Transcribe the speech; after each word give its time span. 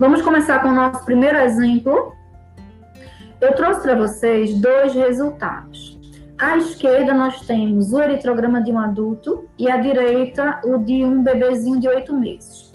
Vamos 0.00 0.22
começar 0.22 0.62
com 0.62 0.68
o 0.68 0.74
nosso 0.74 1.04
primeiro 1.04 1.36
exemplo. 1.36 2.14
Eu 3.38 3.54
trouxe 3.54 3.82
para 3.82 3.94
vocês 3.94 4.58
dois 4.58 4.94
resultados. 4.94 6.00
À 6.38 6.56
esquerda, 6.56 7.12
nós 7.12 7.46
temos 7.46 7.92
o 7.92 8.00
eritrograma 8.00 8.62
de 8.62 8.72
um 8.72 8.78
adulto 8.78 9.46
e 9.58 9.70
à 9.70 9.76
direita, 9.76 10.58
o 10.64 10.78
de 10.78 11.04
um 11.04 11.22
bebezinho 11.22 11.78
de 11.78 11.86
oito 11.86 12.14
meses. 12.14 12.72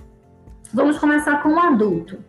Vamos 0.72 1.00
começar 1.00 1.42
com 1.42 1.50
o 1.50 1.60
adulto. 1.60 2.24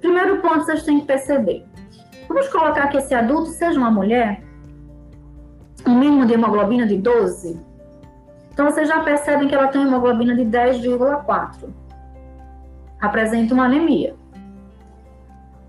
Primeiro 0.00 0.40
ponto, 0.40 0.64
vocês 0.64 0.82
têm 0.84 1.00
que 1.00 1.06
perceber. 1.06 1.66
Vamos 2.26 2.48
colocar 2.48 2.86
que 2.86 2.96
esse 2.96 3.14
adulto 3.14 3.50
seja 3.50 3.78
uma 3.78 3.90
mulher, 3.90 4.42
um 5.86 5.94
mínimo 5.94 6.24
de 6.24 6.32
hemoglobina 6.32 6.86
de 6.86 6.96
12. 6.96 7.60
Então, 8.50 8.64
vocês 8.64 8.88
já 8.88 9.00
percebem 9.00 9.46
que 9.46 9.54
ela 9.54 9.68
tem 9.68 9.82
hemoglobina 9.82 10.34
de 10.34 10.46
10,4. 10.46 11.68
Apresenta 13.00 13.54
uma 13.54 13.66
anemia. 13.66 14.14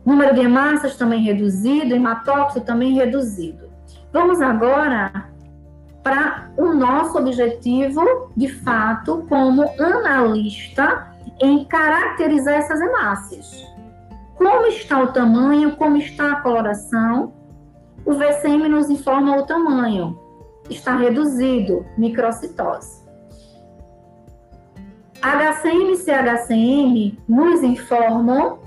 Número 0.05 0.33
de 0.33 0.41
hemácias 0.41 0.95
também 0.95 1.21
reduzido, 1.21 1.93
hematócrito 1.93 2.61
também 2.61 2.93
reduzido. 2.93 3.69
Vamos 4.11 4.41
agora 4.41 5.29
para 6.03 6.49
o 6.57 6.73
nosso 6.73 7.17
objetivo, 7.17 8.31
de 8.35 8.47
fato, 8.47 9.25
como 9.29 9.63
analista, 9.79 11.07
em 11.39 11.63
caracterizar 11.65 12.55
essas 12.55 12.81
hemácias. 12.81 13.67
Como 14.35 14.65
está 14.67 14.99
o 15.01 15.07
tamanho, 15.07 15.75
como 15.75 15.97
está 15.97 16.31
a 16.31 16.41
coloração? 16.41 17.33
O 18.05 18.13
VCM 18.13 18.69
nos 18.69 18.89
informa 18.89 19.37
o 19.37 19.45
tamanho. 19.45 20.17
Está 20.69 20.95
reduzido, 20.95 21.85
microcitose. 21.97 22.98
HCM 25.21 25.91
e 25.91 25.97
CHCM 25.97 27.19
nos 27.27 27.61
informam 27.61 28.59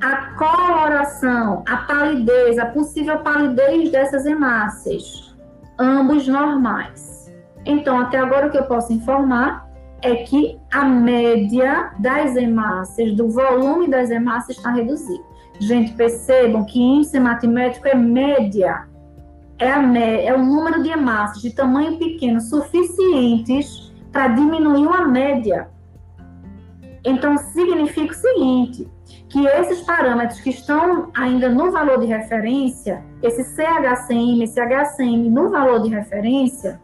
a 0.00 0.34
coloração, 0.36 1.62
a 1.68 1.78
palidez, 1.78 2.58
a 2.58 2.66
possível 2.66 3.18
palidez 3.18 3.90
dessas 3.90 4.24
hemácias, 4.24 5.36
ambos 5.78 6.26
normais. 6.28 7.32
Então, 7.66 7.98
até 8.00 8.18
agora 8.18 8.46
o 8.46 8.50
que 8.50 8.58
eu 8.58 8.64
posso 8.64 8.92
informar 8.92 9.68
é 10.00 10.14
que 10.16 10.58
a 10.72 10.84
média 10.84 11.90
das 11.98 12.36
hemácias, 12.36 13.14
do 13.14 13.28
volume 13.28 13.88
das 13.88 14.10
hemácias 14.10 14.56
está 14.56 14.70
reduzido. 14.70 15.24
Gente, 15.58 15.92
percebam 15.92 16.64
que 16.64 16.80
índice 16.80 17.18
hematimétrico 17.18 17.86
é 17.88 17.94
média. 17.94 18.88
É, 19.58 19.70
a 19.70 19.98
é 19.98 20.32
o 20.32 20.42
número 20.42 20.82
de 20.82 20.88
hemácias 20.88 21.42
de 21.42 21.50
tamanho 21.50 21.98
pequeno 21.98 22.40
suficientes 22.40 23.92
para 24.10 24.28
diminuir 24.28 24.86
uma 24.86 25.06
média. 25.06 25.68
Então, 27.04 27.36
significa 27.36 28.12
o 28.12 28.16
seguinte: 28.16 28.88
que 29.28 29.46
esses 29.46 29.80
parâmetros 29.82 30.40
que 30.40 30.50
estão 30.50 31.10
ainda 31.14 31.48
no 31.48 31.70
valor 31.70 32.00
de 32.00 32.06
referência, 32.06 33.02
esse 33.22 33.44
CHCM, 33.44 34.42
esse 34.42 34.60
HCM 34.60 35.30
no 35.30 35.48
valor 35.48 35.82
de 35.82 35.88
referência, 35.88 36.80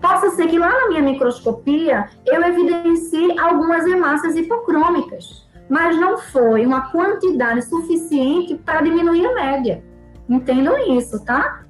possa 0.00 0.30
ser 0.30 0.48
que 0.48 0.58
lá 0.58 0.68
na 0.68 0.88
minha 0.88 1.02
microscopia 1.02 2.10
eu 2.26 2.42
evidencie 2.42 3.38
algumas 3.38 3.86
hemácias 3.86 4.36
hipocrômicas, 4.36 5.48
mas 5.68 5.98
não 5.98 6.18
foi 6.18 6.66
uma 6.66 6.90
quantidade 6.92 7.62
suficiente 7.62 8.54
para 8.56 8.82
diminuir 8.82 9.26
a 9.26 9.34
média. 9.34 9.82
Entendam 10.28 10.76
isso, 10.98 11.24
tá? 11.24 11.64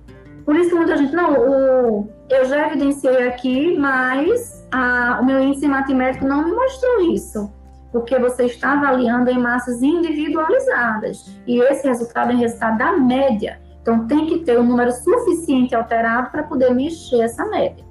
Por 0.45 0.56
isso 0.56 0.70
que 0.70 0.77
muita 0.77 0.97
gente, 0.97 1.14
não, 1.14 1.33
o, 1.33 2.08
eu 2.28 2.45
já 2.45 2.67
evidenciei 2.67 3.28
aqui, 3.28 3.78
mas 3.78 4.64
a, 4.75 5.20
o 5.20 5.25
meu 5.25 5.41
índice 5.41 5.69
matemático 5.69 6.27
não 6.27 6.44
me 6.44 6.53
mostrou 6.53 7.00
isso 7.12 7.53
porque 7.92 8.19
você 8.19 8.47
está 8.47 8.72
avaliando 8.72 9.30
em 9.30 9.39
massas 9.39 9.80
individualizadas. 9.80 11.33
E 11.47 11.61
esse 11.61 11.86
resultado 11.86 12.33
é 12.33 12.34
resultado 12.34 12.77
da 12.77 12.90
média. 12.90 13.61
Então, 13.80 14.08
tem 14.08 14.27
que 14.27 14.40
ter 14.40 14.58
um 14.58 14.64
número 14.64 14.90
suficiente 14.90 15.77
alterado 15.77 16.29
para 16.30 16.42
poder 16.42 16.74
mexer 16.74 17.20
essa 17.20 17.45
média. 17.45 17.85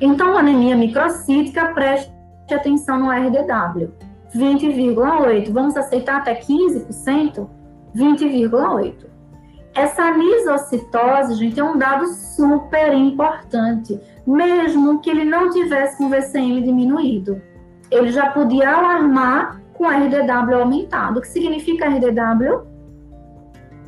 Então, 0.00 0.36
anemia 0.36 0.74
microcítica, 0.74 1.66
preste 1.66 2.12
atenção 2.50 2.98
no 2.98 3.12
RDW. 3.12 3.92
20,8. 4.34 5.52
Vamos 5.52 5.76
aceitar 5.76 6.16
até 6.16 6.34
15%? 6.40 7.48
20,8. 7.94 9.11
Essa 9.74 10.02
anisocitose, 10.02 11.34
gente, 11.34 11.58
é 11.58 11.64
um 11.64 11.78
dado 11.78 12.06
super 12.06 12.92
importante, 12.92 13.98
mesmo 14.26 15.00
que 15.00 15.10
ele 15.10 15.24
não 15.24 15.50
tivesse 15.50 16.02
um 16.02 16.10
VCM 16.10 16.62
diminuído 16.62 17.40
ele 17.92 18.10
já 18.10 18.30
podia 18.30 18.70
alarmar 18.70 19.60
com 19.74 19.86
RDW 19.86 20.54
aumentado. 20.54 21.18
O 21.18 21.20
que 21.20 21.28
significa 21.28 21.86
RDW? 21.86 22.66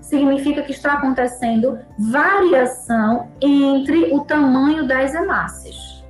Significa 0.00 0.62
que 0.62 0.72
está 0.72 0.92
acontecendo 0.92 1.78
variação 1.98 3.28
entre 3.40 4.14
o 4.14 4.20
tamanho 4.20 4.86
das 4.86 5.14
hemácias. 5.14 6.04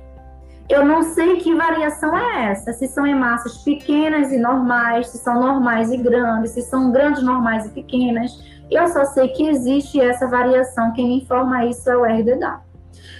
Eu 0.67 0.83
não 0.83 1.03
sei 1.03 1.37
que 1.37 1.55
variação 1.55 2.17
é 2.17 2.51
essa, 2.51 2.73
se 2.73 2.87
são 2.87 3.07
hemácias 3.07 3.59
pequenas 3.59 4.31
e 4.31 4.37
normais, 4.37 5.07
se 5.07 5.19
são 5.19 5.39
normais 5.39 5.91
e 5.91 5.97
grandes, 5.97 6.51
se 6.51 6.61
são 6.63 6.91
grandes, 6.91 7.23
normais 7.23 7.67
e 7.67 7.69
pequenas. 7.69 8.43
Eu 8.69 8.87
só 8.87 9.05
sei 9.05 9.27
que 9.29 9.47
existe 9.47 9.99
essa 10.01 10.27
variação, 10.27 10.93
quem 10.93 11.07
me 11.07 11.21
informa 11.21 11.65
isso 11.65 11.89
é 11.89 11.97
o 11.97 12.03
RDW. 12.03 12.59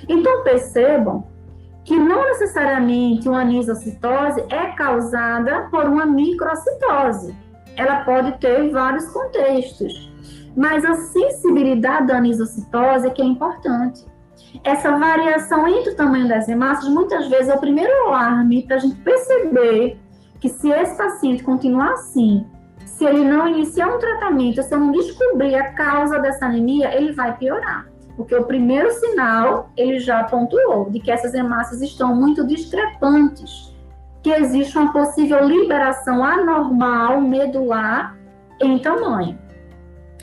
Então 0.08 0.44
percebam 0.44 1.28
que 1.84 1.96
não 1.96 2.24
necessariamente 2.26 3.30
uma 3.30 3.42
anisocitose 3.42 4.44
é 4.50 4.72
causada 4.72 5.68
por 5.70 5.86
uma 5.86 6.06
microcitose. 6.06 7.36
Ela 7.78 8.04
pode 8.04 8.40
ter 8.40 8.72
vários 8.72 9.08
contextos, 9.10 10.12
mas 10.58 10.84
a 10.84 10.96
sensibilidade 10.96 12.08
da 12.08 12.18
anisocitose 12.18 13.08
é 13.08 13.10
que 13.12 13.22
é 13.22 13.26
importante. 13.26 14.04
Essa 14.64 14.98
variação 14.98 15.68
entre 15.68 15.92
o 15.92 15.96
tamanho 15.96 16.28
das 16.28 16.48
hemácias 16.48 16.92
muitas 16.92 17.28
vezes 17.28 17.50
é 17.50 17.56
o 17.56 17.60
primeiro 17.60 17.92
alarme 18.08 18.66
para 18.66 18.78
a 18.78 18.80
gente 18.80 18.96
perceber 19.02 20.00
que 20.40 20.50
se 20.50 20.70
esse 20.70 20.98
paciente 20.98 21.44
continuar 21.44 21.94
assim, 21.94 22.46
se 22.98 23.06
ele 23.06 23.24
não 23.24 23.48
iniciar 23.48 23.88
um 23.88 24.00
tratamento, 24.00 24.62
se 24.64 24.74
eu 24.74 24.80
não 24.80 24.92
descobrir 24.92 25.56
a 25.56 25.74
causa 25.74 26.20
dessa 26.20 26.46
anemia, 26.46 26.96
ele 26.96 27.12
vai 27.12 27.36
piorar 27.38 27.88
porque 28.16 28.36
o 28.36 28.46
primeiro 28.46 28.92
sinal 28.92 29.70
ele 29.76 30.00
já 30.00 30.24
pontuou 30.24 30.90
de 30.90 31.00
que 31.00 31.12
essas 31.12 31.34
hemácias 31.34 31.82
estão 31.82 32.16
muito 32.16 32.46
discrepantes, 32.46 33.76
que 34.24 34.30
existe 34.32 34.78
uma 34.78 34.92
possível 34.92 35.46
liberação 35.46 36.24
anormal 36.24 37.22
medular 37.22 38.18
em 38.62 38.80
tamanho. 38.80 39.38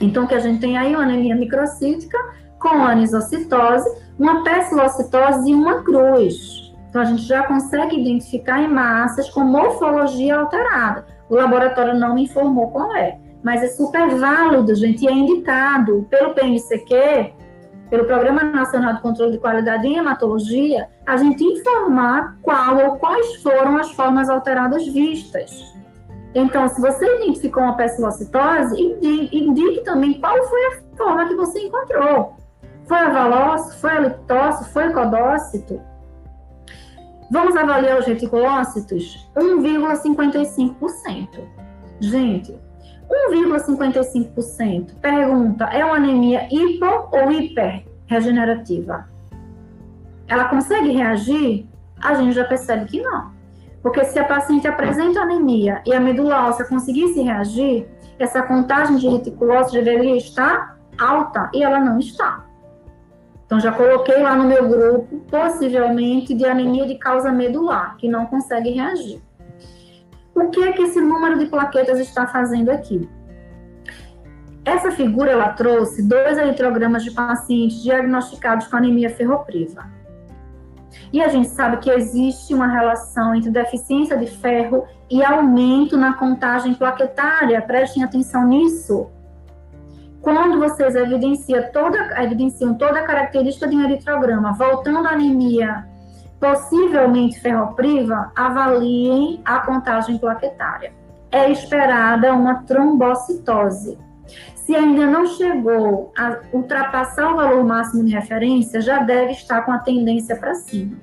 Então, 0.01 0.27
que 0.27 0.35
a 0.35 0.41
gente 0.41 0.61
tem 0.61 0.77
aí 0.77 0.95
uma 0.95 1.05
anemia 1.05 1.37
microcítica 1.37 2.19
com 2.59 2.83
anisocitose, 2.83 3.89
uma 4.19 4.43
pecilocitose 4.43 5.51
e 5.51 5.55
uma 5.55 5.83
cruz. 5.83 6.73
Então, 6.89 7.03
a 7.03 7.05
gente 7.05 7.23
já 7.23 7.45
consegue 7.45 8.01
identificar 8.01 8.63
hemácias 8.63 9.31
com 9.31 9.41
morfologia 9.41 10.37
alterada. 10.37 11.07
O 11.33 11.35
laboratório 11.35 11.99
não 11.99 12.15
me 12.15 12.25
informou 12.25 12.69
qual 12.69 12.95
é, 12.95 13.19
mas 13.43 13.63
é 13.63 13.69
super 13.69 14.07
válido, 14.17 14.75
gente, 14.75 15.03
e 15.03 15.09
é 15.09 15.13
indicado 15.13 16.07
pelo 16.11 16.35
PNCQ 16.35 17.33
pelo 17.89 18.05
Programa 18.05 18.43
Nacional 18.43 18.97
de 18.97 19.01
Controle 19.01 19.33
de 19.33 19.39
Qualidade 19.39 19.87
em 19.87 19.97
Hematologia, 19.97 20.91
a 21.07 21.17
gente 21.17 21.43
informar 21.43 22.37
qual 22.43 22.77
ou 22.85 22.97
quais 22.99 23.37
foram 23.37 23.79
as 23.79 23.91
formas 23.93 24.29
alteradas 24.29 24.87
vistas. 24.87 25.75
Então, 26.35 26.69
se 26.69 26.79
você 26.79 27.05
identificou 27.17 27.63
uma 27.63 27.77
pecilocitose, 27.79 28.79
indique 29.33 29.85
também 29.85 30.21
qual 30.21 30.37
foi 30.45 30.61
a 30.67 30.97
forma 30.99 31.29
que 31.29 31.35
você 31.35 31.61
encontrou. 31.61 32.37
Foi 32.85 32.99
a 32.99 33.09
valócito, 33.09 33.81
foi 33.81 33.91
a 33.91 34.01
liptócito, 34.01 34.71
foi 34.71 34.89
o 34.89 34.93
codócito? 34.93 35.81
Vamos 37.33 37.57
avaliar 37.57 37.99
os 37.99 38.05
reticulócitos? 38.05 39.27
1,55%. 39.35 41.41
Gente, 41.99 42.55
1,55%. 43.33 44.97
Pergunta: 45.01 45.65
é 45.65 45.83
uma 45.83 45.97
anemia 45.97 46.47
hipo 46.51 47.09
ou 47.11 47.33
hiper 47.33 47.87
regenerativa? 48.07 49.09
Ela 50.29 50.45
consegue 50.45 50.93
reagir? 50.93 51.67
A 52.03 52.13
gente 52.13 52.35
já 52.35 52.45
percebe 52.45 52.85
que 52.85 53.01
não. 53.01 53.33
Porque 53.83 54.05
se 54.05 54.19
a 54.19 54.25
paciente 54.25 54.69
apresenta 54.69 55.23
anemia 55.23 55.81
e 55.87 55.95
a 55.95 56.01
medula 56.01 56.51
óssea 56.51 56.67
conseguisse 56.67 57.23
reagir, 57.23 57.89
essa 58.19 58.43
contagem 58.43 58.99
de 58.99 59.09
reticulose 59.09 59.73
deveria 59.73 60.19
estar 60.19 60.79
alta 61.01 61.51
e 61.55 61.63
ela 61.63 61.81
não 61.81 61.99
está. 61.99 62.45
Então 63.53 63.61
já 63.61 63.71
coloquei 63.71 64.17
lá 64.17 64.35
no 64.35 64.45
meu 64.45 64.67
grupo, 64.67 65.21
possivelmente 65.31 66.33
de 66.33 66.47
anemia 66.47 66.87
de 66.87 66.95
causa 66.95 67.31
medular, 67.31 67.99
que 67.99 68.09
não 68.09 68.25
consegue 68.25 68.71
reagir. 68.71 69.21
O 70.35 70.49
que 70.49 70.65
é 70.65 70.73
que 70.73 70.81
esse 70.81 70.99
número 71.03 71.39
de 71.39 71.45
plaquetas 71.45 72.01
está 72.01 72.27
fazendo 72.27 72.71
aqui? 72.71 73.07
Essa 74.65 74.91
figura 74.91 75.33
ela 75.33 75.51
trouxe 75.51 76.03
dois 76.03 76.39
eritrogramas 76.39 77.05
de 77.05 77.11
pacientes 77.11 77.83
diagnosticados 77.83 78.69
com 78.69 78.79
anemia 78.79 79.11
ferropriva. 79.11 79.85
E 81.13 81.21
a 81.21 81.29
gente 81.29 81.49
sabe 81.49 81.77
que 81.77 81.91
existe 81.91 82.55
uma 82.55 82.69
relação 82.69 83.35
entre 83.35 83.51
deficiência 83.51 84.17
de 84.17 84.29
ferro 84.29 84.87
e 85.11 85.23
aumento 85.23 85.99
na 85.99 86.15
contagem 86.15 86.73
plaquetária. 86.73 87.61
Prestem 87.61 88.03
atenção 88.03 88.47
nisso. 88.47 89.11
Quando 90.23 90.61
vocês 90.61 90.95
evidenciam 90.95 91.65
toda, 91.73 92.23
evidenciam 92.23 92.75
toda 92.75 93.01
a 93.01 93.05
característica 93.05 93.67
de 93.69 93.77
um 93.77 93.83
eritrograma, 93.83 94.53
voltando 94.53 95.07
à 95.07 95.11
anemia 95.11 95.85
possivelmente 96.39 97.39
ferropriva, 97.41 98.33
avaliem 98.35 99.41
a 99.45 99.61
contagem 99.61 100.19
plaquetária. 100.19 100.93
É 101.31 101.51
esperada 101.51 102.33
uma 102.35 102.65
trombocitose. 102.65 103.97
Se 104.57 104.75
ainda 104.75 105.07
não 105.07 105.25
chegou 105.27 106.13
a 106.19 106.39
ultrapassar 106.53 107.33
o 107.33 107.37
valor 107.37 107.65
máximo 107.65 108.05
de 108.05 108.13
referência, 108.13 108.81
já 108.81 108.99
deve 108.99 109.33
estar 109.33 109.63
com 109.63 109.71
a 109.71 109.79
tendência 109.79 110.37
para 110.37 110.55
cima. 110.55 110.97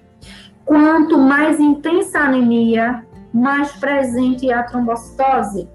Quanto 0.66 1.18
mais 1.18 1.60
intensa 1.60 2.20
a 2.20 2.26
anemia, 2.26 3.06
mais 3.34 3.72
presente 3.74 4.50
é 4.50 4.54
a 4.54 4.64
trombocitose. 4.64 5.70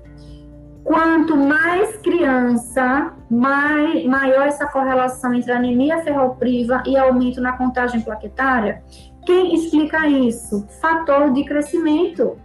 Quanto 0.85 1.35
mais 1.35 1.97
criança, 1.97 3.15
mais, 3.31 4.05
maior 4.05 4.47
essa 4.47 4.67
correlação 4.67 5.33
entre 5.33 5.51
anemia 5.51 6.03
ferropriva 6.03 6.83
e 6.87 6.97
aumento 6.97 7.41
na 7.41 7.53
contagem 7.57 8.03
plaquetária. 8.03 8.83
Quem 9.25 9.55
explica 9.55 10.07
isso? 10.07 10.67
Fator 10.83 11.33
de 11.33 11.43
crescimento. 11.45 12.39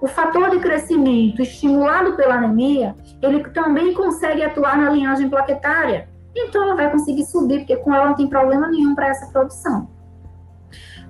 O 0.00 0.06
fator 0.06 0.50
de 0.50 0.60
crescimento 0.60 1.42
estimulado 1.42 2.14
pela 2.14 2.36
anemia, 2.36 2.94
ele 3.20 3.42
também 3.50 3.92
consegue 3.92 4.44
atuar 4.44 4.78
na 4.78 4.90
linhagem 4.90 5.28
plaquetária. 5.28 6.08
Então 6.36 6.62
ela 6.62 6.76
vai 6.76 6.88
conseguir 6.88 7.24
subir, 7.24 7.58
porque 7.58 7.76
com 7.78 7.92
ela 7.92 8.06
não 8.06 8.14
tem 8.14 8.28
problema 8.28 8.68
nenhum 8.68 8.94
para 8.94 9.08
essa 9.08 9.26
produção. 9.32 9.88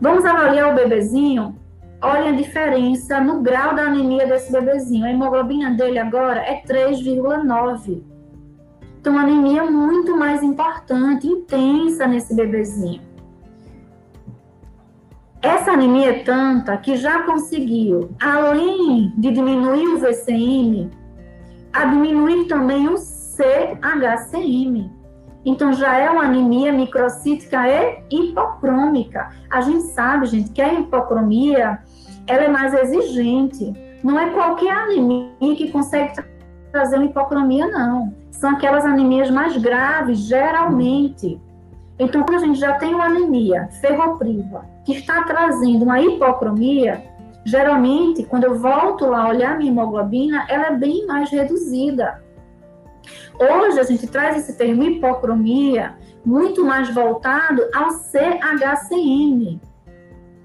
Vamos 0.00 0.24
avaliar 0.24 0.72
o 0.72 0.74
bebezinho. 0.74 1.58
Olha 2.00 2.30
a 2.30 2.32
diferença 2.32 3.20
no 3.20 3.42
grau 3.42 3.74
da 3.74 3.82
anemia 3.82 4.26
desse 4.26 4.52
bebezinho. 4.52 5.04
A 5.04 5.10
hemoglobina 5.10 5.70
dele 5.70 5.98
agora 5.98 6.40
é 6.40 6.62
3,9. 6.62 8.02
Então, 9.00 9.18
anemia 9.18 9.64
muito 9.64 10.16
mais 10.16 10.42
importante, 10.42 11.26
intensa 11.26 12.06
nesse 12.06 12.34
bebezinho. 12.34 13.08
Essa 15.40 15.72
anemia 15.72 16.10
é 16.10 16.22
tanta 16.24 16.76
que 16.76 16.96
já 16.96 17.22
conseguiu, 17.22 18.10
além 18.20 19.12
de 19.16 19.30
diminuir 19.32 19.86
o 19.86 19.98
VCM, 19.98 20.90
a 21.72 21.84
diminuir 21.84 22.46
também 22.46 22.88
o 22.88 22.96
CHCM. 22.96 24.90
Então 25.44 25.72
já 25.72 25.96
é 25.96 26.10
uma 26.10 26.24
anemia 26.24 26.72
microcítica 26.72 27.68
e 27.68 28.02
hipocrômica. 28.10 29.30
A 29.48 29.60
gente 29.60 29.84
sabe, 29.92 30.26
gente, 30.26 30.50
que 30.50 30.60
a 30.60 30.74
hipocromia 30.74 31.78
ela 32.28 32.44
é 32.44 32.48
mais 32.48 32.74
exigente. 32.74 33.72
Não 34.04 34.18
é 34.18 34.30
qualquer 34.30 34.70
anemia 34.70 35.32
que 35.40 35.70
consegue 35.72 36.12
trazer 36.70 36.96
uma 36.96 37.06
hipocromia, 37.06 37.66
não. 37.66 38.14
São 38.30 38.50
aquelas 38.50 38.84
anemias 38.84 39.30
mais 39.30 39.56
graves, 39.56 40.18
geralmente. 40.18 41.40
Então, 41.98 42.22
quando 42.22 42.36
a 42.36 42.46
gente 42.46 42.60
já 42.60 42.74
tem 42.74 42.94
uma 42.94 43.06
anemia 43.06 43.68
ferropriva 43.80 44.64
que 44.84 44.92
está 44.92 45.24
trazendo 45.24 45.82
uma 45.82 46.00
hipocromia, 46.00 47.02
geralmente, 47.44 48.22
quando 48.22 48.44
eu 48.44 48.58
volto 48.58 49.06
lá 49.06 49.24
a 49.24 49.28
olhar 49.30 49.58
minha 49.58 49.72
hemoglobina, 49.72 50.46
ela 50.48 50.66
é 50.66 50.76
bem 50.76 51.06
mais 51.06 51.30
reduzida. 51.30 52.22
Hoje 53.40 53.80
a 53.80 53.82
gente 53.82 54.06
traz 54.06 54.36
esse 54.36 54.56
termo 54.56 54.82
hipocromia 54.82 55.96
muito 56.24 56.64
mais 56.64 56.92
voltado 56.92 57.62
ao 57.74 57.90
CHCM, 57.90 59.60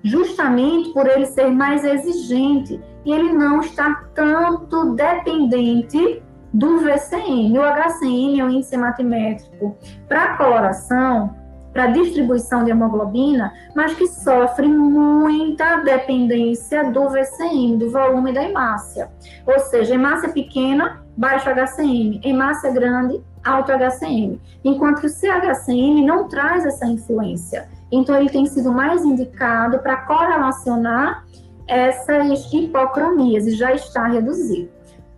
justamente 0.04 0.90
por 0.90 1.08
ele 1.08 1.26
ser 1.26 1.50
mais 1.50 1.84
exigente 1.84 2.80
e 3.06 3.12
ele 3.12 3.32
não 3.32 3.62
está 3.62 4.04
tanto 4.14 4.94
dependente 4.94 6.22
do 6.54 6.80
VCM. 6.80 7.58
O 7.58 7.64
HCM 7.64 8.40
é 8.40 8.46
o 8.46 8.50
índice 8.50 8.78
matimétrico 8.78 9.76
para 10.08 10.38
coloração, 10.38 11.36
para 11.74 11.88
distribuição 11.88 12.64
de 12.64 12.70
hemoglobina, 12.70 13.52
mas 13.76 13.96
que 13.96 14.06
sofre 14.08 14.68
muita 14.68 15.78
dependência 15.78 16.92
do 16.92 17.10
VCM, 17.10 17.78
do 17.78 17.90
volume 17.90 18.32
da 18.32 18.44
hemácia. 18.44 19.10
Ou 19.48 19.60
seja, 19.60 19.96
hemácia 19.96 20.30
pequena, 20.30 21.04
baixo 21.18 21.50
HCM, 21.50 22.22
hemácia 22.24 22.72
grande, 22.72 23.20
alto 23.44 23.72
HCM. 23.72 24.40
Enquanto 24.64 25.02
que 25.02 25.08
o 25.08 25.10
CHCM 25.10 26.06
não 26.06 26.28
traz 26.28 26.66
essa 26.66 26.86
influência. 26.86 27.68
Então, 27.96 28.18
ele 28.18 28.30
tem 28.30 28.48
sido 28.48 28.72
mais 28.72 29.06
indicado 29.06 29.78
para 29.80 29.98
correlacionar 29.98 31.24
essas 31.68 32.52
hipocromias 32.52 33.46
e 33.46 33.52
já 33.52 33.72
está 33.72 34.08
reduzido. 34.08 34.68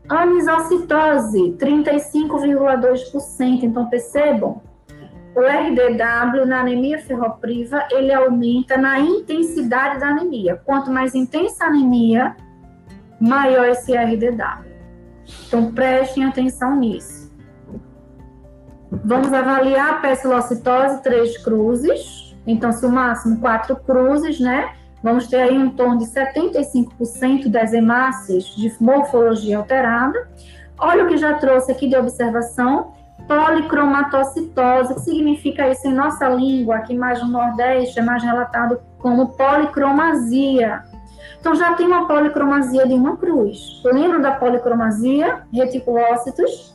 Anisocitose, 0.10 1.56
35,2%. 1.58 3.64
Então, 3.64 3.90
percebam, 3.90 4.62
o 5.34 5.40
RDW 5.40 6.46
na 6.46 6.60
anemia 6.60 7.00
ferropriva, 7.00 7.88
ele 7.92 8.14
aumenta 8.14 8.76
na 8.78 9.00
intensidade 9.00 9.98
da 10.00 10.10
anemia. 10.10 10.62
Quanto 10.66 10.92
mais 10.92 11.16
intensa 11.16 11.64
a 11.64 11.68
anemia, 11.68 12.36
maior 13.20 13.70
esse 13.70 13.96
RDW. 13.96 14.66
Então, 15.48 15.72
prestem 15.72 16.26
atenção 16.26 16.76
nisso. 16.76 17.34
Vamos 18.92 19.32
avaliar 19.32 19.92
a 19.92 20.00
pecilocitose, 20.00 21.02
três 21.02 21.38
cruzes. 21.38 22.25
Então, 22.48 22.72
se 22.72 22.86
o 22.86 22.90
máximo 22.90 23.40
quatro 23.40 23.76
cruzes, 23.76 24.40
né? 24.40 24.74
Vamos 25.02 25.28
ter 25.28 25.38
aí 25.38 25.56
em 25.56 25.70
torno 25.70 26.00
de 26.00 26.06
75% 26.06 27.48
das 27.48 27.74
hemácias 27.74 28.46
de 28.46 28.74
morfologia 28.80 29.58
alterada. 29.58 30.28
Olha 30.80 31.06
o 31.06 31.08
que 31.08 31.18
já 31.18 31.36
trouxe 31.36 31.72
aqui 31.72 31.88
de 31.88 31.96
observação 31.96 32.94
policromatocitose. 33.28 34.96
Que 34.96 35.00
significa 35.02 35.70
isso 35.70 35.88
em 35.88 35.94
nossa 35.94 36.28
língua, 36.30 36.78
aqui 36.78 36.96
mais 36.96 37.22
no 37.22 37.30
Nordeste, 37.30 38.00
é 38.00 38.02
mais 38.02 38.24
relatado 38.24 38.80
como 38.98 39.30
policromasia. 39.30 40.84
Então, 41.40 41.54
já 41.54 41.76
tem 41.76 41.86
uma 41.86 42.08
policromasia 42.08 42.88
de 42.88 42.94
uma 42.94 43.16
cruz. 43.18 43.82
Lembram 43.86 44.20
da 44.20 44.32
policromasia? 44.32 45.44
Reticulócitos. 45.54 46.74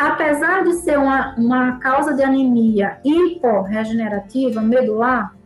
Apesar 0.00 0.64
de 0.64 0.72
ser 0.76 0.98
uma, 0.98 1.34
uma 1.36 1.78
causa 1.78 2.14
de 2.14 2.22
anemia 2.22 2.98
hiporregenerativa 3.04 4.62
medular, 4.62 5.36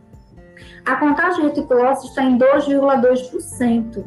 a 0.85 0.95
contagem 0.95 1.41
de 1.41 1.47
reticulócitos 1.47 2.11
está 2.11 2.23
em 2.23 2.37
2,2%. 2.37 4.05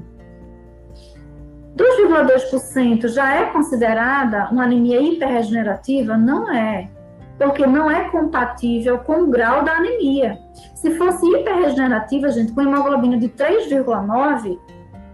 2,2% 1.76 3.08
já 3.08 3.34
é 3.34 3.44
considerada 3.50 4.48
uma 4.50 4.64
anemia 4.64 4.98
hiperregenerativa? 5.02 6.16
Não 6.16 6.50
é, 6.50 6.88
porque 7.36 7.66
não 7.66 7.90
é 7.90 8.08
compatível 8.08 9.00
com 9.00 9.24
o 9.24 9.26
grau 9.26 9.62
da 9.62 9.72
anemia. 9.72 10.38
Se 10.74 10.92
fosse 10.96 11.26
hiperregenerativa, 11.26 12.30
gente, 12.30 12.52
com 12.52 12.62
hemoglobina 12.62 13.18
de 13.18 13.28
3,9, 13.28 14.58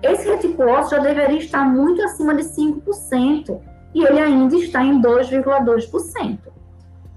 esse 0.00 0.30
reticulócito 0.30 0.94
já 0.94 1.02
deveria 1.02 1.38
estar 1.38 1.64
muito 1.64 2.00
acima 2.04 2.36
de 2.36 2.44
5%, 2.44 3.73
e 3.94 4.04
ele 4.04 4.20
ainda 4.20 4.56
está 4.56 4.82
em 4.82 5.00
2,2%. 5.00 6.38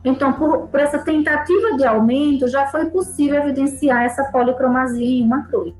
Então, 0.05 0.31
por, 0.34 0.67
por, 0.67 0.79
essa 0.79 1.00
tentativa 1.00 1.75
de 1.75 1.86
aumento, 1.86 2.48
já 2.48 2.67
foi 2.67 2.86
possível 2.86 3.41
evidenciar 3.41 4.03
essa 4.03 4.24
policromasia 4.25 5.22
em 5.22 5.25
uma 5.25 5.43
cruz. 5.48 5.74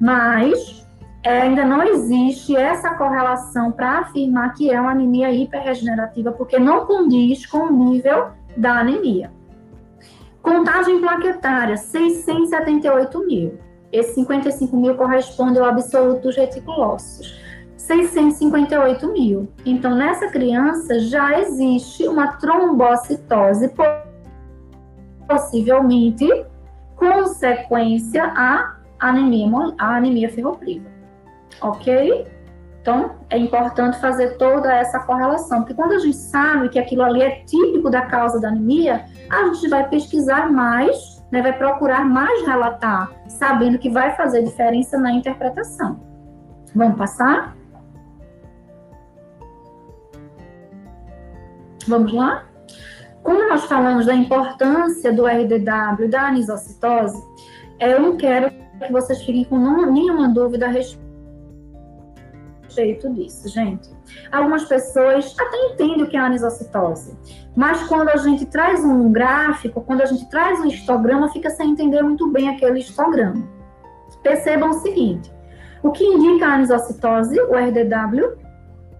Mas 0.00 0.86
é, 1.22 1.42
ainda 1.42 1.64
não 1.64 1.82
existe 1.82 2.56
essa 2.56 2.94
correlação 2.94 3.70
para 3.70 3.98
afirmar 4.00 4.54
que 4.54 4.70
é 4.70 4.80
uma 4.80 4.92
anemia 4.92 5.30
hiperregenerativa, 5.30 6.32
porque 6.32 6.58
não 6.58 6.86
condiz 6.86 7.44
com 7.46 7.58
o 7.58 7.72
nível 7.72 8.28
da 8.56 8.80
anemia. 8.80 9.30
Contagem 10.42 11.00
plaquetária, 11.00 11.76
678 11.76 13.26
mil. 13.26 13.58
Esse 13.92 14.14
55 14.14 14.76
mil 14.76 14.94
corresponde 14.94 15.58
ao 15.58 15.66
absoluto 15.66 16.22
dos 16.22 16.36
reticulócitos. 16.36 17.47
658 17.88 19.12
mil. 19.12 19.48
Então, 19.66 19.96
nessa 19.96 20.28
criança 20.28 21.00
já 21.00 21.40
existe 21.40 22.06
uma 22.06 22.36
trombocitose, 22.36 23.72
possivelmente 25.26 26.28
consequência 26.94 28.24
à 28.24 28.76
anemia, 29.00 29.74
à 29.78 29.96
anemia 29.96 30.30
ferropriva 30.30 30.98
ok? 31.60 32.26
Então, 32.80 33.10
é 33.28 33.36
importante 33.36 33.98
fazer 34.00 34.36
toda 34.38 34.72
essa 34.72 35.00
correlação, 35.00 35.58
porque 35.58 35.74
quando 35.74 35.92
a 35.92 35.98
gente 35.98 36.16
sabe 36.16 36.68
que 36.68 36.78
aquilo 36.78 37.02
ali 37.02 37.22
é 37.22 37.42
típico 37.44 37.90
da 37.90 38.02
causa 38.02 38.40
da 38.40 38.48
anemia, 38.48 39.04
a 39.28 39.44
gente 39.46 39.68
vai 39.68 39.86
pesquisar 39.88 40.50
mais, 40.50 41.22
né, 41.30 41.42
vai 41.42 41.52
procurar 41.52 42.04
mais 42.04 42.46
relatar, 42.46 43.10
sabendo 43.26 43.78
que 43.78 43.90
vai 43.90 44.14
fazer 44.16 44.42
diferença 44.42 44.96
na 44.96 45.12
interpretação. 45.12 46.00
Vamos 46.74 46.96
passar? 46.96 47.57
Vamos 51.88 52.12
lá? 52.12 52.44
Como 53.22 53.48
nós 53.48 53.64
falamos 53.64 54.04
da 54.04 54.14
importância 54.14 55.10
do 55.10 55.26
RDW 55.26 56.08
da 56.08 56.26
anisocitose, 56.28 57.20
Eu 57.80 58.00
não 58.00 58.16
quero 58.16 58.50
que 58.50 58.92
vocês 58.92 59.20
fiquem 59.20 59.44
com 59.44 59.56
nenhuma 59.56 60.28
dúvida 60.28 60.66
a 60.66 60.68
respeito 60.68 61.08
disso, 63.14 63.48
gente. 63.48 63.88
Algumas 64.32 64.64
pessoas 64.64 65.34
até 65.38 65.56
entendem 65.66 66.02
o 66.02 66.08
que 66.08 66.16
é 66.16 66.20
anisocitose, 66.20 67.16
mas 67.56 67.84
quando 67.84 68.08
a 68.08 68.16
gente 68.16 68.46
traz 68.46 68.84
um 68.84 69.12
gráfico, 69.12 69.80
quando 69.80 70.00
a 70.02 70.06
gente 70.06 70.28
traz 70.28 70.58
um 70.60 70.66
histograma, 70.66 71.30
fica 71.30 71.50
sem 71.50 71.70
entender 71.70 72.02
muito 72.02 72.28
bem 72.30 72.48
aquele 72.48 72.80
histograma. 72.80 73.48
Percebam 74.22 74.70
o 74.70 74.80
seguinte: 74.80 75.32
o 75.82 75.92
que 75.92 76.04
indica 76.04 76.46
a 76.46 76.54
anisocitose, 76.54 77.40
o 77.40 77.54
RDW, 77.54 78.47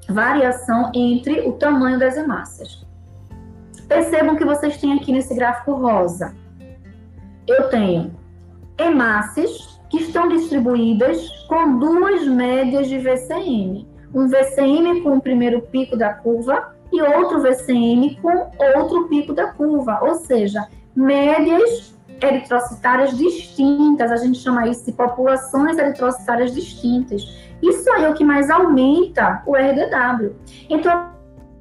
variação 0.09 0.91
entre 0.95 1.41
o 1.41 1.53
tamanho 1.53 1.99
das 1.99 2.17
hemácias. 2.17 2.87
Percebam 3.87 4.37
que 4.37 4.45
vocês 4.45 4.79
têm 4.79 4.95
aqui 4.95 5.13
nesse 5.13 5.35
gráfico 5.35 5.73
rosa. 5.73 6.35
Eu 7.47 7.69
tenho 7.69 8.15
hemácias 8.79 9.81
que 9.89 9.99
estão 9.99 10.29
distribuídas 10.29 11.29
com 11.49 11.79
duas 11.79 12.27
médias 12.27 12.89
de 12.89 12.99
VCM. 12.99 13.89
Um 14.15 14.29
VCM 14.29 15.03
com 15.03 15.17
o 15.17 15.21
primeiro 15.21 15.63
pico 15.63 15.97
da 15.97 16.13
curva 16.13 16.75
e 16.93 17.01
outro 17.01 17.41
VCM 17.43 18.19
com 18.21 18.51
outro 18.79 19.09
pico 19.09 19.33
da 19.33 19.53
curva, 19.53 20.01
ou 20.03 20.15
seja, 20.15 20.67
médias 20.95 21.95
eritrocitárias 22.21 23.17
distintas, 23.17 24.11
a 24.11 24.17
gente 24.17 24.39
chama 24.39 24.67
isso 24.69 24.85
de 24.85 24.93
populações 24.93 25.79
eritrocitárias 25.79 26.55
distintas. 26.55 27.23
Isso 27.63 27.91
aí 27.93 28.05
é 28.05 28.09
o 28.09 28.15
que 28.15 28.25
mais 28.25 28.51
aumenta 28.51 29.43
o 29.47 29.57
RDW. 29.57 30.37
Então, 30.69 31.11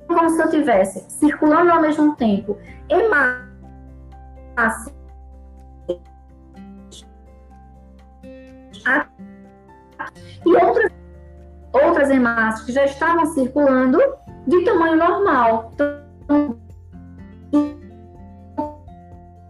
como 0.08 0.30
se 0.30 0.42
eu 0.42 0.50
tivesse 0.50 1.06
circulando 1.10 1.72
ao 1.72 1.82
mesmo 1.82 2.16
tempo 2.16 2.58
hemácia 2.90 3.48
e 10.46 10.56
outras, 10.56 10.92
outras 11.74 12.10
hemácias 12.10 12.66
que 12.66 12.72
já 12.72 12.86
estavam 12.86 13.26
circulando 13.28 14.00
de 14.46 14.64
tamanho 14.64 14.96
normal. 14.96 15.74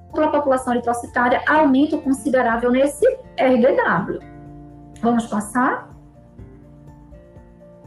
Então, 0.09 0.23
a 0.23 0.27
população 0.29 0.73
eritrocitária 0.73 1.41
aumento 1.47 1.99
considerável 1.99 2.71
nesse 2.71 3.05
RDW. 3.37 4.19
Vamos 5.01 5.27
passar? 5.27 5.95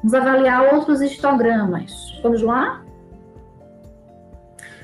Vamos 0.03 0.15
avaliar 0.15 0.75
outros 0.75 1.01
histogramas. 1.01 2.19
Vamos 2.23 2.43
lá? 2.43 2.83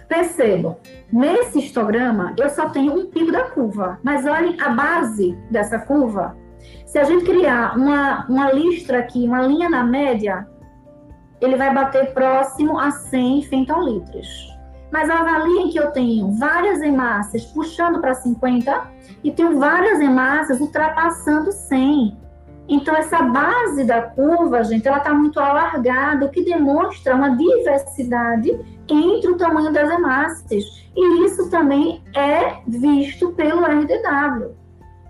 Percebam, 0.08 0.76
nesse 1.12 1.58
histograma 1.58 2.32
eu 2.38 2.48
só 2.50 2.68
tenho 2.68 2.94
um 2.94 3.06
pico 3.06 3.32
da 3.32 3.50
curva, 3.50 3.98
mas 4.04 4.24
olhem 4.24 4.56
a 4.60 4.70
base 4.70 5.36
dessa 5.50 5.78
curva. 5.80 6.36
Se 6.84 6.98
a 6.98 7.04
gente 7.04 7.24
criar 7.24 7.76
uma, 7.76 8.24
uma 8.26 8.52
listra 8.52 9.00
aqui, 9.00 9.26
uma 9.26 9.42
linha 9.42 9.68
na 9.68 9.82
média, 9.82 10.46
ele 11.40 11.56
vai 11.56 11.74
bater 11.74 12.12
próximo 12.12 12.78
a 12.78 12.90
100 12.90 13.42
fentolitros. 13.42 14.56
Mas 14.92 15.10
avaliem 15.10 15.68
que 15.70 15.78
eu 15.78 15.90
tenho 15.90 16.30
várias 16.38 16.80
hemácias 16.80 17.44
puxando 17.46 18.00
para 18.00 18.14
50 18.14 18.90
e 19.24 19.32
tenho 19.32 19.58
várias 19.58 20.00
hemácias 20.00 20.60
ultrapassando 20.60 21.50
100. 21.50 22.16
Então, 22.68 22.96
essa 22.96 23.22
base 23.22 23.84
da 23.84 24.02
curva, 24.02 24.64
gente, 24.64 24.88
ela 24.88 24.98
está 24.98 25.14
muito 25.14 25.38
alargada, 25.38 26.26
o 26.26 26.30
que 26.30 26.44
demonstra 26.44 27.14
uma 27.14 27.36
diversidade 27.36 28.58
entre 28.88 29.30
o 29.30 29.36
tamanho 29.36 29.72
das 29.72 29.88
hemácias. 29.88 30.64
E 30.96 31.24
isso 31.24 31.48
também 31.48 32.02
é 32.14 32.58
visto 32.66 33.30
pelo 33.32 33.64
RDW. 33.64 34.54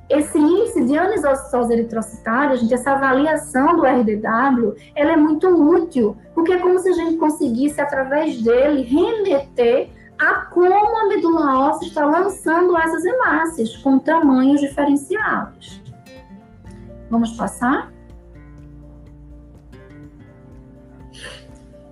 Esse 0.09 0.39
índice 0.39 0.85
de 0.85 0.97
anisocitose 0.97 1.73
eritrocitária, 1.73 2.57
gente, 2.57 2.73
essa 2.73 2.93
avaliação 2.93 3.75
do 3.75 3.85
RDW, 3.85 4.77
ela 4.95 5.13
é 5.13 5.17
muito 5.17 5.49
útil, 5.49 6.17
porque 6.35 6.53
é 6.53 6.59
como 6.59 6.79
se 6.79 6.91
a 6.91 6.93
gente 6.93 7.17
conseguisse, 7.17 7.81
através 7.81 8.41
dele, 8.41 8.83
remeter 8.83 9.91
a 10.19 10.47
como 10.47 10.99
a 10.99 11.09
medula 11.09 11.69
óssea 11.71 11.89
está 11.89 12.07
lançando 12.07 12.77
essas 12.77 13.05
hemácias 13.05 13.77
com 13.79 13.99
tamanhos 13.99 14.61
diferenciados. 14.61 15.83
Vamos 17.11 17.33
passar? 17.33 17.93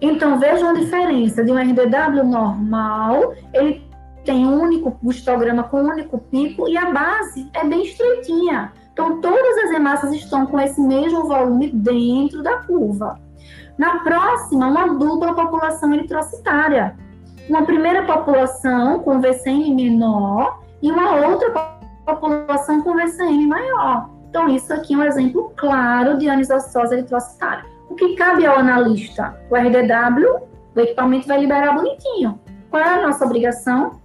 Então, 0.00 0.38
vejam 0.38 0.70
a 0.70 0.74
diferença 0.74 1.42
de 1.42 1.50
um 1.50 1.56
RDW 1.56 2.24
normal, 2.24 3.34
ele 3.54 3.82
tem 4.24 4.46
um 4.46 4.60
único 4.60 4.98
histograma 5.10 5.62
com 5.64 5.82
um 5.82 5.88
único 5.88 6.18
pico 6.18 6.68
e 6.68 6.76
a 6.76 6.90
base 6.90 7.48
é 7.54 7.64
bem 7.64 7.84
estreitinha. 7.84 8.72
Então, 8.92 9.20
todas 9.20 9.64
as 9.64 9.70
hemácias 9.70 10.12
estão 10.12 10.46
com 10.46 10.60
esse 10.60 10.80
mesmo 10.80 11.24
volume 11.26 11.70
dentro 11.70 12.42
da 12.42 12.58
curva. 12.58 13.18
Na 13.76 14.00
próxima, 14.00 14.66
uma 14.66 14.86
dupla 14.88 15.34
população 15.34 15.92
eritrocitária. 15.92 16.96
Uma 17.48 17.62
primeira 17.62 18.04
população 18.04 19.00
com 19.00 19.20
VCM 19.20 19.74
menor 19.74 20.60
e 20.80 20.90
uma 20.90 21.26
outra 21.26 21.50
população 22.06 22.82
com 22.82 22.94
VCM 22.94 23.46
maior. 23.46 24.13
Então, 24.34 24.48
isso 24.48 24.74
aqui 24.74 24.94
é 24.94 24.96
um 24.96 25.04
exemplo 25.04 25.52
claro 25.56 26.18
de 26.18 26.28
anisocitose 26.28 26.92
eritrocitária. 26.92 27.64
O 27.88 27.94
que 27.94 28.16
cabe 28.16 28.44
ao 28.44 28.58
analista? 28.58 29.40
O 29.48 29.54
RDW, 29.54 30.48
o 30.74 30.80
equipamento 30.80 31.28
vai 31.28 31.38
liberar 31.38 31.72
bonitinho. 31.72 32.40
Qual 32.68 32.82
é 32.82 32.94
a 32.94 33.06
nossa 33.06 33.24
obrigação? 33.24 34.00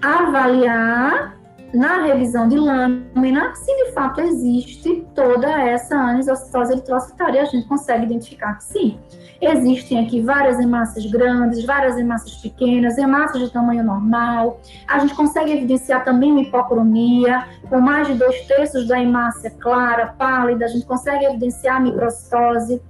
Avaliar 0.00 1.36
na 1.74 2.02
revisão 2.02 2.48
de 2.48 2.56
lâmina 2.56 3.54
se 3.54 3.84
de 3.84 3.92
fato 3.92 4.22
existe 4.22 5.06
toda 5.14 5.50
essa 5.50 5.96
anisocitose 5.96 6.72
eritrocitária. 6.72 7.42
A 7.42 7.44
gente 7.44 7.68
consegue 7.68 8.06
identificar 8.06 8.54
que 8.54 8.64
sim. 8.64 8.98
Existem 9.40 10.04
aqui 10.04 10.20
várias 10.20 10.60
hemácias 10.60 11.06
grandes, 11.06 11.64
várias 11.64 11.96
hemácias 11.96 12.36
pequenas, 12.36 12.98
hemácias 12.98 13.44
de 13.44 13.50
tamanho 13.50 13.82
normal. 13.82 14.60
A 14.86 14.98
gente 14.98 15.14
consegue 15.14 15.52
evidenciar 15.52 16.04
também 16.04 16.30
uma 16.30 16.42
hipocromia, 16.42 17.46
com 17.68 17.80
mais 17.80 18.06
de 18.06 18.14
dois 18.14 18.46
terços 18.46 18.86
da 18.86 19.00
hemácia 19.00 19.50
clara, 19.50 20.08
pálida. 20.08 20.66
A 20.66 20.68
gente 20.68 20.84
consegue 20.84 21.24
evidenciar 21.24 21.76
a 21.76 21.80
microcitose. 21.80 22.82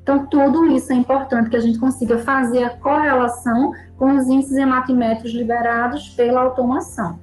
Então, 0.00 0.24
tudo 0.26 0.66
isso 0.66 0.92
é 0.92 0.94
importante 0.94 1.50
que 1.50 1.56
a 1.56 1.60
gente 1.60 1.80
consiga 1.80 2.18
fazer 2.18 2.62
a 2.62 2.70
correlação 2.70 3.72
com 3.98 4.16
os 4.16 4.28
índices 4.28 4.56
hematimétricos 4.56 5.32
liberados 5.32 6.10
pela 6.10 6.40
automação. 6.40 7.18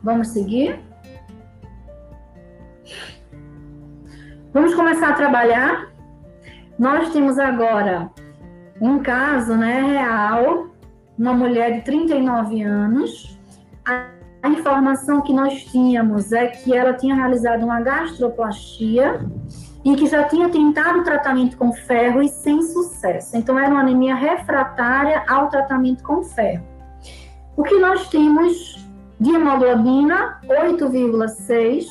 Vamos 0.00 0.28
seguir? 0.28 0.78
Vamos 4.52 4.74
começar 4.74 5.10
a 5.10 5.12
trabalhar 5.14 5.89
nós 6.80 7.10
temos 7.10 7.38
agora 7.38 8.10
um 8.80 9.00
caso 9.00 9.54
né, 9.54 9.82
real, 9.82 10.68
uma 11.18 11.34
mulher 11.34 11.74
de 11.74 11.82
39 11.82 12.62
anos. 12.62 13.38
A 13.84 14.48
informação 14.48 15.20
que 15.20 15.30
nós 15.30 15.62
tínhamos 15.64 16.32
é 16.32 16.46
que 16.46 16.74
ela 16.74 16.94
tinha 16.94 17.14
realizado 17.14 17.64
uma 17.64 17.82
gastroplastia 17.82 19.20
e 19.84 19.94
que 19.94 20.06
já 20.06 20.24
tinha 20.24 20.48
tentado 20.48 21.04
tratamento 21.04 21.58
com 21.58 21.70
ferro 21.70 22.22
e 22.22 22.28
sem 22.28 22.62
sucesso. 22.62 23.36
Então, 23.36 23.58
era 23.58 23.70
uma 23.70 23.80
anemia 23.80 24.14
refratária 24.14 25.22
ao 25.28 25.50
tratamento 25.50 26.02
com 26.02 26.22
ferro. 26.22 26.64
O 27.58 27.62
que 27.62 27.78
nós 27.78 28.08
temos 28.08 28.88
de 29.20 29.34
hemoglobina 29.34 30.40
8,6, 30.46 31.84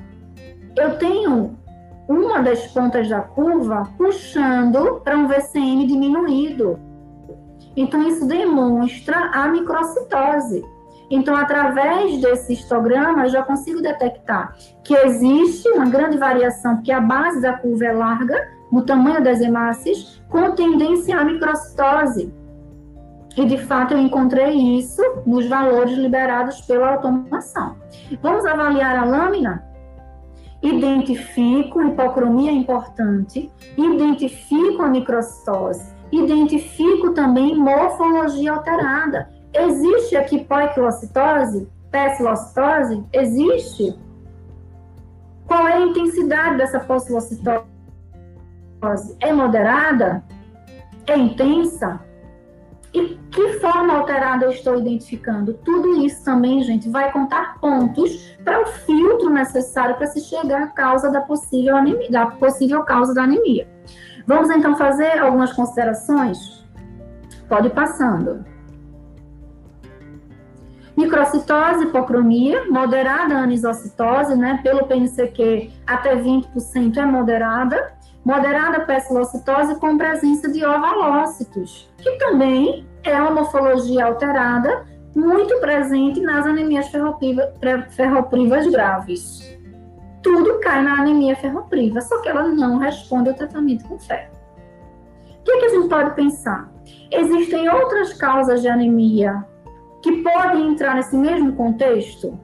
Eu 0.75 0.97
tenho 0.97 1.57
uma 2.07 2.41
das 2.41 2.67
pontas 2.67 3.09
da 3.09 3.21
curva 3.21 3.83
puxando 3.97 5.01
para 5.03 5.17
um 5.17 5.27
VCM 5.27 5.85
diminuído. 5.85 6.79
Então, 7.75 8.07
isso 8.07 8.25
demonstra 8.27 9.31
a 9.33 9.47
microcitose. 9.47 10.63
Então, 11.09 11.35
através 11.35 12.19
desse 12.21 12.53
histograma, 12.53 13.23
eu 13.23 13.29
já 13.29 13.43
consigo 13.43 13.81
detectar 13.81 14.55
que 14.83 14.93
existe 14.95 15.69
uma 15.69 15.85
grande 15.85 16.17
variação, 16.17 16.75
porque 16.75 16.91
a 16.91 16.99
base 16.99 17.41
da 17.41 17.53
curva 17.53 17.85
é 17.85 17.93
larga, 17.93 18.56
no 18.71 18.83
tamanho 18.83 19.23
das 19.23 19.41
hemácias, 19.41 20.21
com 20.29 20.51
tendência 20.51 21.17
à 21.17 21.23
microcitose. 21.23 22.33
E, 23.35 23.45
de 23.45 23.57
fato, 23.57 23.93
eu 23.93 23.99
encontrei 23.99 24.55
isso 24.77 25.01
nos 25.25 25.47
valores 25.47 25.95
liberados 25.97 26.61
pela 26.61 26.93
automação. 26.93 27.75
Vamos 28.21 28.45
avaliar 28.45 28.97
a 28.97 29.05
lâmina? 29.05 29.63
Identifico 30.61 31.81
hipocromia 31.83 32.51
importante, 32.51 33.51
identifico 33.77 34.81
a 34.81 34.87
microcitose, 34.87 35.93
identifico 36.11 37.13
também 37.13 37.55
morfologia 37.55 38.53
alterada, 38.53 39.29
Existe 39.53 40.15
aqui 40.15 40.45
poiquilocitose? 40.45 41.67
Pecilocitose? 41.89 43.03
Existe? 43.11 43.97
Qual 45.47 45.67
é 45.67 45.73
a 45.73 45.81
intensidade 45.81 46.57
dessa 46.57 46.79
É 49.19 49.33
moderada? 49.33 50.23
É 51.07 51.17
intensa? 51.17 51.99
E 52.93 53.17
que 53.31 53.59
forma 53.59 53.93
alterada 53.93 54.45
eu 54.45 54.51
estou 54.51 54.79
identificando? 54.79 55.53
Tudo 55.53 56.03
isso 56.05 56.23
também, 56.23 56.61
gente, 56.63 56.89
vai 56.89 57.11
contar 57.11 57.59
pontos 57.59 58.35
para 58.43 58.61
o 58.61 58.65
filtro 58.65 59.29
necessário 59.29 59.95
para 59.95 60.07
se 60.07 60.21
chegar 60.21 60.63
à 60.63 60.67
causa 60.67 61.11
da 61.11 61.21
possível, 61.21 61.75
anemia, 61.75 62.09
da 62.09 62.25
possível 62.27 62.83
causa 62.83 63.13
da 63.13 63.23
anemia. 63.23 63.67
Vamos 64.25 64.49
então 64.49 64.75
fazer 64.75 65.19
algumas 65.19 65.53
considerações? 65.53 66.65
Pode 67.47 67.67
ir 67.67 67.71
passando. 67.71 68.43
Microcitose, 70.97 71.85
hipocromia, 71.85 72.65
moderada 72.69 73.37
anisocitose, 73.37 74.35
né, 74.35 74.59
pelo 74.63 74.87
PNCQ 74.87 75.69
até 75.85 76.15
20% 76.15 76.97
é 76.97 77.05
moderada, 77.05 77.93
moderada 78.27 78.81
pecilocitose 78.81 79.79
com 79.79 79.97
presença 79.97 80.51
de 80.51 80.65
ovalócitos, 80.65 81.89
que 81.97 82.11
também 82.17 82.85
é 83.01 83.13
uma 83.21 83.31
morfologia 83.31 84.05
alterada, 84.05 84.85
muito 85.15 85.57
presente 85.61 86.19
nas 86.19 86.45
anemias 86.45 86.89
ferroprivas 86.89 88.67
graves. 88.67 89.57
Tudo 90.21 90.59
cai 90.59 90.83
na 90.83 90.99
anemia 90.99 91.37
ferropriva, 91.37 92.01
só 92.01 92.21
que 92.21 92.27
ela 92.27 92.49
não 92.49 92.79
responde 92.79 93.29
ao 93.29 93.35
tratamento 93.35 93.87
com 93.87 93.97
ferro. 93.97 94.33
O 95.23 95.43
que, 95.45 95.51
é 95.51 95.59
que 95.59 95.65
a 95.65 95.69
gente 95.69 95.87
pode 95.87 96.13
pensar? 96.13 96.69
Existem 97.09 97.69
outras 97.69 98.11
causas 98.11 98.61
de 98.61 98.67
anemia 98.67 99.41
que 100.03 100.21
podem 100.21 100.73
entrar 100.73 100.95
nesse 100.95 101.15
mesmo 101.15 101.53
contexto? 101.53 102.37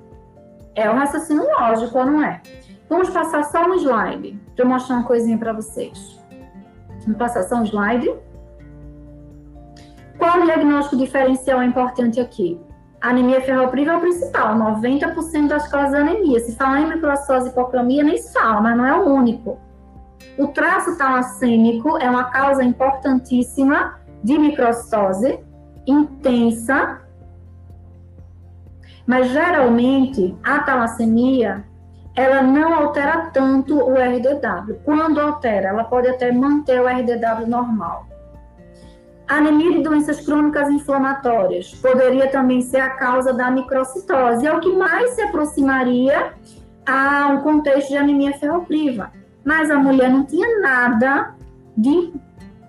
É 0.75 0.89
o 0.89 0.93
raciocínio 0.93 1.45
lógico, 1.59 2.05
não 2.05 2.23
é? 2.23 2.41
Vamos 2.87 3.09
passar 3.09 3.43
só 3.43 3.65
um 3.65 3.73
slide 3.75 4.41
para 4.55 4.65
eu 4.65 4.69
mostrar 4.69 4.97
uma 4.97 5.05
coisinha 5.05 5.37
para 5.37 5.53
vocês. 5.53 6.19
Vamos 7.01 7.17
passar 7.17 7.43
só 7.43 7.55
um 7.57 7.63
slide. 7.63 8.13
Qual 10.17 10.39
o 10.39 10.45
diagnóstico 10.45 10.97
diferencial 10.97 11.61
é 11.61 11.65
importante 11.65 12.19
aqui? 12.19 12.59
A 13.01 13.09
anemia 13.09 13.41
ferropriva 13.41 13.91
é 13.91 13.97
o 13.97 13.99
principal, 13.99 14.55
90% 14.55 15.47
das 15.47 15.67
causas 15.67 15.91
de 15.91 15.97
anemia. 15.97 16.39
Se 16.39 16.55
falar 16.55 16.81
em 16.81 16.89
microcitose 16.89 17.47
e 17.47 17.49
hipocromia, 17.51 18.03
nem 18.03 18.17
se 18.17 18.31
fala, 18.31 18.61
mas 18.61 18.77
não 18.77 18.85
é 18.85 18.95
o 18.97 19.05
único. 19.05 19.59
O 20.37 20.47
traço 20.47 20.97
talassêmico 20.97 21.97
é 21.97 22.09
uma 22.09 22.25
causa 22.25 22.63
importantíssima 22.63 23.99
de 24.23 24.37
microcitose 24.37 25.39
intensa 25.85 27.03
mas 29.05 29.29
geralmente 29.31 30.35
a 30.43 30.59
talassemia 30.59 31.65
ela 32.15 32.41
não 32.41 32.73
altera 32.73 33.31
tanto 33.33 33.75
o 33.75 33.93
RDW. 33.93 34.79
Quando 34.83 35.19
altera, 35.19 35.69
ela 35.69 35.83
pode 35.83 36.07
até 36.07 36.31
manter 36.31 36.79
o 36.79 36.87
RDW 36.87 37.47
normal. 37.47 38.07
anemia 39.27 39.71
de 39.71 39.81
doenças 39.81 40.23
crônicas 40.23 40.69
inflamatórias 40.69 41.73
poderia 41.75 42.27
também 42.29 42.61
ser 42.61 42.81
a 42.81 42.91
causa 42.91 43.33
da 43.33 43.49
microcitose, 43.49 44.45
é 44.45 44.53
o 44.53 44.59
que 44.59 44.71
mais 44.75 45.11
se 45.11 45.21
aproximaria 45.21 46.33
a 46.85 47.27
um 47.27 47.41
contexto 47.41 47.89
de 47.89 47.97
anemia 47.97 48.37
ferropriva. 48.37 49.11
Mas 49.43 49.71
a 49.71 49.77
mulher 49.77 50.09
não 50.09 50.25
tinha 50.25 50.59
nada 50.59 51.33
de 51.75 52.13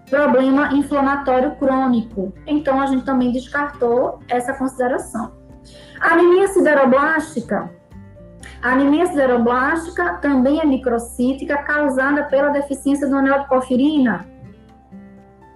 problema 0.08 0.72
inflamatório 0.72 1.56
crônico, 1.56 2.32
então 2.46 2.80
a 2.80 2.86
gente 2.86 3.04
também 3.04 3.32
descartou 3.32 4.20
essa 4.28 4.54
consideração. 4.54 5.32
Anemia 6.00 6.48
sideroblástica. 6.48 7.70
Anemia 8.72 9.06
sideroblástica 9.06 10.14
também 10.14 10.58
é 10.58 10.64
microcítica, 10.64 11.58
causada 11.58 12.24
pela 12.24 12.48
deficiência 12.48 13.06
do 13.06 13.16
anel 13.16 13.40
de 13.40 13.48
porfirina. 13.48 14.26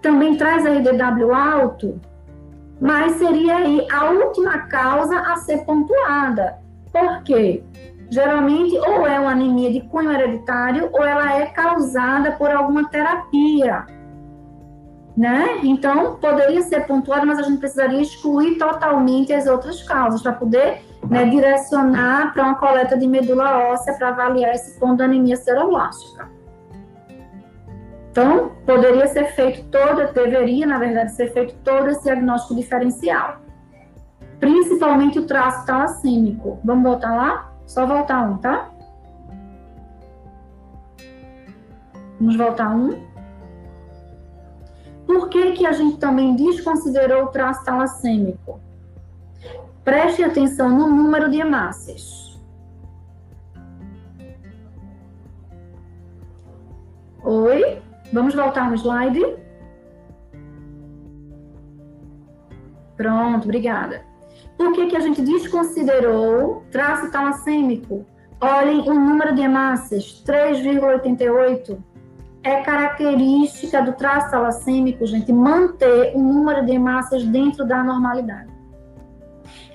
Também 0.03 0.37
traz 0.37 0.65
RDW 0.65 1.33
alto, 1.35 2.01
mas 2.81 3.13
seria 3.13 3.57
aí 3.57 3.87
a 3.91 4.11
última 4.11 4.59
causa 4.67 5.19
a 5.21 5.37
ser 5.37 5.65
pontuada. 5.65 6.59
Por 6.93 7.23
quê? 7.23 7.65
Geralmente, 8.11 8.77
ou 8.77 9.07
é 9.07 9.19
uma 9.19 9.33
anemia 9.33 9.73
de 9.73 9.81
cunho 9.89 10.13
hereditário, 10.13 10.91
ou 10.93 11.03
ela 11.03 11.35
é 11.35 11.47
causada 11.47 12.33
por 12.33 12.51
alguma 12.51 12.89
terapia 12.89 13.87
né? 15.19 15.59
Então, 15.65 16.15
poderia 16.15 16.63
ser 16.63 16.87
pontuado, 16.87 17.27
mas 17.27 17.41
a 17.41 17.43
gente 17.43 17.59
precisaria 17.59 18.01
excluir 18.01 18.57
totalmente 18.57 19.33
as 19.33 19.49
outras 19.49 19.83
causas 19.83 20.23
para 20.23 20.33
poder 20.33 20.81
né, 21.11 21.25
direcionar 21.27 22.33
para 22.33 22.45
uma 22.45 22.55
coleta 22.57 22.97
de 22.97 23.07
medula 23.07 23.71
óssea 23.71 23.95
para 23.95 24.09
avaliar 24.09 24.55
esse 24.55 24.79
ponto 24.79 24.97
da 24.99 25.05
anemia 25.05 25.37
ceroblástica. 25.37 26.29
Então, 28.11 28.53
poderia 28.67 29.07
ser 29.07 29.27
feito 29.33 29.65
todo, 29.71 30.13
deveria, 30.13 30.67
na 30.67 30.79
verdade, 30.79 31.13
ser 31.13 31.33
feito 31.33 31.55
todo 31.63 31.89
esse 31.89 32.03
diagnóstico 32.03 32.55
diferencial. 32.55 33.41
Principalmente 34.41 35.19
o 35.19 35.27
traço 35.27 35.65
talassêmico. 35.67 36.59
Vamos 36.65 36.85
voltar 36.85 37.15
lá? 37.15 37.53
Só 37.67 37.87
voltar 37.87 38.23
um, 38.23 38.39
tá? 38.39 38.71
Vamos 42.21 42.37
voltar 42.37 42.71
um. 42.71 43.07
Por 45.07 45.29
que, 45.29 45.53
que 45.53 45.67
a 45.67 45.73
gente 45.73 45.99
também 45.99 46.35
desconsiderou 46.35 47.25
o 47.25 47.29
traço 47.29 47.65
talassêmico? 47.65 48.61
Preste 49.89 50.23
atenção 50.23 50.69
no 50.69 50.87
número 50.87 51.31
de 51.31 51.41
hemácias. 51.41 52.39
Oi? 57.25 57.81
Vamos 58.13 58.35
voltar 58.35 58.69
no 58.69 58.77
slide? 58.77 59.25
Pronto, 62.99 63.45
obrigada. 63.45 64.03
Por 64.59 64.75
que, 64.75 64.89
que 64.89 64.97
a 64.99 65.01
gente 65.01 65.23
desconsiderou 65.23 66.65
traço 66.71 67.11
talassêmico? 67.11 68.05
Olhem 68.43 68.81
o 68.91 68.93
número 68.93 69.35
de 69.35 69.41
hemácias, 69.41 70.23
3,88 70.27 71.79
é 72.43 72.61
característica 72.61 73.81
do 73.81 73.95
traço 73.95 74.31
talassêmico, 74.31 75.07
gente, 75.07 75.33
manter 75.33 76.15
o 76.15 76.19
número 76.19 76.67
de 76.67 76.73
hemácias 76.73 77.25
dentro 77.25 77.67
da 77.67 77.83
normalidade. 77.83 78.58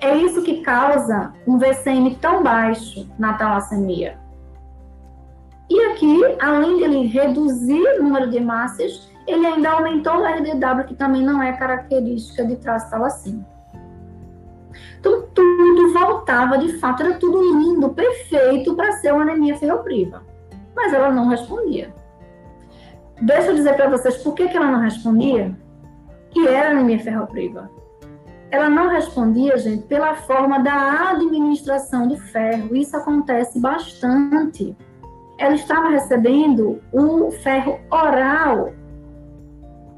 É 0.00 0.16
isso 0.16 0.42
que 0.42 0.60
causa 0.62 1.32
um 1.46 1.58
VCM 1.58 2.16
tão 2.16 2.42
baixo 2.42 3.08
na 3.18 3.34
talassemia. 3.34 4.18
E 5.68 5.80
aqui, 5.86 6.20
além 6.40 6.76
de 6.76 6.84
ele 6.84 7.06
reduzir 7.06 7.82
o 7.98 8.02
número 8.02 8.30
de 8.30 8.36
hemácias, 8.36 9.10
ele 9.26 9.46
ainda 9.46 9.70
aumentou 9.70 10.18
o 10.18 10.24
RDW, 10.24 10.84
que 10.86 10.94
também 10.94 11.22
não 11.22 11.42
é 11.42 11.52
característica 11.52 12.44
de 12.44 12.56
traço 12.56 12.90
talassêmico. 12.90 13.54
Então, 15.00 15.26
tudo 15.34 15.92
voltava, 15.92 16.58
de 16.58 16.78
fato, 16.78 17.02
era 17.02 17.14
tudo 17.14 17.40
lindo, 17.58 17.90
perfeito 17.90 18.74
para 18.74 18.92
ser 18.92 19.12
uma 19.12 19.22
anemia 19.22 19.56
ferropriva. 19.56 20.22
Mas 20.74 20.92
ela 20.92 21.10
não 21.10 21.28
respondia. 21.28 21.94
Deixa 23.20 23.48
eu 23.48 23.54
dizer 23.54 23.74
para 23.74 23.88
vocês 23.88 24.18
por 24.18 24.34
que, 24.34 24.48
que 24.48 24.56
ela 24.56 24.70
não 24.70 24.80
respondia, 24.80 25.56
que 26.30 26.46
era 26.48 26.70
anemia 26.70 26.98
ferropriva. 26.98 27.70
Ela 28.54 28.70
não 28.70 28.88
respondia, 28.88 29.58
gente, 29.58 29.82
pela 29.88 30.14
forma 30.14 30.60
da 30.60 31.10
administração 31.10 32.06
do 32.06 32.16
ferro. 32.16 32.76
Isso 32.76 32.96
acontece 32.96 33.58
bastante. 33.58 34.76
Ela 35.36 35.56
estava 35.56 35.88
recebendo 35.88 36.80
o 36.92 37.32
ferro 37.32 37.80
oral 37.90 38.72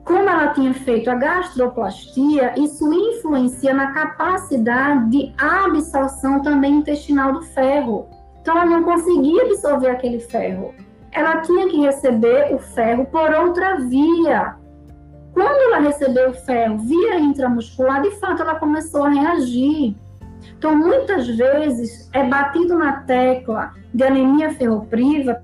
como 0.05 0.21
ela 0.21 0.55
tinha 0.55 0.73
feito 0.73 1.11
a 1.11 1.17
gastroplastia, 1.17 2.55
isso 2.57 2.91
influencia 2.91 3.75
na 3.75 3.93
capacidade 3.93 5.11
de 5.11 5.35
absorção 5.37 6.41
também 6.41 6.77
intestinal 6.77 7.35
do 7.35 7.43
ferro. 7.43 8.09
Então, 8.41 8.57
ela 8.57 8.65
não 8.65 8.85
conseguia 8.85 9.43
absorver 9.43 9.91
aquele 9.91 10.21
ferro. 10.21 10.73
Ela 11.13 11.43
tinha 11.43 11.69
que 11.69 11.79
receber 11.81 12.55
o 12.55 12.59
ferro 12.59 13.05
por 13.05 13.35
outra 13.35 13.81
via. 13.81 14.57
Quando 15.37 15.71
ela 15.71 15.81
recebeu 15.81 16.31
o 16.31 16.33
ferro 16.33 16.79
via 16.79 17.21
intramuscular, 17.21 18.01
de 18.01 18.11
fato, 18.13 18.41
ela 18.41 18.55
começou 18.55 19.05
a 19.05 19.11
reagir. 19.11 19.95
Então, 20.57 20.75
muitas 20.75 21.29
vezes, 21.29 22.09
é 22.15 22.25
batido 22.25 22.79
na 22.79 23.03
tecla 23.03 23.75
de 23.93 24.03
anemia 24.03 24.55
ferropriva 24.55 25.43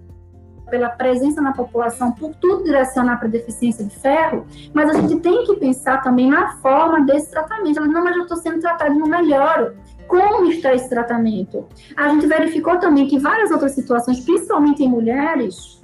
pela 0.70 0.88
presença 0.88 1.42
na 1.42 1.52
população, 1.52 2.10
por 2.10 2.34
tudo 2.36 2.64
direcionar 2.64 3.18
para 3.18 3.28
deficiência 3.28 3.84
de 3.84 3.94
ferro, 3.94 4.46
mas 4.72 4.88
a 4.88 4.98
gente 4.98 5.20
tem 5.20 5.44
que 5.44 5.56
pensar 5.56 6.02
também 6.02 6.30
na 6.30 6.56
forma 6.56 7.04
desse 7.04 7.30
tratamento. 7.30 7.76
Ela, 7.76 7.86
não, 7.86 8.02
mas 8.02 8.16
eu 8.16 8.22
estou 8.22 8.38
sendo 8.38 8.60
tratada 8.60 8.94
e 8.94 8.98
não 8.98 9.06
melhoro. 9.06 9.74
Como 10.08 10.50
está 10.50 10.72
esse 10.72 10.88
tratamento? 10.88 11.66
A 11.94 12.08
gente 12.08 12.26
verificou 12.26 12.78
também 12.78 13.06
que 13.06 13.18
várias 13.18 13.50
outras 13.50 13.72
situações, 13.72 14.20
principalmente 14.20 14.82
em 14.82 14.88
mulheres, 14.88 15.81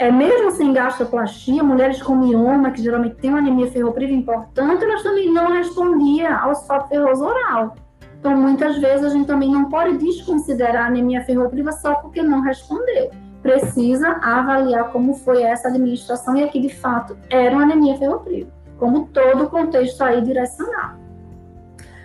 é, 0.00 0.10
mesmo 0.10 0.50
sem 0.50 0.72
gastroplastia, 0.72 1.62
mulheres 1.62 2.02
com 2.02 2.16
mioma, 2.16 2.70
que 2.70 2.82
geralmente 2.82 3.16
têm 3.16 3.30
uma 3.30 3.38
anemia 3.38 3.70
ferropriva 3.70 4.12
importante, 4.12 4.82
elas 4.82 5.02
também 5.02 5.32
não 5.32 5.52
respondiam 5.52 6.36
ao 6.38 6.54
sulfato 6.54 6.88
ferroso 6.88 7.24
oral. 7.24 7.74
Então, 8.18 8.36
muitas 8.36 8.78
vezes, 8.78 9.04
a 9.04 9.10
gente 9.10 9.26
também 9.26 9.50
não 9.50 9.68
pode 9.68 9.98
desconsiderar 9.98 10.84
a 10.84 10.86
anemia 10.88 11.22
ferropriva 11.24 11.70
só 11.72 11.94
porque 11.96 12.22
não 12.22 12.40
respondeu 12.40 13.10
precisa 13.42 14.08
avaliar 14.22 14.90
como 14.92 15.14
foi 15.14 15.42
essa 15.42 15.68
administração 15.68 16.36
e 16.36 16.44
aqui 16.44 16.60
de 16.60 16.68
fato 16.68 17.16
era 17.30 17.54
uma 17.54 17.62
anemia 17.62 17.96
ferropriva, 17.96 18.50
como 18.78 19.06
todo 19.08 19.44
o 19.44 19.50
contexto 19.50 20.02
aí 20.02 20.20
direcionado. 20.20 20.98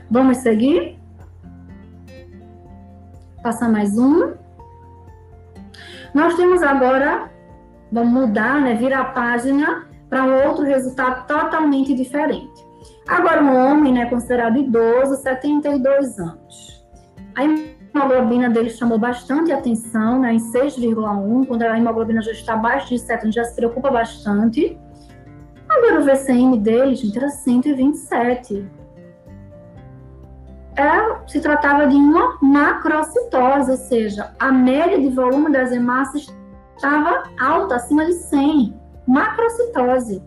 Vamos 0.09 0.37
seguir? 0.37 0.99
Passar 3.43 3.69
mais 3.69 3.97
um. 3.97 4.33
Nós 6.13 6.35
temos 6.35 6.63
agora, 6.63 7.29
vamos 7.91 8.13
mudar, 8.13 8.61
né, 8.61 8.75
virar 8.75 9.01
a 9.01 9.05
página 9.05 9.85
para 10.09 10.23
um 10.23 10.47
outro 10.47 10.63
resultado 10.63 11.25
totalmente 11.27 11.93
diferente. 11.93 12.65
Agora, 13.07 13.43
um 13.43 13.55
homem, 13.55 13.93
né, 13.93 14.05
considerado 14.05 14.57
idoso, 14.57 15.15
72 15.21 16.19
anos. 16.19 16.85
Aí, 17.35 17.75
hemoglobina 17.93 18.49
dele 18.49 18.69
chamou 18.69 18.97
bastante 18.97 19.51
atenção, 19.51 20.19
né, 20.19 20.33
em 20.33 20.39
6,1, 20.39 21.45
quando 21.45 21.63
a 21.63 21.77
hemoglobina 21.77 22.21
já 22.21 22.31
está 22.31 22.53
abaixo 22.53 22.89
de 22.89 22.99
7, 22.99 23.21
a 23.21 23.25
gente 23.25 23.35
já 23.35 23.43
se 23.43 23.55
preocupa 23.55 23.89
bastante. 23.91 24.77
Agora 25.69 26.01
o 26.01 26.03
VCM 26.03 26.59
dele, 26.59 26.95
gente, 26.95 27.17
era 27.17 27.29
127. 27.29 28.69
É, 30.77 31.27
se 31.27 31.39
tratava 31.39 31.87
de 31.87 31.95
uma 31.95 32.37
macrocitose, 32.41 33.71
ou 33.71 33.77
seja, 33.77 34.33
a 34.37 34.51
média 34.51 34.99
de 34.99 35.09
volume 35.09 35.51
das 35.51 35.71
hemácias 35.71 36.27
estava 36.75 37.23
alta, 37.39 37.75
acima 37.75 38.05
de 38.05 38.13
100. 38.13 38.73
Macrocitose. 39.07 40.21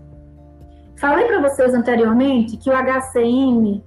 Falei 0.96 1.26
para 1.26 1.40
vocês 1.42 1.74
anteriormente 1.74 2.56
que 2.56 2.70
o 2.70 2.74
HCM 2.74 3.84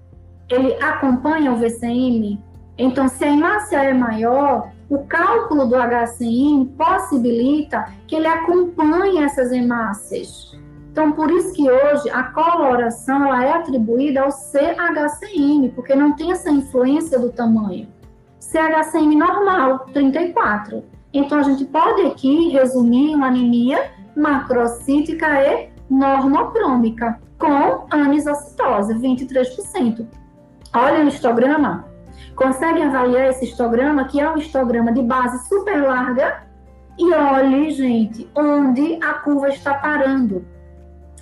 ele 0.49 0.73
acompanha 0.81 1.51
o 1.51 1.57
VCM 1.57 2.41
então, 2.83 3.07
se 3.07 3.23
a 3.23 3.31
hemácia 3.31 3.77
é 3.77 3.93
maior, 3.93 4.71
o 4.89 5.05
cálculo 5.05 5.67
do 5.67 5.75
HCM 5.75 6.65
possibilita 6.77 7.87
que 8.07 8.15
ele 8.15 8.25
acompanhe 8.25 9.19
essas 9.19 9.51
hemácias. 9.51 10.57
Então, 10.91 11.11
por 11.11 11.29
isso 11.29 11.53
que 11.53 11.69
hoje 11.69 12.09
a 12.09 12.23
coloração 12.23 13.23
ela 13.25 13.45
é 13.45 13.53
atribuída 13.53 14.21
ao 14.21 14.31
CHCM, 14.31 15.69
porque 15.75 15.93
não 15.95 16.13
tem 16.15 16.31
essa 16.31 16.49
influência 16.49 17.19
do 17.19 17.31
tamanho. 17.31 17.87
CHCM 18.39 19.15
normal, 19.15 19.85
34. 19.93 20.83
Então, 21.13 21.39
a 21.39 21.43
gente 21.43 21.65
pode 21.65 22.01
aqui 22.03 22.49
resumir 22.49 23.15
uma 23.15 23.27
anemia 23.27 23.91
macrocítica 24.15 25.27
e 25.43 25.69
normocrômica, 25.89 27.19
com 27.37 27.85
anisocitose, 27.89 28.93
23%. 28.93 30.07
Olha 30.73 31.03
o 31.03 31.07
histograma, 31.07 31.85
conseguem 32.35 32.85
avaliar 32.85 33.29
esse 33.29 33.45
histograma, 33.45 34.05
que 34.05 34.19
é 34.19 34.29
um 34.29 34.37
histograma 34.37 34.93
de 34.93 35.01
base 35.01 35.47
super 35.47 35.81
larga, 35.83 36.43
e 36.97 37.13
olhe, 37.13 37.71
gente, 37.71 38.29
onde 38.35 38.99
a 39.03 39.15
curva 39.15 39.49
está 39.49 39.73
parando, 39.73 40.45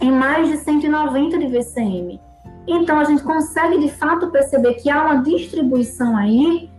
em 0.02 0.12
mais 0.12 0.48
de 0.50 0.58
190 0.58 1.38
de 1.38 1.48
VCM. 1.48 2.20
Então, 2.68 3.00
a 3.00 3.04
gente 3.06 3.24
consegue 3.24 3.80
de 3.80 3.90
fato 3.90 4.30
perceber 4.30 4.76
que 4.76 4.90
há 4.90 5.04
uma 5.04 5.24
distribuição 5.24 6.16
aí 6.16 6.70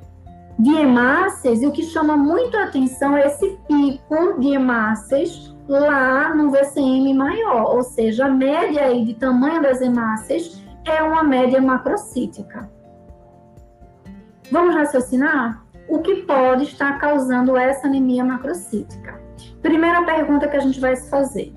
de 0.61 0.77
hemácias, 0.77 1.62
e 1.62 1.66
o 1.66 1.73
que 1.73 1.83
chama 1.83 2.16
muito 2.16 2.55
a 2.57 2.64
atenção 2.64 3.16
é 3.16 3.27
esse 3.27 3.59
pico 3.66 4.38
de 4.38 4.49
hemácias 4.49 5.57
lá 5.66 6.35
no 6.35 6.51
VCM 6.51 7.14
maior, 7.14 7.77
ou 7.77 7.83
seja, 7.83 8.27
a 8.27 8.29
média 8.29 8.85
aí 8.85 9.05
de 9.05 9.14
tamanho 9.14 9.62
das 9.62 9.81
hemácias 9.81 10.62
é 10.85 11.03
uma 11.03 11.23
média 11.23 11.61
macrocítica. 11.62 12.70
Vamos 14.51 14.75
raciocinar? 14.75 15.64
O 15.88 16.01
que 16.01 16.16
pode 16.23 16.64
estar 16.64 16.99
causando 16.99 17.57
essa 17.57 17.87
anemia 17.87 18.25
macrocítica? 18.25 19.18
Primeira 19.62 20.05
pergunta 20.05 20.46
que 20.46 20.57
a 20.57 20.61
gente 20.61 20.79
vai 20.79 20.94
se 20.94 21.09
fazer: 21.09 21.55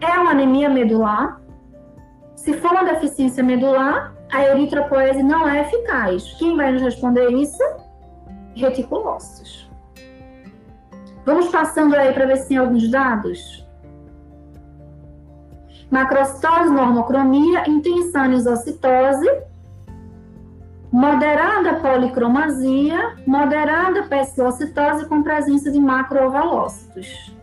é 0.00 0.18
uma 0.18 0.32
anemia 0.32 0.68
medular? 0.68 1.40
Se 2.34 2.52
for 2.54 2.72
uma 2.72 2.84
deficiência 2.84 3.42
medular, 3.42 4.14
a 4.30 4.44
eritropoese 4.44 5.22
não 5.22 5.48
é 5.48 5.62
eficaz. 5.62 6.34
Quem 6.38 6.56
vai 6.56 6.72
nos 6.72 6.82
responder 6.82 7.30
isso? 7.30 7.62
Reticulócitos. 8.56 9.70
Vamos 11.24 11.48
passando 11.48 11.94
aí 11.94 12.12
para 12.12 12.26
ver 12.26 12.38
se 12.38 12.48
tem 12.48 12.56
alguns 12.56 12.90
dados. 12.90 13.66
Macrocitose, 15.90 16.70
normocromia, 16.70 17.68
intensa 17.68 18.20
anisocitose, 18.20 19.28
moderada 20.90 21.74
policromasia, 21.80 23.16
moderada 23.26 24.04
pesquilocitose 24.04 25.06
com 25.06 25.22
presença 25.22 25.70
de 25.70 25.78
macroovalócitos. 25.78 27.36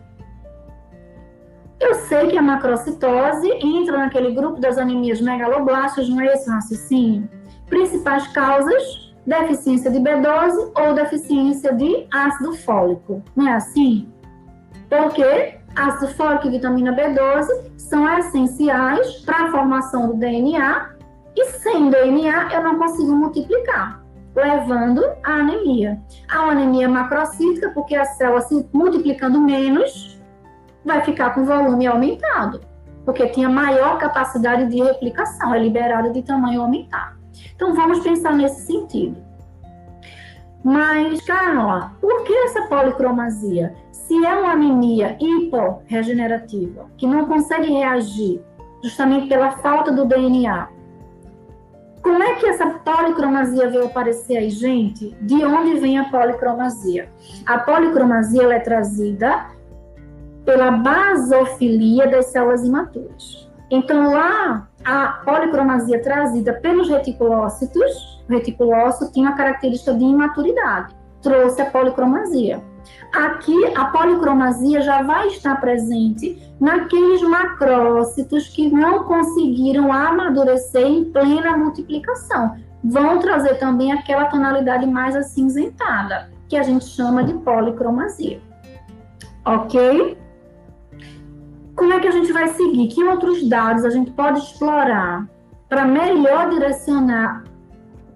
Eu 1.78 1.94
sei 1.94 2.28
que 2.28 2.38
a 2.38 2.42
macrocitose 2.42 3.50
entra 3.62 3.98
naquele 3.98 4.34
grupo 4.34 4.60
das 4.60 4.78
anemias 4.78 5.20
megaloblásticas, 5.20 6.08
não 6.08 6.20
é 6.20 6.32
esse 6.32 6.48
raciocínio? 6.48 7.28
Principais 7.66 8.26
causas, 8.28 9.03
deficiência 9.26 9.90
de 9.90 9.98
B12 9.98 10.72
ou 10.76 10.94
deficiência 10.94 11.72
de 11.72 12.06
ácido 12.12 12.52
fólico, 12.52 13.22
não 13.34 13.48
é 13.48 13.54
assim? 13.54 14.08
Porque 14.88 15.58
ácido 15.74 16.12
fólico 16.14 16.46
e 16.46 16.50
vitamina 16.50 16.94
B12 16.94 17.48
são 17.76 18.18
essenciais 18.18 19.18
para 19.24 19.44
a 19.44 19.50
formação 19.50 20.08
do 20.08 20.14
DNA 20.14 20.94
e 21.36 21.44
sem 21.46 21.90
DNA, 21.90 22.52
eu 22.52 22.62
não 22.62 22.78
consigo 22.78 23.12
multiplicar, 23.12 24.00
levando 24.36 25.04
à 25.24 25.32
anemia. 25.32 26.00
A 26.28 26.50
anemia 26.50 26.88
macrocítica, 26.88 27.70
porque 27.70 27.96
a 27.96 28.04
célula 28.04 28.40
se 28.42 28.68
multiplicando 28.72 29.40
menos, 29.40 30.20
vai 30.84 31.00
ficar 31.02 31.30
com 31.34 31.44
volume 31.44 31.86
aumentado, 31.86 32.60
porque 33.04 33.26
tinha 33.28 33.48
maior 33.48 33.98
capacidade 33.98 34.68
de 34.68 34.80
replicação, 34.80 35.52
é 35.54 35.58
liberada 35.58 36.10
de 36.10 36.22
tamanho 36.22 36.62
aumentado. 36.62 37.23
Então, 37.54 37.74
vamos 37.74 38.00
pensar 38.00 38.34
nesse 38.34 38.66
sentido. 38.66 39.16
Mas, 40.62 41.20
Carla, 41.22 41.92
por 42.00 42.24
que 42.24 42.32
essa 42.32 42.62
policromasia? 42.62 43.74
Se 43.92 44.24
é 44.24 44.34
uma 44.34 44.52
anemia 44.52 45.16
hiporregenerativa, 45.20 46.86
que 46.96 47.06
não 47.06 47.26
consegue 47.26 47.70
reagir 47.70 48.40
justamente 48.82 49.28
pela 49.28 49.52
falta 49.58 49.92
do 49.92 50.04
DNA, 50.04 50.68
como 52.04 52.22
é 52.22 52.34
que 52.34 52.46
essa 52.46 52.66
policromasia 52.66 53.70
veio 53.70 53.86
aparecer 53.86 54.36
aí, 54.36 54.50
gente? 54.50 55.16
De 55.22 55.42
onde 55.42 55.80
vem 55.80 55.98
a 55.98 56.04
policromasia? 56.04 57.08
A 57.46 57.58
policromasia 57.58 58.42
é 58.52 58.60
trazida 58.60 59.46
pela 60.44 60.70
basofilia 60.70 62.06
das 62.06 62.26
células 62.26 62.62
imaturas. 62.62 63.43
Então, 63.70 64.12
lá, 64.12 64.68
a 64.84 65.06
policromasia 65.24 66.02
trazida 66.02 66.52
pelos 66.54 66.88
reticulócitos, 66.88 68.22
o 68.28 68.32
reticulócito 68.32 69.12
tinha 69.12 69.30
a 69.30 69.32
característica 69.32 69.94
de 69.94 70.04
imaturidade, 70.04 70.94
trouxe 71.22 71.62
a 71.62 71.70
policromasia. 71.70 72.62
Aqui, 73.14 73.54
a 73.74 73.86
policromasia 73.86 74.82
já 74.82 75.02
vai 75.02 75.28
estar 75.28 75.60
presente 75.60 76.42
naqueles 76.60 77.22
macrócitos 77.22 78.48
que 78.48 78.68
não 78.70 79.04
conseguiram 79.04 79.92
amadurecer 79.92 80.86
em 80.86 81.04
plena 81.04 81.56
multiplicação. 81.56 82.56
Vão 82.82 83.18
trazer 83.18 83.54
também 83.54 83.92
aquela 83.92 84.26
tonalidade 84.26 84.86
mais 84.86 85.16
acinzentada, 85.16 86.28
que 86.48 86.56
a 86.56 86.62
gente 86.62 86.84
chama 86.84 87.24
de 87.24 87.32
policromasia. 87.34 88.40
Ok? 89.46 90.18
Como 91.74 91.92
é 91.92 92.00
que 92.00 92.08
a 92.08 92.12
gente 92.12 92.32
vai 92.32 92.48
seguir? 92.48 92.88
Que 92.88 93.02
outros 93.04 93.48
dados 93.48 93.84
a 93.84 93.90
gente 93.90 94.10
pode 94.12 94.38
explorar 94.38 95.28
para 95.68 95.84
melhor 95.84 96.50
direcionar 96.50 97.44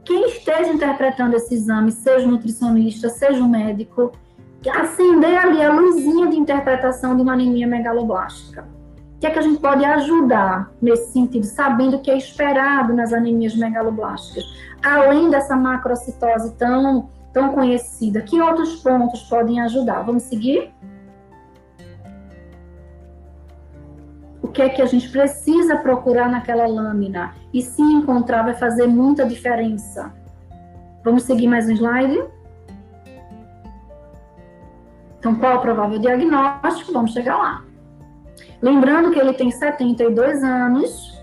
quem 0.05 0.27
esteja 0.27 0.73
interpretando 0.73 1.35
esse 1.35 1.55
exame, 1.55 1.92
seja 1.92 2.27
o 2.27 2.31
nutricionista, 2.31 3.09
seja 3.09 3.42
o 3.42 3.49
médico, 3.49 4.12
acender 4.66 5.37
ali 5.37 5.62
a 5.62 5.73
luzinha 5.73 6.29
de 6.29 6.37
interpretação 6.37 7.14
de 7.14 7.23
uma 7.23 7.35
anemia 7.35 7.66
megaloblástica? 7.66 8.66
O 9.16 9.21
que 9.21 9.27
é 9.27 9.31
que 9.31 9.38
a 9.38 9.42
gente 9.42 9.61
pode 9.61 9.85
ajudar 9.85 10.71
nesse 10.81 11.12
sentido, 11.12 11.44
sabendo 11.44 11.97
o 11.97 12.01
que 12.01 12.11
é 12.11 12.16
esperado 12.16 12.94
nas 12.94 13.12
anemias 13.12 13.57
megaloblásticas? 13.57 14.44
Além 14.83 15.29
dessa 15.29 15.57
macrocitose 15.57 16.55
tão, 16.55 17.09
tão 17.33 17.53
conhecida, 17.53 18.23
que 18.23 18.40
outros 18.40 18.77
pontos 18.77 19.23
podem 19.25 19.61
ajudar? 19.61 20.03
Vamos 20.03 20.23
seguir? 20.23 20.73
O 24.42 24.48
que 24.48 24.62
é 24.62 24.68
que 24.68 24.81
a 24.81 24.87
gente 24.87 25.09
precisa 25.11 25.77
procurar 25.77 26.31
naquela 26.31 26.66
lâmina 26.66 27.35
e 27.53 27.61
se 27.62 27.83
encontrar 27.83 28.42
vai 28.42 28.55
fazer 28.55 28.87
muita 28.87 29.27
diferença. 29.27 30.12
Vamos 31.05 31.24
seguir 31.24 31.46
mais 31.46 31.68
um 31.68 31.72
slide? 31.72 32.22
Então, 35.18 35.35
qual 35.35 35.53
é 35.53 35.57
o 35.57 35.61
provável 35.61 35.98
diagnóstico? 35.98 36.92
Vamos 36.92 37.12
chegar 37.12 37.37
lá. 37.37 37.64
Lembrando 38.62 39.11
que 39.11 39.18
ele 39.18 39.33
tem 39.33 39.51
72 39.51 40.42
anos, 40.42 41.18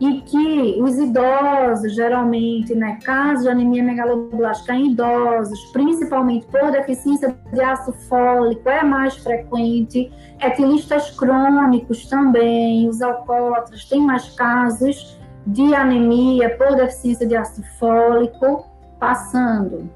e 0.00 0.22
que 0.22 0.80
os 0.80 0.96
idosos, 0.98 1.94
geralmente, 1.94 2.74
né, 2.74 2.98
casos 3.04 3.44
de 3.44 3.50
anemia 3.50 3.82
megaloblástica 3.82 4.74
em 4.74 4.92
idosos, 4.92 5.62
principalmente 5.72 6.46
por 6.46 6.72
deficiência 6.72 7.36
de 7.52 7.60
ácido 7.60 7.92
fólico, 8.08 8.66
é 8.66 8.82
mais 8.82 9.16
frequente, 9.16 10.10
etilistas 10.40 11.10
crônicos 11.10 12.08
também, 12.08 12.88
os 12.88 13.02
alcoólatras 13.02 13.84
têm 13.84 14.00
mais 14.00 14.30
casos 14.34 15.20
de 15.46 15.74
anemia 15.74 16.56
por 16.56 16.74
deficiência 16.76 17.26
de 17.26 17.36
ácido 17.36 17.66
fólico, 17.78 18.64
passando. 18.98 19.90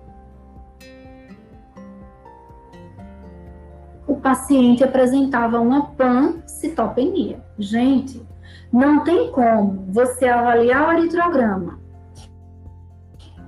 O 4.07 4.17
paciente 4.17 4.85
apresentava 4.85 5.59
uma 5.59 5.87
pancitopenia. 5.93 7.43
Gente, 7.59 8.23
não 8.75 9.05
tem 9.05 9.31
como 9.31 9.87
você 9.89 10.27
avaliar 10.27 10.89
o 10.89 10.93
eritrograma, 10.99 11.79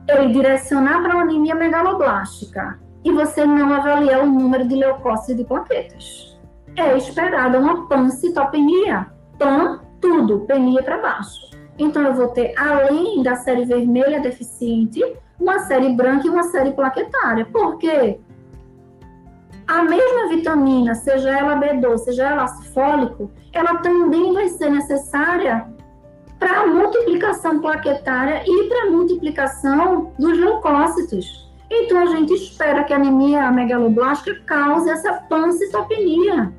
ele 0.07 0.33
direcionar 0.33 1.03
para 1.03 1.15
uma 1.15 1.25
anemia 1.25 1.53
megaloblástica 1.53 2.79
e 3.05 3.11
você 3.11 3.45
não 3.45 3.75
avaliar 3.75 4.23
o 4.23 4.27
número 4.27 4.69
de 4.69 4.77
leucócitos 4.77 5.31
e 5.31 5.35
de 5.35 5.45
plaquetas. 5.45 6.39
É 6.77 6.97
esperada 6.97 7.59
uma 7.59 7.89
pancitopenia. 7.89 9.09
Pan, 9.37 9.81
tudo, 10.01 10.41
penia 10.47 10.81
para 10.85 11.03
baixo. 11.03 11.51
Então, 11.77 12.03
eu 12.03 12.15
vou 12.15 12.29
ter, 12.29 12.55
além 12.57 13.21
da 13.21 13.35
série 13.35 13.65
vermelha 13.65 14.21
deficiente, 14.21 15.03
uma 15.41 15.59
série 15.59 15.93
branca 15.93 16.29
e 16.29 16.31
uma 16.31 16.45
série 16.45 16.71
plaquetária. 16.71 17.45
Por 17.47 17.79
quê? 17.79 18.21
A 19.67 19.83
mesma 19.83 20.29
vitamina, 20.29 20.95
seja 20.95 21.37
ela 21.37 21.57
B12, 21.57 21.99
seja 21.99 22.29
ela 22.29 22.45
ácido 22.45 22.73
fólico, 22.73 23.31
ela 23.53 23.79
também 23.79 24.33
vai 24.33 24.49
ser 24.49 24.71
necessária 24.71 25.67
para 26.39 26.61
a 26.61 26.67
multiplicação 26.67 27.61
plaquetária 27.61 28.45
e 28.47 28.69
para 28.69 28.83
a 28.85 28.91
multiplicação 28.91 30.13
dos 30.19 30.39
leucócitos. 30.39 31.51
Então, 31.69 31.99
a 31.99 32.07
gente 32.07 32.33
espera 32.33 32.85
que 32.85 32.93
a 32.93 32.97
anemia 32.97 33.51
megaloblástica 33.51 34.41
cause 34.47 34.89
essa 34.89 35.15
pancitopenia. 35.15 36.53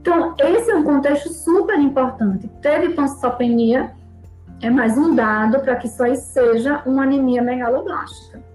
Então, 0.00 0.34
esse 0.38 0.70
é 0.70 0.76
um 0.76 0.84
contexto 0.84 1.30
super 1.30 1.76
importante. 1.80 2.48
Teve 2.62 2.90
pancitopenia, 2.90 3.92
é 4.62 4.70
mais 4.70 4.96
um 4.96 5.16
dado 5.16 5.58
para 5.60 5.74
que 5.74 5.88
isso 5.88 6.00
aí 6.00 6.14
seja 6.14 6.80
uma 6.86 7.02
anemia 7.02 7.42
megaloblástica. 7.42 8.45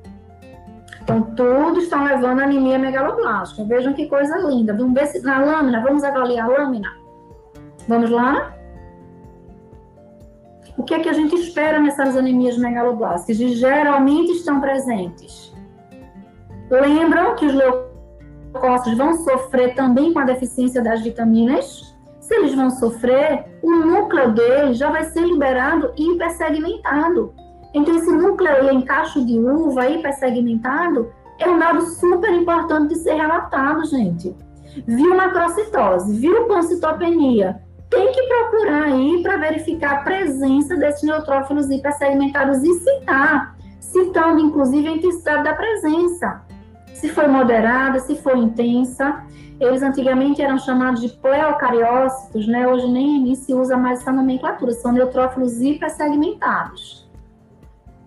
Então, 1.01 1.21
tudo 1.35 1.79
está 1.79 2.01
levando 2.03 2.41
anemia 2.41 2.77
megaloblástica. 2.77 3.63
Vejam 3.65 3.93
que 3.93 4.07
coisa 4.07 4.37
linda. 4.37 4.73
Vamos 4.73 4.93
ver 4.93 5.07
se 5.07 5.21
na 5.21 5.43
lâmina, 5.43 5.81
vamos 5.81 6.03
avaliar 6.03 6.49
a 6.49 6.57
lâmina? 6.59 6.89
Vamos 7.87 8.09
lá? 8.09 8.53
O 10.77 10.83
que 10.83 10.93
é 10.93 10.99
que 10.99 11.09
a 11.09 11.13
gente 11.13 11.35
espera 11.35 11.79
nessas 11.79 12.15
anemias 12.15 12.57
megaloblásticas? 12.57 13.39
E 13.39 13.49
geralmente 13.55 14.31
estão 14.31 14.59
presentes. 14.61 15.53
Lembram 16.69 17.35
que 17.35 17.45
os 17.45 17.53
leucócitos 17.53 18.97
vão 18.97 19.13
sofrer 19.15 19.75
também 19.75 20.13
com 20.13 20.19
a 20.19 20.25
deficiência 20.25 20.81
das 20.81 21.01
vitaminas? 21.01 21.95
Se 22.19 22.35
eles 22.35 22.55
vão 22.55 22.69
sofrer, 22.69 23.45
o 23.61 23.71
núcleo 23.71 24.31
deles 24.31 24.77
já 24.77 24.89
vai 24.89 25.03
ser 25.03 25.21
liberado 25.21 25.91
e 25.97 26.13
hipersegmentado. 26.13 27.33
Então, 27.73 27.95
esse 27.95 28.11
núcleo 28.11 28.69
em 28.69 28.81
cacho 28.81 29.25
de 29.25 29.39
uva 29.39 29.89
hipersegmentado 29.89 31.11
é 31.39 31.49
um 31.49 31.57
dado 31.57 31.81
super 31.81 32.31
importante 32.33 32.89
de 32.89 32.99
ser 32.99 33.13
relatado, 33.13 33.85
gente. 33.85 34.35
Viu 34.87 35.15
macrocitose, 35.15 36.17
viu 36.17 36.47
pancitopenia, 36.47 37.61
tem 37.89 38.09
que 38.11 38.23
procurar 38.23 38.83
aí 38.83 39.21
para 39.21 39.37
verificar 39.37 39.91
a 39.91 40.01
presença 40.03 40.77
desses 40.77 41.03
neutrófilos 41.03 41.69
hipersegmentados 41.69 42.63
e 42.63 42.73
citar, 42.79 43.57
citando 43.79 44.39
inclusive 44.39 44.87
a 44.87 44.91
intensidade 44.91 45.43
da 45.43 45.53
presença. 45.53 46.41
Se 46.93 47.09
foi 47.09 47.27
moderada, 47.27 47.99
se 47.99 48.15
foi 48.15 48.37
intensa. 48.37 49.23
Eles 49.59 49.83
antigamente 49.83 50.41
eram 50.41 50.57
chamados 50.57 51.01
de 51.01 51.09
pleocariócitos, 51.09 52.47
né? 52.47 52.67
Hoje 52.67 52.87
nem, 52.87 53.21
nem 53.21 53.35
se 53.35 53.53
usa 53.53 53.75
mais 53.75 53.99
essa 53.99 54.11
nomenclatura, 54.11 54.71
são 54.71 54.91
neutrófilos 54.91 55.61
hipersegmentados. 55.61 57.00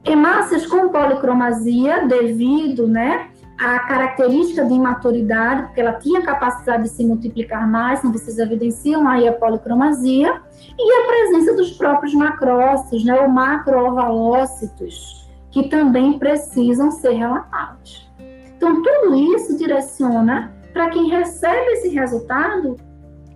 Hemácias 0.05 0.67
com 0.67 0.89
policromasia, 0.91 2.07
devido 2.07 2.87
né, 2.87 3.29
à 3.59 3.79
característica 3.81 4.65
de 4.65 4.75
imaturidade, 4.75 5.63
porque 5.63 5.81
ela 5.81 5.95
tinha 5.95 6.21
capacidade 6.23 6.83
de 6.85 6.91
se 6.91 7.07
multiplicar 7.07 7.67
mais, 7.69 8.01
então 8.01 8.13
vocês 8.13 8.39
evidenciam 8.39 9.09
aí 9.09 9.27
a 9.27 9.33
policromasia, 9.33 10.43
e 10.79 10.93
a 10.93 11.07
presença 11.07 11.55
dos 11.55 11.73
próprios 11.73 12.15
macrócitos, 12.15 13.05
né, 13.05 13.19
ou 13.19 13.29
macroovalócitos, 13.29 15.27
que 15.51 15.69
também 15.69 16.19
precisam 16.19 16.91
ser 16.91 17.13
relatados. 17.13 18.13
Então, 18.57 18.83
tudo 18.83 19.15
isso 19.15 19.57
direciona 19.57 20.53
para 20.73 20.91
quem 20.91 21.09
recebe 21.09 21.73
esse 21.73 21.89
resultado 21.89 22.77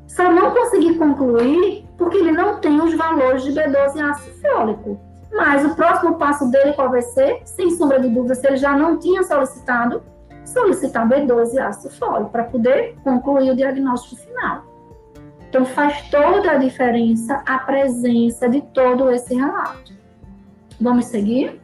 só 0.07 0.33
não 0.33 0.50
conseguir 0.50 0.94
concluir 0.98 1.87
porque 1.96 2.16
ele 2.16 2.33
não 2.33 2.59
tem 2.61 2.81
os 2.81 2.94
valores 2.94 3.44
de 3.44 3.52
B12 3.52 3.96
e 3.96 4.00
ácido 4.00 4.40
fólico. 4.40 5.08
Mas 5.32 5.64
o 5.64 5.74
próximo 5.74 6.16
passo 6.16 6.50
dele 6.50 6.72
qual 6.72 6.90
vai 6.90 7.02
ser? 7.02 7.42
Sem 7.44 7.70
sombra 7.70 8.00
de 8.00 8.08
dúvida, 8.08 8.34
se 8.34 8.46
ele 8.46 8.56
já 8.56 8.76
não 8.76 8.98
tinha 8.98 9.22
solicitado, 9.22 10.02
solicitar 10.44 11.06
B12 11.08 11.54
e 11.54 11.58
ácido 11.58 11.94
fólico 11.94 12.30
para 12.30 12.44
poder 12.44 12.96
concluir 13.04 13.50
o 13.50 13.56
diagnóstico 13.56 14.16
final. 14.22 14.64
Então 15.48 15.64
faz 15.64 16.10
toda 16.10 16.52
a 16.52 16.56
diferença 16.56 17.42
a 17.46 17.58
presença 17.58 18.48
de 18.48 18.60
todo 18.60 19.10
esse 19.10 19.34
relato. 19.34 19.92
Vamos 20.80 21.06
seguir? 21.06 21.60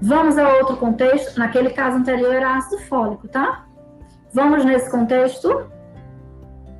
Vamos 0.00 0.38
a 0.38 0.48
outro 0.56 0.76
contexto. 0.76 1.38
Naquele 1.38 1.70
caso 1.70 1.98
anterior 1.98 2.32
era 2.32 2.56
ácido 2.56 2.80
fólico, 2.82 3.26
tá? 3.28 3.66
Vamos 4.32 4.64
nesse 4.64 4.90
contexto 4.90 5.66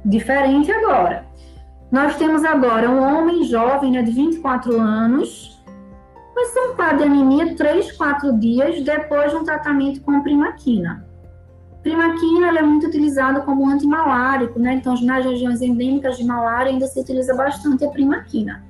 diferente 0.05 0.71
agora. 0.71 1.27
Nós 1.91 2.17
temos 2.17 2.45
agora 2.45 2.91
um 2.91 3.01
homem 3.03 3.45
jovem, 3.45 3.93
né, 3.93 4.03
de 4.03 4.13
24 4.13 4.79
anos, 4.79 5.59
com 6.35 6.41
esse 6.41 6.75
quadro 6.77 6.99
de 6.99 7.05
anemia 7.05 7.57
3, 7.57 7.93
4 7.93 8.39
dias 8.39 8.83
depois 8.83 9.31
de 9.31 9.37
um 9.39 9.45
tratamento 9.45 10.01
com 10.03 10.21
primaquina. 10.23 11.07
Primaquina 11.83 12.59
é 12.59 12.63
muito 12.63 12.87
utilizada 12.89 13.41
como 13.41 13.67
antimalárico, 13.69 14.59
né? 14.59 14.75
Então, 14.75 14.95
nas 15.03 15.25
regiões 15.25 15.63
endêmicas 15.63 16.19
de 16.19 16.25
malária 16.25 16.71
ainda 16.71 16.87
se 16.87 17.01
utiliza 17.01 17.35
bastante 17.35 17.85
a 17.85 17.89
primaquina. 17.89 18.63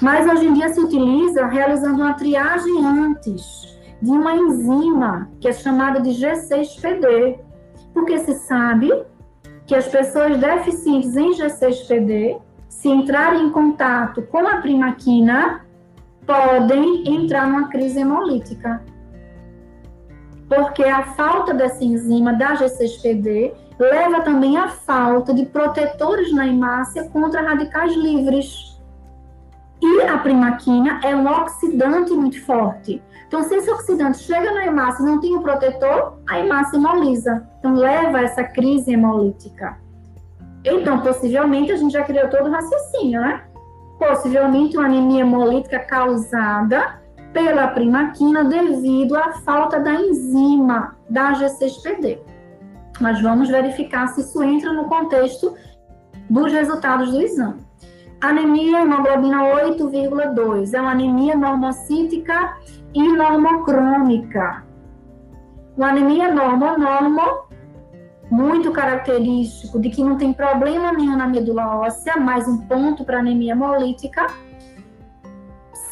Mas 0.00 0.26
hoje 0.26 0.46
em 0.46 0.52
dia 0.54 0.68
se 0.70 0.80
utiliza 0.80 1.46
realizando 1.46 2.02
uma 2.02 2.14
triagem 2.14 2.84
antes. 2.84 3.70
de 4.02 4.10
uma 4.10 4.34
enzima 4.34 5.30
que 5.40 5.46
é 5.46 5.52
chamada 5.52 6.00
de 6.00 6.10
G6PD, 6.10 7.38
porque 7.94 8.18
se 8.18 8.34
sabe 8.34 8.90
que 9.66 9.74
as 9.74 9.86
pessoas 9.88 10.38
deficientes 10.38 11.16
em 11.16 11.32
G6PD, 11.32 12.40
se 12.68 12.88
entrarem 12.88 13.46
em 13.46 13.50
contato 13.50 14.22
com 14.22 14.46
a 14.46 14.56
primaquina, 14.56 15.64
podem 16.26 17.06
entrar 17.06 17.46
numa 17.46 17.68
crise 17.68 18.00
hemolítica. 18.00 18.82
Porque 20.48 20.84
a 20.84 21.04
falta 21.14 21.54
dessa 21.54 21.84
enzima 21.84 22.32
da 22.32 22.54
G6PD 22.56 23.52
leva 23.78 24.20
também 24.20 24.56
à 24.56 24.68
falta 24.68 25.32
de 25.32 25.46
protetores 25.46 26.32
na 26.32 26.46
hemácia 26.46 27.08
contra 27.08 27.42
radicais 27.42 27.94
livres. 27.94 28.80
E 29.80 30.02
a 30.02 30.18
primaquina 30.18 31.00
é 31.02 31.14
um 31.14 31.26
oxidante 31.26 32.12
muito 32.12 32.44
forte. 32.44 33.02
Então, 33.32 33.44
se 33.44 33.54
esse 33.54 33.70
oxidante 33.70 34.18
chega 34.18 34.52
na 34.52 34.66
hemácia 34.66 35.02
e 35.02 35.06
não 35.06 35.18
tem 35.18 35.34
o 35.34 35.40
protetor, 35.40 36.18
a 36.28 36.38
hemácia 36.38 36.76
hemoliza. 36.76 37.48
Então, 37.58 37.74
leva 37.74 38.18
a 38.18 38.22
essa 38.24 38.44
crise 38.44 38.92
hemolítica. 38.92 39.78
Então, 40.62 41.00
possivelmente, 41.00 41.72
a 41.72 41.76
gente 41.76 41.94
já 41.94 42.04
criou 42.04 42.28
todo 42.28 42.48
o 42.48 42.50
raciocínio, 42.50 43.22
né? 43.22 43.42
Possivelmente 43.98 44.76
uma 44.76 44.84
anemia 44.84 45.22
hemolítica 45.22 45.78
causada 45.78 47.00
pela 47.32 47.68
primaquina 47.68 48.44
devido 48.44 49.16
à 49.16 49.32
falta 49.32 49.80
da 49.80 49.94
enzima 49.94 50.94
da 51.08 51.32
G6PD. 51.32 52.18
Mas 53.00 53.22
vamos 53.22 53.48
verificar 53.48 54.08
se 54.08 54.20
isso 54.20 54.42
entra 54.42 54.74
no 54.74 54.84
contexto 54.90 55.56
dos 56.28 56.52
resultados 56.52 57.10
do 57.10 57.22
exame. 57.22 57.62
Anemia 58.20 58.82
hemoglobina 58.82 59.38
8,2 59.38 60.74
é 60.74 60.80
uma 60.82 60.90
anemia 60.90 61.34
normocítica 61.34 62.56
e 62.94 63.02
normocrônica. 63.16 64.64
Uma 65.76 65.88
anemia 65.88 66.32
normo-normo, 66.32 67.44
muito 68.30 68.70
característico 68.72 69.80
de 69.80 69.90
que 69.90 70.02
não 70.02 70.16
tem 70.16 70.32
problema 70.32 70.92
nenhum 70.92 71.16
na 71.16 71.26
medula 71.26 71.78
óssea, 71.78 72.16
mais 72.16 72.46
um 72.46 72.58
ponto 72.66 73.04
para 73.04 73.18
anemia 73.18 73.52
hemolítica, 73.52 74.26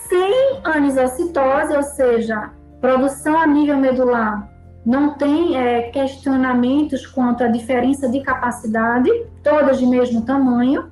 sem 0.09 0.61
anisocitose, 0.65 1.77
ou 1.77 1.83
seja, 1.83 2.51
produção 2.81 3.39
a 3.39 3.47
nível 3.47 3.77
medular 3.77 4.51
não 4.85 5.15
tem 5.15 5.57
é, 5.57 5.91
questionamentos 5.91 7.07
quanto 7.07 7.45
à 7.45 7.49
diferença 7.49 8.09
de 8.09 8.21
capacidade, 8.21 9.11
todas 9.43 9.79
de 9.79 9.87
mesmo 9.87 10.23
tamanho. 10.25 10.91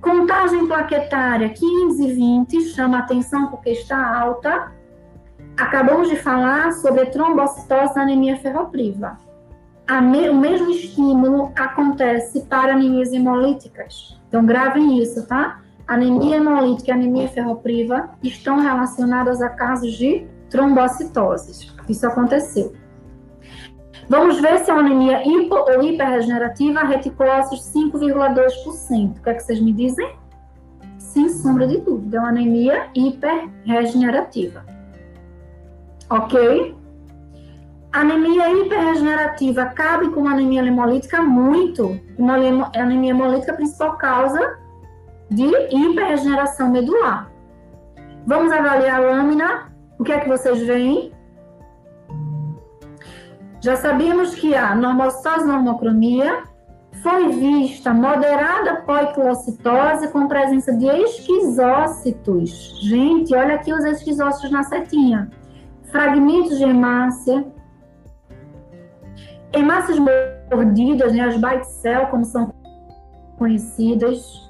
Contagem 0.00 0.66
plaquetária 0.66 1.48
15 1.48 2.06
e 2.06 2.12
20, 2.12 2.60
chama 2.68 2.98
atenção 2.98 3.48
porque 3.48 3.70
está 3.70 4.18
alta. 4.18 4.72
Acabamos 5.56 6.08
de 6.08 6.16
falar 6.16 6.72
sobre 6.72 7.06
trombocitose 7.06 7.98
anemia 7.98 8.36
ferropriva. 8.36 9.18
Me, 10.02 10.28
o 10.28 10.34
mesmo 10.34 10.70
estímulo 10.70 11.50
acontece 11.56 12.42
para 12.42 12.74
anemias 12.74 13.12
hemolíticas. 13.12 14.20
Então, 14.28 14.44
gravem 14.44 15.02
isso, 15.02 15.26
tá? 15.26 15.60
Anemia 15.86 16.36
hemolítica 16.36 16.90
e 16.90 16.94
anemia 16.94 17.28
ferropriva 17.28 18.10
estão 18.22 18.60
relacionadas 18.60 19.40
a 19.40 19.48
casos 19.48 19.94
de 19.94 20.26
trombocitoses. 20.50 21.74
Isso 21.88 22.06
aconteceu. 22.06 22.74
Vamos 24.08 24.40
ver 24.40 24.58
se 24.60 24.70
é 24.70 24.74
uma 24.74 24.82
anemia 24.82 25.22
hipo 25.26 25.54
ou 25.54 25.82
hiperregenerativa, 25.82 26.80
reticulócitos 26.80 27.70
5,2%. 27.74 29.18
O 29.18 29.22
que 29.22 29.30
é 29.30 29.34
que 29.34 29.42
vocês 29.42 29.60
me 29.60 29.72
dizem? 29.72 30.16
Sem 30.98 31.28
sombra 31.28 31.66
de 31.66 31.78
dúvida, 31.78 32.16
é 32.16 32.20
uma 32.20 32.30
anemia 32.30 32.88
hiperregenerativa. 32.94 34.64
Ok? 36.08 36.74
Anemia 37.92 38.50
hiperregenerativa 38.50 39.66
cabe 39.66 40.08
com 40.10 40.26
anemia 40.26 40.64
hemolítica 40.64 41.20
muito. 41.20 42.00
Uma 42.18 42.34
anemia 42.74 43.10
hemolítica 43.10 43.52
é 43.52 43.54
a 43.54 43.56
principal 43.56 43.98
causa 43.98 44.58
de 45.30 45.44
hiperregeneração 45.70 46.70
medular. 46.70 47.30
Vamos 48.26 48.52
avaliar 48.52 49.02
a 49.02 49.10
lâmina. 49.10 49.72
O 49.98 50.04
que 50.04 50.12
é 50.12 50.20
que 50.20 50.28
vocês 50.28 50.60
veem? 50.60 51.12
Já 53.60 53.76
sabíamos 53.76 54.34
que 54.34 54.54
a 54.54 54.74
normocitose 54.74 55.46
normocromia 55.46 56.44
foi 57.02 57.28
vista 57.28 57.92
moderada 57.92 58.82
poiquilocitose 58.82 60.08
com 60.08 60.28
presença 60.28 60.72
de 60.76 60.86
esquizócitos. 60.86 62.78
Gente, 62.82 63.34
olha 63.34 63.56
aqui 63.56 63.72
os 63.72 63.84
esquizócitos 63.84 64.50
na 64.50 64.62
setinha. 64.62 65.30
Fragmentos 65.90 66.58
de 66.58 66.64
hemácia. 66.64 67.46
Hemácias 69.52 69.98
mordidas, 70.50 71.12
né, 71.12 71.20
as 71.22 71.36
bite 71.36 71.66
cell, 71.66 72.06
como 72.08 72.24
são 72.24 72.52
conhecidas. 73.38 74.48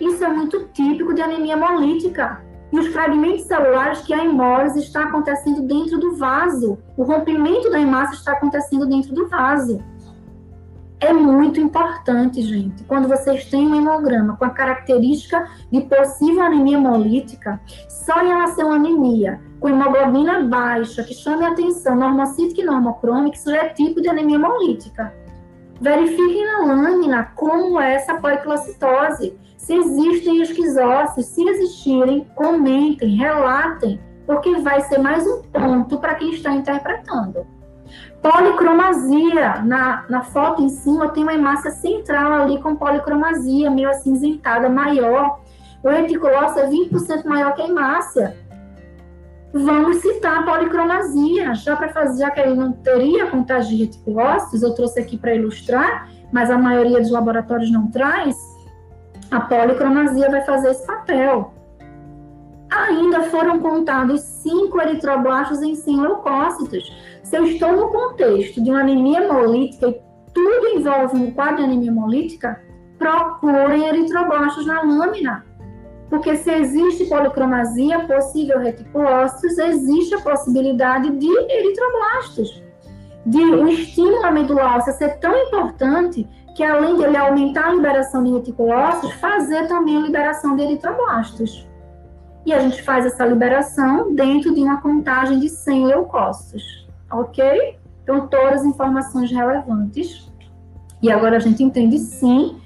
Isso 0.00 0.24
é 0.24 0.28
muito 0.28 0.68
típico 0.68 1.12
de 1.12 1.22
anemia 1.22 1.54
hemolítica 1.54 2.47
e 2.72 2.78
os 2.78 2.88
fragmentos 2.88 3.44
celulares 3.44 4.00
que 4.02 4.12
a 4.12 4.24
hemólise 4.24 4.80
está 4.80 5.04
acontecendo 5.04 5.62
dentro 5.62 5.98
do 5.98 6.16
vaso. 6.16 6.78
O 6.96 7.02
rompimento 7.02 7.70
da 7.70 7.80
hemácia 7.80 8.14
está 8.14 8.32
acontecendo 8.32 8.86
dentro 8.86 9.14
do 9.14 9.28
vaso. 9.28 9.82
É 11.00 11.12
muito 11.12 11.60
importante, 11.60 12.42
gente, 12.42 12.82
quando 12.82 13.06
vocês 13.06 13.44
têm 13.44 13.68
um 13.68 13.74
hemograma 13.76 14.36
com 14.36 14.44
a 14.44 14.50
característica 14.50 15.48
de 15.70 15.82
possível 15.82 16.42
anemia 16.42 16.76
hemolítica, 16.76 17.60
só 17.88 18.20
em 18.20 18.32
ela 18.32 18.48
ser 18.48 18.64
uma 18.64 18.74
anemia 18.74 19.40
com 19.60 19.68
hemoglobina 19.68 20.42
baixa, 20.42 21.04
que 21.04 21.14
chame 21.14 21.44
a 21.44 21.50
atenção, 21.50 21.94
normocítica 21.94 22.62
e 22.62 22.64
normocrômica, 22.64 23.36
isso 23.36 23.50
é 23.50 23.68
tipo 23.68 24.00
de 24.00 24.08
anemia 24.08 24.36
hemolítica. 24.36 25.14
Verifiquem 25.80 26.44
na 26.44 26.66
lâmina 26.66 27.32
como 27.36 27.80
é 27.80 27.94
essa 27.94 28.16
poiquilocitose 28.16 29.38
se 29.68 29.74
existem 29.74 30.40
esquizócitos, 30.40 31.26
se 31.26 31.46
existirem, 31.46 32.26
comentem, 32.34 33.16
relatem, 33.16 34.00
porque 34.26 34.56
vai 34.60 34.80
ser 34.80 34.96
mais 34.96 35.26
um 35.26 35.42
ponto 35.42 35.98
para 35.98 36.14
quem 36.14 36.32
está 36.32 36.54
interpretando. 36.54 37.46
Policromasia, 38.22 39.60
na, 39.62 40.06
na 40.08 40.22
foto 40.22 40.62
em 40.62 40.70
cima 40.70 41.10
tem 41.10 41.22
uma 41.22 41.34
hemácia 41.34 41.70
central 41.70 42.32
ali 42.32 42.58
com 42.62 42.76
policromasia, 42.76 43.70
meio 43.70 43.90
acinzentada, 43.90 44.70
maior. 44.70 45.38
O 45.84 45.90
reticulócito 45.90 46.60
é 46.60 46.70
20% 46.70 47.26
maior 47.26 47.54
que 47.54 47.60
a 47.60 47.68
hemácia. 47.68 48.38
Vamos 49.52 49.98
citar 49.98 50.38
a 50.38 50.42
policromasia, 50.44 51.54
já 51.54 51.76
para 51.76 51.90
fazer, 51.90 52.22
já 52.22 52.30
que 52.30 52.40
ele 52.40 52.54
não 52.54 52.72
teria 52.72 53.26
contagem 53.26 53.76
de 53.76 53.84
reticulócitos, 53.84 54.62
eu 54.62 54.74
trouxe 54.74 54.98
aqui 54.98 55.18
para 55.18 55.34
ilustrar, 55.34 56.08
mas 56.32 56.50
a 56.50 56.56
maioria 56.56 57.00
dos 57.00 57.10
laboratórios 57.10 57.70
não 57.70 57.90
traz 57.90 58.34
a 59.30 59.40
policromasia 59.40 60.30
vai 60.30 60.42
fazer 60.42 60.70
esse 60.70 60.86
papel. 60.86 61.52
Ainda 62.70 63.24
foram 63.24 63.58
contados 63.60 64.20
cinco 64.20 64.80
eritroblastos 64.80 65.62
em 65.62 65.74
100 65.74 66.00
leucócitos. 66.00 66.92
Se 67.22 67.36
eu 67.36 67.44
estou 67.44 67.72
no 67.72 67.88
contexto 67.88 68.62
de 68.62 68.70
uma 68.70 68.80
anemia 68.80 69.22
hemolítica 69.22 69.88
e 69.88 70.00
tudo 70.32 70.68
envolve 70.68 71.16
um 71.16 71.30
quadro 71.30 71.56
de 71.58 71.64
anemia 71.64 71.90
hemolítica, 71.90 72.60
procurem 72.98 73.86
eritroblastos 73.86 74.66
na 74.66 74.82
lâmina. 74.82 75.44
Porque 76.10 76.36
se 76.36 76.50
existe 76.50 77.06
policromasia, 77.06 78.06
possível 78.06 78.58
reticulócitos, 78.58 79.58
existe 79.58 80.14
a 80.14 80.20
possibilidade 80.20 81.10
de 81.10 81.28
eritroblastos. 81.50 82.62
De 83.26 83.42
o 83.42 83.68
estímulo 83.68 84.24
à 84.24 84.30
medula 84.30 84.76
óssea 84.76 84.94
ser 84.94 85.18
tão 85.18 85.36
importante 85.36 86.26
que 86.58 86.64
além 86.64 86.96
de 86.96 87.04
ele 87.04 87.16
aumentar 87.16 87.68
a 87.68 87.72
liberação 87.72 88.24
de 88.24 88.32
reticulócitos, 88.32 89.12
fazer 89.20 89.68
também 89.68 89.96
a 89.96 90.00
liberação 90.00 90.56
de 90.56 90.62
eritroblastos. 90.64 91.64
E 92.44 92.52
a 92.52 92.58
gente 92.58 92.82
faz 92.82 93.06
essa 93.06 93.24
liberação 93.24 94.12
dentro 94.12 94.52
de 94.52 94.60
uma 94.60 94.80
contagem 94.80 95.38
de 95.38 95.48
100 95.48 95.86
leucócitos, 95.86 96.84
ok? 97.12 97.78
Então, 98.02 98.26
todas 98.26 98.62
as 98.62 98.64
informações 98.64 99.30
relevantes. 99.30 100.32
E 101.00 101.12
agora 101.12 101.36
a 101.36 101.38
gente 101.38 101.62
entende 101.62 101.96
sim 101.96 102.56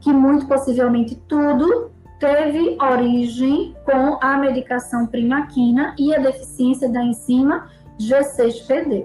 que 0.00 0.10
muito 0.14 0.46
possivelmente 0.46 1.14
tudo 1.28 1.90
teve 2.18 2.78
origem 2.80 3.76
com 3.84 4.16
a 4.22 4.38
medicação 4.38 5.06
primaquina 5.06 5.94
e 5.98 6.14
a 6.14 6.18
deficiência 6.18 6.88
da 6.88 7.04
enzima 7.04 7.68
G6PD. 8.00 9.04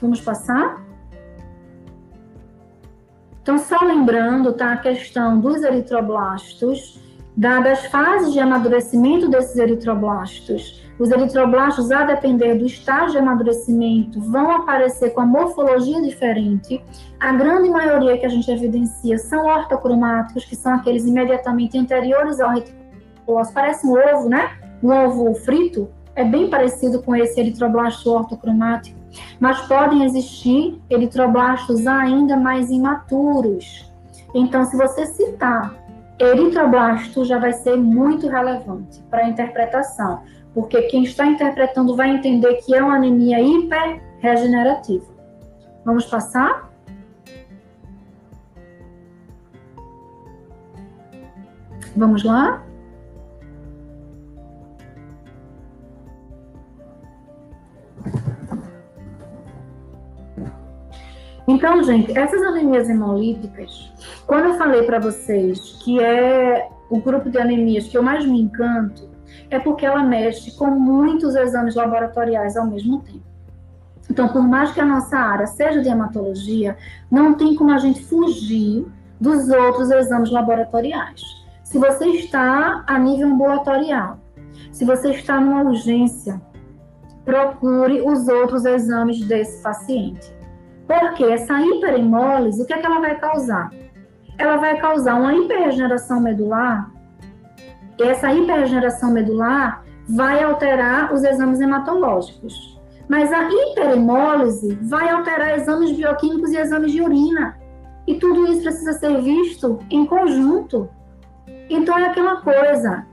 Vamos 0.00 0.20
passar? 0.20 0.85
Então, 3.46 3.58
só 3.58 3.78
lembrando, 3.84 4.52
tá, 4.54 4.72
a 4.72 4.76
questão 4.76 5.38
dos 5.38 5.62
eritroblastos, 5.62 7.00
dadas 7.36 7.78
as 7.78 7.86
fases 7.86 8.32
de 8.32 8.40
amadurecimento 8.40 9.28
desses 9.28 9.54
eritroblastos, 9.54 10.82
os 10.98 11.12
eritroblastos, 11.12 11.92
a 11.92 12.02
depender 12.02 12.56
do 12.56 12.66
estágio 12.66 13.12
de 13.12 13.18
amadurecimento, 13.18 14.20
vão 14.20 14.50
aparecer 14.50 15.10
com 15.10 15.20
a 15.20 15.24
morfologia 15.24 16.02
diferente. 16.02 16.82
A 17.20 17.34
grande 17.34 17.70
maioria 17.70 18.18
que 18.18 18.26
a 18.26 18.28
gente 18.28 18.50
evidencia 18.50 19.16
são 19.16 19.46
ortocromáticos, 19.46 20.44
que 20.44 20.56
são 20.56 20.74
aqueles 20.74 21.06
imediatamente 21.06 21.78
anteriores 21.78 22.40
ao 22.40 22.50
reticulócito. 22.50 23.54
Parece 23.54 23.86
um 23.86 23.92
ovo, 23.92 24.28
né? 24.28 24.58
Um 24.82 24.90
ovo 24.90 25.32
frito, 25.36 25.88
é 26.16 26.24
bem 26.24 26.50
parecido 26.50 27.00
com 27.00 27.14
esse 27.14 27.38
eritroblasto 27.38 28.10
ortocromático, 28.10 28.95
mas 29.40 29.60
podem 29.62 30.04
existir 30.04 30.80
eritroblastos 30.90 31.86
ainda 31.86 32.36
mais 32.36 32.70
imaturos. 32.70 33.90
Então, 34.34 34.64
se 34.64 34.76
você 34.76 35.06
citar 35.06 35.74
eritroblasto, 36.18 37.24
já 37.24 37.38
vai 37.38 37.52
ser 37.52 37.76
muito 37.76 38.28
relevante 38.28 39.02
para 39.10 39.24
a 39.24 39.28
interpretação, 39.28 40.22
porque 40.54 40.82
quem 40.82 41.04
está 41.04 41.26
interpretando 41.26 41.94
vai 41.94 42.10
entender 42.10 42.54
que 42.56 42.74
é 42.74 42.82
uma 42.82 42.96
anemia 42.96 43.40
hiperregenerativa. 43.40 45.06
Vamos 45.84 46.06
passar? 46.06 46.70
Vamos 51.96 52.24
lá? 52.24 52.65
Então, 61.48 61.82
gente, 61.82 62.16
essas 62.16 62.42
anemias 62.42 62.88
hemolíticas, 62.88 63.92
quando 64.26 64.46
eu 64.46 64.54
falei 64.54 64.82
para 64.82 64.98
vocês 64.98 65.80
que 65.84 66.00
é 66.00 66.68
o 66.90 67.00
grupo 67.00 67.30
de 67.30 67.38
anemias 67.38 67.86
que 67.86 67.96
eu 67.96 68.02
mais 68.02 68.26
me 68.26 68.40
encanto, 68.40 69.08
é 69.48 69.58
porque 69.58 69.86
ela 69.86 70.02
mexe 70.02 70.56
com 70.56 70.66
muitos 70.66 71.36
exames 71.36 71.74
laboratoriais 71.74 72.56
ao 72.56 72.66
mesmo 72.66 73.00
tempo. 73.00 73.22
Então, 74.10 74.28
por 74.28 74.42
mais 74.42 74.72
que 74.72 74.80
a 74.80 74.84
nossa 74.84 75.16
área 75.16 75.46
seja 75.46 75.80
de 75.82 75.88
hematologia, 75.88 76.76
não 77.10 77.34
tem 77.34 77.54
como 77.54 77.72
a 77.72 77.78
gente 77.78 78.04
fugir 78.04 78.86
dos 79.20 79.48
outros 79.48 79.90
exames 79.90 80.30
laboratoriais. 80.30 81.22
Se 81.64 81.78
você 81.78 82.06
está 82.08 82.84
a 82.86 82.98
nível 82.98 83.28
ambulatorial, 83.28 84.18
se 84.72 84.84
você 84.84 85.10
está 85.10 85.40
numa 85.40 85.62
urgência, 85.62 86.40
procure 87.24 88.00
os 88.02 88.28
outros 88.28 88.64
exames 88.64 89.20
desse 89.26 89.60
paciente. 89.62 90.35
Porque 90.86 91.24
essa 91.24 91.60
hiperemólise, 91.60 92.62
o 92.62 92.66
que, 92.66 92.72
é 92.72 92.78
que 92.78 92.86
ela 92.86 93.00
vai 93.00 93.18
causar? 93.18 93.70
Ela 94.38 94.56
vai 94.56 94.78
causar 94.78 95.14
uma 95.14 95.34
hiperregeneração 95.34 96.20
medular. 96.20 96.90
E 97.98 98.02
essa 98.02 98.32
hiperregeneração 98.32 99.10
medular 99.10 99.84
vai 100.08 100.42
alterar 100.42 101.12
os 101.12 101.24
exames 101.24 101.60
hematológicos. 101.60 102.76
Mas 103.08 103.32
a 103.32 103.48
hiperemólise 103.48 104.74
vai 104.82 105.08
alterar 105.10 105.58
exames 105.58 105.92
bioquímicos 105.92 106.50
e 106.52 106.56
exames 106.56 106.92
de 106.92 107.00
urina. 107.00 107.56
E 108.06 108.16
tudo 108.16 108.46
isso 108.46 108.62
precisa 108.62 108.92
ser 108.92 109.20
visto 109.20 109.78
em 109.90 110.06
conjunto. 110.06 110.88
Então 111.68 111.98
é 111.98 112.06
aquela 112.06 112.36
coisa. 112.40 113.06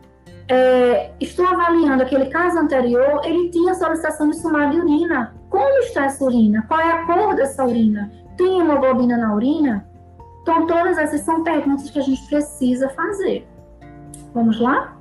É, 0.47 1.11
estou 1.19 1.47
avaliando 1.47 2.03
aquele 2.03 2.25
caso 2.25 2.59
anterior, 2.59 3.21
ele 3.23 3.49
tinha 3.49 3.73
solicitação 3.73 4.29
de 4.29 4.37
sumário 4.37 4.71
de 4.71 4.79
urina. 4.79 5.33
Como 5.53 5.77
está 5.81 6.05
essa 6.05 6.25
urina? 6.25 6.65
Qual 6.67 6.79
é 6.79 6.91
a 6.91 7.05
cor 7.05 7.35
dessa 7.35 7.63
urina? 7.63 8.11
Tem 8.35 8.59
hemoglobina 8.59 9.15
na 9.15 9.35
urina? 9.35 9.87
Então, 10.41 10.65
todas 10.65 10.97
essas 10.97 11.21
são 11.21 11.43
perguntas 11.43 11.91
que 11.91 11.99
a 11.99 12.01
gente 12.01 12.25
precisa 12.27 12.89
fazer. 12.89 13.47
Vamos 14.33 14.59
lá? 14.59 14.97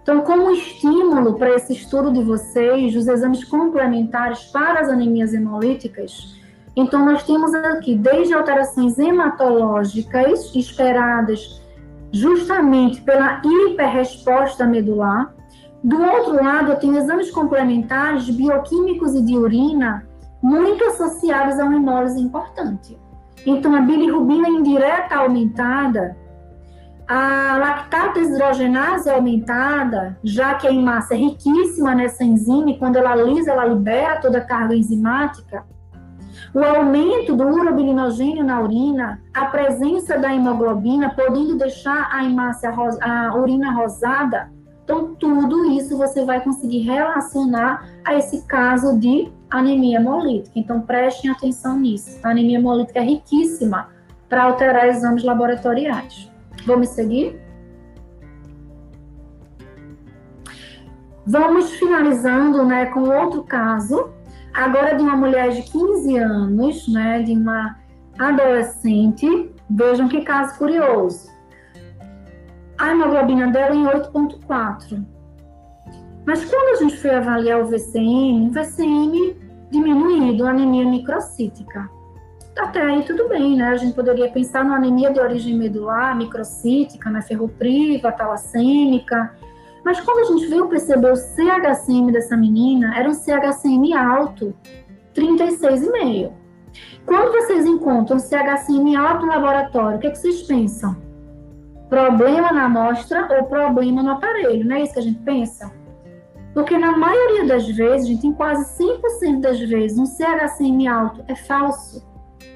Então, 0.00 0.20
como 0.20 0.52
estímulo 0.52 1.34
para 1.34 1.56
esse 1.56 1.72
estudo 1.72 2.12
de 2.12 2.22
vocês, 2.22 2.94
os 2.94 3.08
exames 3.08 3.42
complementares 3.42 4.44
para 4.44 4.78
as 4.78 4.88
anemias 4.88 5.34
hemolíticas, 5.34 6.36
então 6.76 7.04
nós 7.04 7.24
temos 7.24 7.52
aqui 7.52 7.96
desde 7.96 8.32
alterações 8.32 8.96
hematológicas 8.96 10.54
esperadas 10.54 11.60
justamente 12.12 13.00
pela 13.00 13.42
hiperresposta 13.44 14.64
medular, 14.64 15.34
do 15.88 16.02
outro 16.02 16.34
lado, 16.44 16.72
eu 16.72 16.76
tenho 16.76 16.98
exames 16.98 17.30
complementares 17.30 18.28
bioquímicos 18.28 19.14
e 19.14 19.22
de 19.22 19.38
urina 19.38 20.06
muito 20.42 20.84
associados 20.84 21.58
a 21.58 21.64
uma 21.64 21.76
hemólise 21.76 22.20
importante. 22.20 22.98
Então, 23.46 23.74
a 23.74 23.80
bilirrubina 23.80 24.50
indireta 24.50 25.16
aumentada, 25.16 26.14
a 27.08 27.56
lactato 27.56 28.20
hidrogenase 28.20 29.08
aumentada, 29.08 30.18
já 30.22 30.56
que 30.56 30.68
a 30.68 30.70
hemácia 30.70 31.14
é 31.14 31.16
riquíssima 31.16 31.94
nessa 31.94 32.22
enzima 32.22 32.68
e 32.68 32.78
quando 32.78 32.96
ela 32.96 33.16
lisa, 33.16 33.52
ela 33.52 33.64
libera 33.64 34.20
toda 34.20 34.36
a 34.36 34.44
carga 34.44 34.74
enzimática. 34.74 35.64
O 36.54 36.62
aumento 36.62 37.34
do 37.34 37.44
urobilinogênio 37.44 38.44
na 38.44 38.60
urina, 38.60 39.22
a 39.32 39.46
presença 39.46 40.18
da 40.18 40.34
hemoglobina, 40.34 41.14
podendo 41.14 41.56
deixar 41.56 42.10
a 42.12 42.22
hemácia, 42.26 42.70
a 43.00 43.34
urina 43.34 43.72
rosada, 43.72 44.50
então, 44.88 45.14
tudo 45.16 45.66
isso 45.72 45.98
você 45.98 46.24
vai 46.24 46.42
conseguir 46.42 46.78
relacionar 46.78 47.86
a 48.02 48.14
esse 48.14 48.46
caso 48.46 48.98
de 48.98 49.30
anemia 49.50 49.98
hemolítica. 49.98 50.58
Então, 50.58 50.80
prestem 50.80 51.30
atenção 51.30 51.78
nisso. 51.78 52.18
A 52.22 52.30
anemia 52.30 52.56
hemolítica 52.56 53.00
é 53.00 53.02
riquíssima 53.02 53.90
para 54.30 54.44
alterar 54.44 54.88
exames 54.88 55.22
laboratoriais. 55.22 56.32
Vamos 56.64 56.88
seguir? 56.88 57.38
Vamos 61.26 61.70
finalizando 61.72 62.64
né, 62.64 62.86
com 62.86 63.00
outro 63.00 63.42
caso, 63.42 64.08
agora 64.54 64.96
de 64.96 65.02
uma 65.02 65.14
mulher 65.14 65.50
de 65.50 65.64
15 65.64 66.16
anos, 66.16 66.88
né, 66.88 67.22
de 67.22 67.34
uma 67.34 67.76
adolescente. 68.18 69.52
Vejam 69.68 70.08
que 70.08 70.22
caso 70.22 70.56
curioso 70.56 71.37
a 72.78 72.90
hemoglobina 72.90 73.48
dela 73.48 73.74
em 73.74 73.84
8,4. 73.84 75.04
Mas 76.24 76.44
quando 76.44 76.76
a 76.76 76.82
gente 76.82 76.96
foi 76.98 77.10
avaliar 77.10 77.60
o 77.60 77.66
VCM, 77.66 78.48
o 78.48 78.52
VCM 78.52 79.36
diminuído, 79.70 80.46
anemia 80.46 80.84
microcítica. 80.84 81.90
Até 82.58 82.82
aí 82.82 83.02
tudo 83.04 83.28
bem, 83.28 83.56
né? 83.56 83.68
A 83.68 83.76
gente 83.76 83.94
poderia 83.94 84.30
pensar 84.30 84.64
numa 84.64 84.76
anemia 84.76 85.12
de 85.12 85.20
origem 85.20 85.56
medular, 85.56 86.16
microcítica, 86.16 87.08
né? 87.08 87.22
ferropriva, 87.22 88.12
talassêmica. 88.12 89.32
Mas 89.84 90.00
quando 90.00 90.18
a 90.18 90.24
gente 90.24 90.46
veio 90.48 90.68
perceber 90.68 91.12
o 91.12 91.16
CHCM 91.16 92.12
dessa 92.12 92.36
menina, 92.36 92.98
era 92.98 93.08
um 93.08 93.14
CHCM 93.14 93.94
alto, 93.94 94.54
36,5. 95.14 96.32
Quando 97.06 97.32
vocês 97.32 97.64
encontram 97.64 98.18
CHCM 98.18 98.96
alto 98.96 99.24
no 99.24 99.32
laboratório, 99.32 99.96
o 99.96 100.00
que, 100.00 100.08
é 100.08 100.10
que 100.10 100.18
vocês 100.18 100.42
pensam? 100.42 101.07
Problema 101.88 102.52
na 102.52 102.64
amostra 102.64 103.28
ou 103.30 103.44
problema 103.44 104.02
no 104.02 104.12
aparelho, 104.12 104.64
não 104.64 104.76
é 104.76 104.82
isso 104.82 104.92
que 104.92 104.98
a 104.98 105.02
gente 105.02 105.20
pensa? 105.20 105.72
Porque 106.52 106.76
na 106.76 106.96
maioria 106.96 107.46
das 107.46 107.68
vezes, 107.68 108.08
gente, 108.08 108.26
em 108.26 108.32
quase 108.32 108.82
100% 108.82 109.40
das 109.40 109.60
vezes, 109.60 109.98
um 109.98 110.06
CHCM 110.06 110.88
alto 110.88 111.24
é 111.28 111.34
falso. 111.34 112.06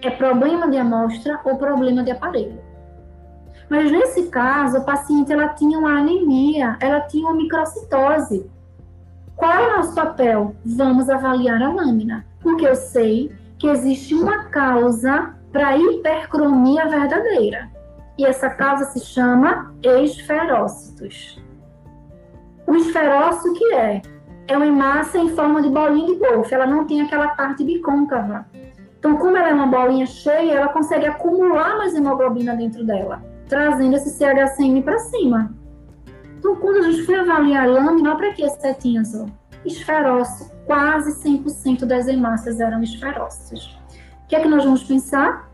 É 0.02 0.10
problema 0.10 0.68
de 0.68 0.76
amostra 0.76 1.40
ou 1.44 1.56
problema 1.56 2.02
de 2.02 2.10
aparelho. 2.10 2.58
Mas 3.68 3.90
nesse 3.90 4.24
caso, 4.24 4.78
a 4.78 4.80
paciente 4.80 5.32
ela 5.32 5.50
tinha 5.50 5.78
uma 5.78 5.98
anemia, 5.98 6.76
ela 6.80 7.00
tinha 7.02 7.26
uma 7.26 7.36
microcitose. 7.36 8.50
Qual 9.36 9.52
é 9.52 9.68
o 9.68 9.76
nosso 9.76 9.94
papel? 9.94 10.54
Vamos 10.64 11.08
avaliar 11.08 11.62
a 11.62 11.72
lâmina, 11.72 12.26
porque 12.40 12.66
eu 12.66 12.74
sei 12.74 13.30
que 13.58 13.68
existe 13.68 14.14
uma 14.14 14.44
causa 14.46 15.34
para 15.52 15.76
hipercromia 15.76 16.86
verdadeira 16.88 17.71
e 18.18 18.26
essa 18.26 18.50
causa 18.50 18.84
se 18.86 19.00
chama 19.00 19.74
esferócitos. 19.82 21.42
O 22.66 22.76
esferócito 22.76 23.54
que 23.54 23.74
é? 23.74 24.02
É 24.48 24.56
uma 24.56 24.66
hemácia 24.66 25.18
em 25.18 25.34
forma 25.34 25.62
de 25.62 25.68
bolinha 25.68 26.06
de 26.06 26.14
golfe, 26.16 26.54
ela 26.54 26.66
não 26.66 26.86
tem 26.86 27.00
aquela 27.00 27.28
parte 27.28 27.64
bicôncava. 27.64 28.46
Então, 28.98 29.16
como 29.16 29.36
ela 29.36 29.48
é 29.48 29.54
uma 29.54 29.66
bolinha 29.66 30.06
cheia, 30.06 30.54
ela 30.54 30.68
consegue 30.68 31.06
acumular 31.06 31.76
mais 31.76 31.94
hemoglobina 31.94 32.54
dentro 32.54 32.84
dela, 32.84 33.22
trazendo 33.48 33.96
esse 33.96 34.10
CHCM 34.10 34.82
para 34.82 34.98
cima. 34.98 35.52
Então, 36.38 36.56
quando 36.56 36.78
a 36.78 36.82
gente 36.82 37.02
foi 37.04 37.16
avaliar 37.16 37.64
a 37.64 37.66
lâmina, 37.66 38.16
para 38.16 38.28
as 38.28 38.52
setinhas. 38.60 39.12
Esferócito, 39.64 40.52
quase 40.66 41.12
100% 41.22 41.84
das 41.84 42.08
hemácias 42.08 42.60
eram 42.60 42.82
esferócitos. 42.82 43.78
O 44.24 44.28
que 44.28 44.36
é 44.36 44.40
que 44.40 44.48
nós 44.48 44.64
vamos 44.64 44.82
pensar? 44.84 45.48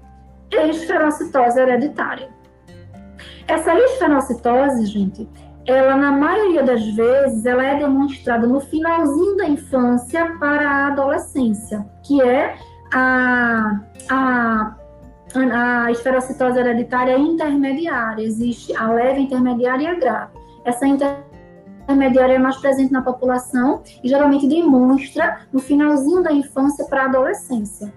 Esferocitose 0.50 1.60
hereditária. 1.60 2.30
Essa 3.48 3.74
esfenocitose, 3.74 4.84
gente, 4.84 5.26
ela 5.66 5.96
na 5.96 6.12
maioria 6.12 6.62
das 6.62 6.82
vezes 6.94 7.46
ela 7.46 7.64
é 7.64 7.78
demonstrada 7.78 8.46
no 8.46 8.60
finalzinho 8.60 9.36
da 9.36 9.48
infância 9.48 10.36
para 10.38 10.68
a 10.68 10.86
adolescência, 10.88 11.84
que 12.02 12.20
é 12.22 12.56
a, 12.92 13.80
a, 14.10 14.76
a 15.34 15.90
esferocitose 15.90 16.58
hereditária 16.58 17.18
intermediária. 17.18 18.22
Existe 18.22 18.76
a 18.76 18.90
leve, 18.90 19.22
intermediária 19.22 19.84
e 19.84 19.86
a 19.86 19.94
grave. 19.94 20.32
Essa 20.64 20.86
intermediária 20.86 22.34
é 22.34 22.38
mais 22.38 22.58
presente 22.58 22.92
na 22.92 23.00
população 23.00 23.82
e 24.04 24.08
geralmente 24.08 24.46
demonstra 24.46 25.40
no 25.50 25.58
finalzinho 25.58 26.22
da 26.22 26.32
infância 26.32 26.84
para 26.86 27.02
a 27.02 27.06
adolescência. 27.06 27.92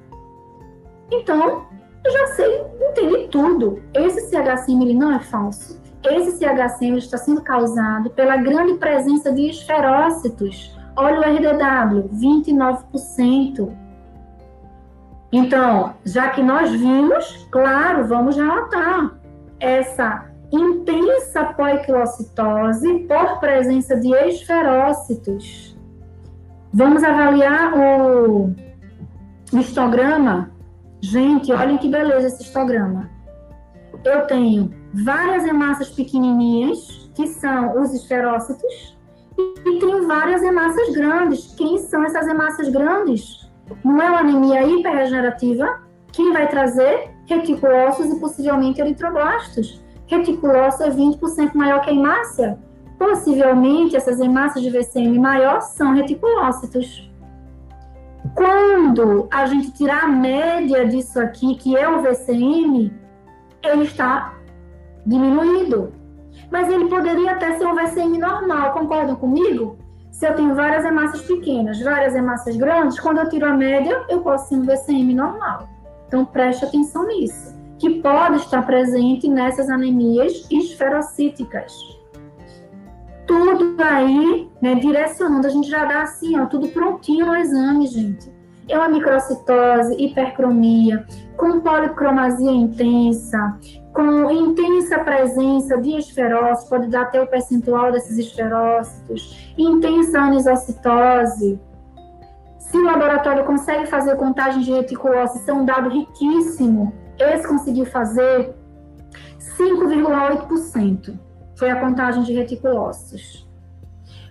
Então, 1.12 1.66
eu 2.04 2.12
já 2.12 2.28
sei, 2.28 2.62
entendi 2.89 3.28
tudo. 3.28 3.82
Esse 3.93 4.30
CHCM 4.30 4.86
ele 4.86 4.95
não 4.95 5.14
é 5.14 5.20
falso. 5.20 5.80
esse 6.04 6.38
CHCM 6.38 6.97
está 6.97 7.18
sendo 7.18 7.41
causado 7.41 8.10
pela 8.10 8.38
grande 8.38 8.74
presença 8.76 9.32
de 9.32 9.49
esferócitos. 9.49 10.76
Olha 10.95 11.20
o 11.20 11.24
RDW, 11.24 12.10
29%. 12.10 13.72
Então, 15.32 15.93
já 16.04 16.30
que 16.30 16.43
nós 16.43 16.72
vimos, 16.72 17.47
claro, 17.49 18.06
vamos 18.06 18.36
relatar 18.36 19.16
essa 19.60 20.26
intensa 20.52 21.45
poiquilocitose 21.45 23.06
por 23.08 23.39
presença 23.39 23.95
de 23.95 24.14
esferócitos. 24.28 25.78
Vamos 26.74 27.04
avaliar 27.04 27.74
o 27.74 28.54
histograma. 29.54 30.52
Gente, 31.02 31.52
olhem 31.52 31.78
que 31.78 31.89
beleza 31.89 32.28
esse 32.28 32.43
histograma. 32.43 33.10
Eu 34.06 34.26
tenho 34.28 34.72
várias 35.04 35.45
hemácias 35.45 35.89
pequenininhas, 35.89 37.10
que 37.16 37.28
são 37.28 37.82
os 37.82 37.93
esferócitos, 37.93 38.97
e 39.38 39.80
tenho 39.80 40.08
várias 40.08 40.43
hemácias 40.43 40.93
grandes. 40.93 41.54
Quem 41.56 41.80
são 41.80 42.04
essas 42.04 42.28
hemácias 42.28 42.70
grandes? 42.70 43.49
Não 43.84 44.02
é 44.02 44.10
uma 44.10 44.20
anemia 44.20 44.64
hiperregenerativa? 44.64 45.82
Quem 46.12 46.32
vai 46.32 46.47
trazer? 46.47 47.10
Reticulócitos 47.26 48.16
e 48.16 48.20
possivelmente 48.20 48.80
eritroblastos. 48.80 49.84
Reticulócito 50.06 50.84
é 50.84 50.91
20% 50.91 51.56
maior 51.56 51.82
que 51.82 51.89
a 51.89 51.93
hemácia. 51.93 52.60
Possivelmente, 52.99 53.95
essas 53.95 54.20
hemácias 54.20 54.64
de 54.64 54.70
VCM 54.70 55.18
maior 55.18 55.62
são 55.62 55.93
reticulócitos. 55.93 57.11
Quando 58.36 59.28
a 59.32 59.46
gente 59.46 59.72
tirar 59.72 60.04
a 60.04 60.08
média 60.08 60.88
disso 60.88 61.20
aqui, 61.20 61.56
que 61.56 61.76
é 61.76 61.90
o 61.90 62.02
VCM, 62.02 62.94
ele 63.64 63.84
está 63.84 64.34
diminuído. 65.06 65.94
Mas 66.52 66.70
ele 66.70 66.88
poderia 66.88 67.32
até 67.32 67.58
ser 67.58 67.66
um 67.66 67.76
VCM 67.76 68.18
normal, 68.18 68.74
concordam 68.74 69.16
comigo? 69.16 69.78
Se 70.12 70.28
eu 70.28 70.36
tenho 70.36 70.54
várias 70.54 70.86
hemácias 70.86 71.24
pequenas, 71.24 71.82
várias 71.82 72.14
hemácias 72.14 72.56
grandes, 72.58 73.00
quando 73.00 73.20
eu 73.20 73.30
tiro 73.30 73.46
a 73.46 73.54
média, 73.54 74.06
eu 74.10 74.22
posso 74.22 74.50
ter 74.50 74.56
um 74.56 74.66
VCM 74.66 75.14
normal. 75.14 75.68
Então 76.08 76.26
preste 76.26 76.66
atenção 76.66 77.08
nisso, 77.08 77.56
que 77.80 78.02
pode 78.02 78.38
estar 78.38 78.66
presente 78.66 79.28
nessas 79.28 79.70
anemias 79.70 80.46
esferocíticas. 80.52 82.01
Tudo 83.32 83.82
aí, 83.82 84.52
né, 84.62 84.76
direcionando, 84.76 85.48
a 85.48 85.50
gente 85.50 85.70
já 85.70 85.86
dá 85.86 86.02
assim, 86.02 86.38
ó, 86.38 86.48
tudo 86.48 86.68
prontinho 86.68 87.28
no 87.28 87.38
exame, 87.38 87.88
gente. 87.88 88.30
É 88.68 88.78
uma 88.78 88.90
microcitose, 88.90 89.96
hipercromia, 89.98 91.08
com 91.38 91.62
policromasia 91.62 92.52
intensa, 92.52 93.58
com 93.94 94.30
intensa 94.30 95.00
presença 95.00 95.78
de 95.78 95.98
esferócitos, 95.98 96.70
pode 96.70 96.88
dar 96.90 97.04
até 97.04 97.22
o 97.22 97.28
percentual 97.28 97.94
desses 97.94 98.18
esferócitos, 98.18 99.54
intensa 99.58 100.20
anisocitose. 100.20 101.58
Se 102.60 102.78
o 102.78 102.84
laboratório 102.84 103.46
consegue 103.46 103.86
fazer 103.86 104.18
contagem 104.18 104.62
de 104.62 104.74
reticulócitos, 104.74 105.40
isso 105.40 105.52
é 105.52 105.54
um 105.54 105.64
dado 105.64 105.90
riquíssimo. 105.90 106.92
Esse 107.18 107.48
conseguiu 107.48 107.86
fazer 107.86 108.54
5,8%. 109.58 111.31
Foi 111.62 111.70
a 111.70 111.80
contagem 111.80 112.24
de 112.24 112.34
reticulócitos. 112.34 113.47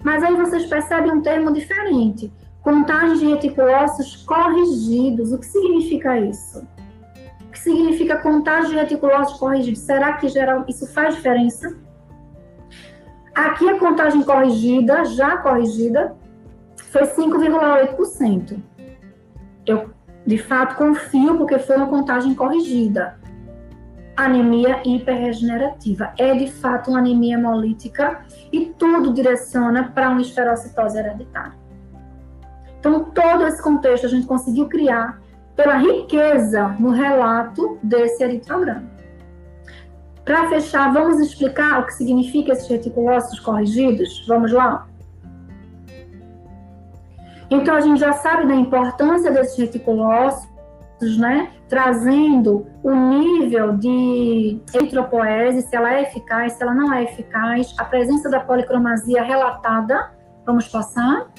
Mas 0.03 0.21
aí 0.21 0.35
vocês 0.35 0.67
percebem 0.67 1.13
um 1.13 1.23
termo 1.23 1.53
diferente. 1.53 2.33
Contagem 2.61 3.19
de 3.19 3.27
reticulócitos 3.27 4.17
corrigidos. 4.25 5.33
O 5.33 5.39
que 5.39 5.47
significa 5.47 6.19
isso? 6.19 6.67
que 7.53 7.59
significa 7.61 8.17
contagem 8.17 8.71
de 8.71 8.77
reticulose 8.79 9.39
corrigida. 9.39 9.77
Será 9.79 10.15
que 10.15 10.29
geral, 10.29 10.65
isso 10.69 10.93
faz 10.93 11.15
diferença? 11.15 11.77
Aqui 13.33 13.69
a 13.69 13.79
contagem 13.79 14.25
corrigida, 14.25 15.05
já 15.05 15.37
corrigida, 15.37 16.17
foi 16.91 17.03
5,8%. 17.03 18.61
Eu, 19.65 19.91
de 20.27 20.37
fato, 20.37 20.75
confio 20.75 21.39
porque 21.39 21.61
foi 21.61 21.77
uma 21.77 21.87
contagem 21.87 22.35
corrigida. 22.35 23.20
Anemia 24.25 24.81
hiperregenerativa. 24.85 26.13
É, 26.19 26.35
de 26.35 26.51
fato, 26.51 26.91
uma 26.91 26.99
anemia 26.99 27.37
hemolítica 27.37 28.21
e 28.53 28.67
tudo 28.67 29.13
direciona 29.13 29.91
para 29.95 30.11
uma 30.11 30.21
esferocitose 30.21 30.99
hereditária. 30.99 31.59
Então, 32.79 33.05
todo 33.05 33.47
esse 33.47 33.63
contexto 33.63 34.07
a 34.07 34.09
gente 34.09 34.27
conseguiu 34.27 34.67
criar 34.69 35.21
pela 35.55 35.77
riqueza 35.77 36.69
no 36.79 36.91
relato 36.91 37.79
desse 37.83 38.25
eritrograma. 38.25 38.89
Para 40.25 40.49
fechar, 40.49 40.93
vamos 40.93 41.21
explicar 41.21 41.81
o 41.81 41.87
que 41.87 41.95
significa 41.95 42.53
esses 42.53 42.69
reticulócitos 42.69 43.41
corrigidos? 43.41 44.25
Vamos 44.27 44.53
lá? 44.53 44.87
Então, 47.51 47.75
a 47.75 47.81
gente 47.81 47.99
já 47.99 48.13
sabe 48.13 48.47
da 48.47 48.55
importância 48.55 49.31
desses 49.31 49.59
reticulócitos, 49.59 50.49
né? 51.19 51.53
Trazendo 51.69 52.67
o 52.83 52.95
nível 52.95 53.77
de 53.77 54.61
eritropoese, 54.75 55.63
se 55.63 55.75
ela 55.75 55.95
é 55.95 56.03
eficaz, 56.03 56.55
se 56.55 56.63
ela 56.63 56.75
não 56.75 56.93
é 56.93 57.05
eficaz, 57.05 57.75
a 57.79 57.85
presença 57.85 58.29
da 58.29 58.41
policromasia 58.41 59.23
relatada. 59.23 60.13
Vamos 60.45 60.69
passar? 60.69 61.31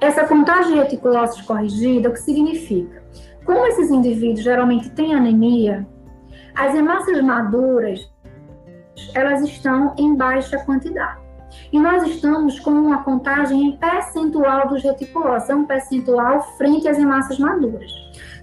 Essa 0.00 0.26
contagem 0.26 0.72
de 0.72 0.78
reticulócitos 0.78 1.46
corrigida, 1.46 2.08
o 2.08 2.12
que 2.12 2.20
significa? 2.20 3.02
Como 3.44 3.66
esses 3.66 3.90
indivíduos 3.90 4.42
geralmente 4.42 4.88
têm 4.90 5.14
anemia, 5.14 5.86
as 6.54 6.74
hemácias 6.74 7.20
maduras, 7.22 8.10
elas 9.14 9.42
estão 9.42 9.94
em 9.98 10.14
baixa 10.14 10.58
quantidade. 10.64 11.20
E 11.72 11.78
nós 11.78 12.02
estamos 12.04 12.58
com 12.58 12.70
uma 12.70 13.02
contagem 13.02 13.68
em 13.68 13.76
percentual 13.76 14.68
dos 14.68 14.82
reticulócitos, 14.82 15.50
é 15.50 15.54
um 15.54 15.64
percentual 15.64 16.42
frente 16.56 16.88
às 16.88 16.98
hemácias 16.98 17.38
maduras. 17.38 17.90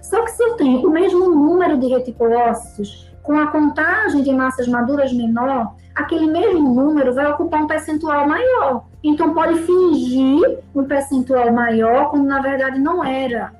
Só 0.02 0.22
que 0.22 0.30
se 0.30 0.42
eu 0.42 0.54
tenho 0.54 0.86
o 0.86 0.90
mesmo 0.90 1.28
número 1.28 1.76
de 1.76 1.88
reticulócitos 1.88 3.06
com 3.22 3.38
a 3.38 3.48
contagem 3.48 4.22
de 4.22 4.30
hemácias 4.30 4.66
maduras 4.66 5.12
menor, 5.12 5.74
aquele 5.94 6.26
mesmo 6.26 6.74
número 6.74 7.12
vai 7.12 7.30
ocupar 7.30 7.62
um 7.62 7.66
percentual 7.66 8.26
maior. 8.26 8.86
Então, 9.04 9.34
pode 9.34 9.58
fingir 9.60 10.60
um 10.74 10.84
percentual 10.84 11.52
maior, 11.52 12.10
quando 12.10 12.26
na 12.26 12.40
verdade 12.40 12.80
não 12.80 13.04
era. 13.04 13.52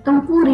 Então, 0.00 0.20
por 0.20 0.46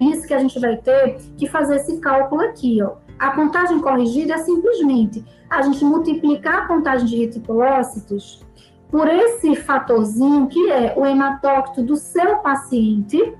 isso 0.00 0.26
que 0.26 0.32
a 0.32 0.38
gente 0.38 0.58
vai 0.58 0.78
ter 0.78 1.18
que 1.36 1.46
fazer 1.46 1.76
esse 1.76 2.00
cálculo 2.00 2.40
aqui, 2.40 2.82
ó. 2.82 3.03
A 3.18 3.30
contagem 3.30 3.80
corrigida 3.80 4.34
é 4.34 4.38
simplesmente 4.38 5.24
a 5.48 5.62
gente 5.62 5.84
multiplicar 5.84 6.62
a 6.62 6.66
contagem 6.66 7.06
de 7.06 7.16
reticulócitos 7.16 8.44
por 8.90 9.08
esse 9.08 9.56
fatorzinho 9.56 10.46
que 10.46 10.70
é 10.70 10.94
o 10.96 11.04
hematócrito 11.04 11.82
do 11.82 11.96
seu 11.96 12.36
paciente, 12.36 13.34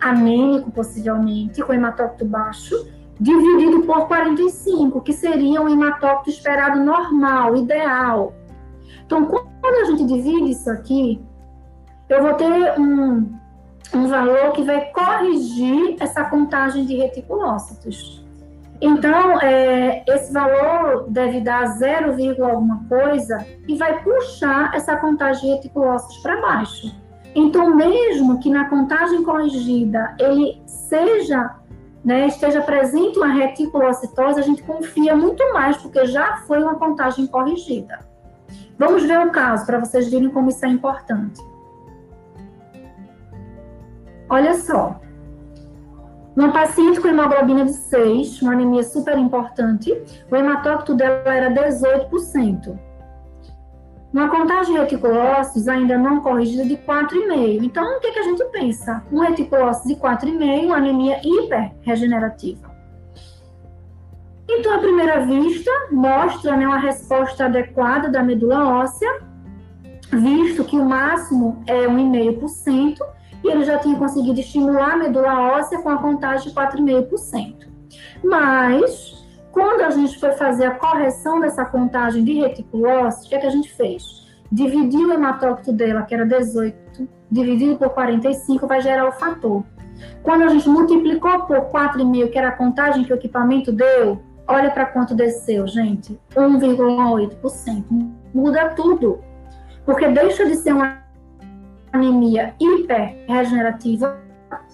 anêmico 0.00 0.70
possivelmente, 0.70 1.62
com 1.62 1.72
hematócrito 1.72 2.24
baixo, 2.24 2.74
dividido 3.20 3.82
por 3.82 4.06
45, 4.06 5.00
que 5.00 5.12
seria 5.12 5.60
um 5.60 5.68
hematócrito 5.68 6.30
esperado 6.30 6.80
normal, 6.80 7.56
ideal. 7.56 8.34
Então, 9.04 9.24
quando 9.24 9.74
a 9.82 9.84
gente 9.84 10.04
divide 10.04 10.50
isso 10.50 10.70
aqui, 10.70 11.20
eu 12.08 12.22
vou 12.22 12.34
ter 12.34 12.78
um, 12.78 13.32
um 13.94 14.06
valor 14.06 14.52
que 14.52 14.62
vai 14.62 14.86
corrigir 14.92 15.96
essa 16.00 16.24
contagem 16.24 16.84
de 16.84 16.96
reticulócitos. 16.96 18.24
Então, 18.80 19.40
é, 19.40 20.04
esse 20.06 20.32
valor 20.32 21.06
deve 21.08 21.40
dar 21.40 21.66
0, 21.66 22.14
alguma 22.44 22.84
coisa 22.88 23.44
e 23.66 23.76
vai 23.76 24.02
puxar 24.02 24.72
essa 24.74 24.96
contagem 24.96 25.54
reticulócitos 25.54 26.18
para 26.18 26.40
baixo. 26.40 26.94
Então, 27.34 27.74
mesmo 27.74 28.38
que 28.40 28.50
na 28.50 28.68
contagem 28.68 29.24
corrigida 29.24 30.14
ele 30.18 30.62
seja, 30.66 31.56
né, 32.04 32.26
esteja 32.26 32.62
presente 32.62 33.18
uma 33.18 33.28
reticulocitose, 33.28 34.38
a 34.38 34.42
gente 34.42 34.62
confia 34.62 35.14
muito 35.14 35.52
mais, 35.52 35.76
porque 35.76 36.06
já 36.06 36.36
foi 36.46 36.62
uma 36.62 36.76
contagem 36.76 37.26
corrigida. 37.26 37.98
Vamos 38.78 39.02
ver 39.04 39.18
um 39.18 39.30
caso 39.30 39.66
para 39.66 39.80
vocês 39.80 40.08
verem 40.08 40.30
como 40.30 40.50
isso 40.50 40.64
é 40.64 40.68
importante. 40.68 41.40
Olha 44.28 44.54
só. 44.54 45.00
Uma 46.38 46.52
paciente 46.52 47.00
com 47.00 47.08
hemoglobina 47.08 47.64
de 47.64 47.72
6, 47.72 48.42
uma 48.42 48.52
anemia 48.52 48.84
super 48.84 49.18
importante, 49.18 49.92
o 50.30 50.36
hematócrito 50.36 50.94
dela 50.94 51.34
era 51.34 51.50
18%. 51.50 52.78
Uma 54.12 54.28
contagem 54.28 54.74
de 54.74 54.80
reticulócitos 54.80 55.66
ainda 55.66 55.98
não 55.98 56.20
corrigida 56.20 56.64
de 56.64 56.76
4,5. 56.76 57.64
Então, 57.64 57.84
o 57.84 57.98
que, 57.98 58.12
que 58.12 58.20
a 58.20 58.22
gente 58.22 58.44
pensa? 58.52 59.04
Um 59.10 59.18
reticulócito 59.18 59.88
de 59.88 59.96
4,5, 59.96 60.66
uma 60.66 60.76
anemia 60.76 61.20
hiperregenerativa. 61.24 62.70
Então, 64.48 64.76
à 64.76 64.78
primeira 64.78 65.26
vista, 65.26 65.72
mostra 65.90 66.56
né, 66.56 66.68
uma 66.68 66.78
resposta 66.78 67.46
adequada 67.46 68.08
da 68.08 68.22
medula 68.22 68.64
óssea, 68.78 69.10
visto 70.12 70.62
que 70.62 70.78
o 70.78 70.84
máximo 70.84 71.64
é 71.66 71.88
1,5%, 71.88 73.17
e 73.44 73.48
ele 73.48 73.64
já 73.64 73.78
tinha 73.78 73.96
conseguido 73.96 74.40
estimular 74.40 74.92
a 74.92 74.96
medula 74.96 75.56
óssea 75.56 75.80
com 75.80 75.88
a 75.88 75.98
contagem 75.98 76.48
de 76.48 76.54
4,5%. 76.54 77.68
Mas, 78.22 79.18
Quando 79.50 79.80
a 79.80 79.90
gente 79.90 80.18
foi 80.20 80.32
fazer 80.32 80.66
a 80.66 80.74
correção 80.74 81.40
dessa 81.40 81.64
contagem 81.64 82.22
de 82.22 82.34
reticulócitos, 82.34 83.26
o 83.26 83.28
que, 83.28 83.34
é 83.34 83.38
que 83.38 83.46
a 83.46 83.50
gente 83.50 83.72
fez? 83.74 84.04
Dividiu 84.52 85.08
o 85.08 85.12
hematócrito 85.12 85.72
dela, 85.72 86.02
que 86.02 86.14
era 86.14 86.24
18, 86.24 87.08
dividido 87.30 87.76
por 87.76 87.90
45, 87.90 88.66
vai 88.66 88.80
gerar 88.80 89.08
o 89.08 89.12
fator. 89.12 89.64
Quando 90.22 90.42
a 90.42 90.48
gente 90.48 90.68
multiplicou 90.68 91.40
por 91.46 91.60
4,5, 91.72 92.30
que 92.30 92.38
era 92.38 92.48
a 92.48 92.52
contagem 92.52 93.04
que 93.04 93.12
o 93.12 93.16
equipamento 93.16 93.72
deu, 93.72 94.22
olha 94.46 94.70
para 94.70 94.86
quanto 94.86 95.14
desceu, 95.14 95.66
gente. 95.66 96.18
1,8%. 96.36 97.84
Muda 98.32 98.68
tudo. 98.70 99.18
Porque 99.84 100.06
deixa 100.08 100.46
de 100.46 100.54
ser 100.56 100.72
uma 100.72 101.02
anemia 101.92 102.54
hiperregenerativa 102.60 104.18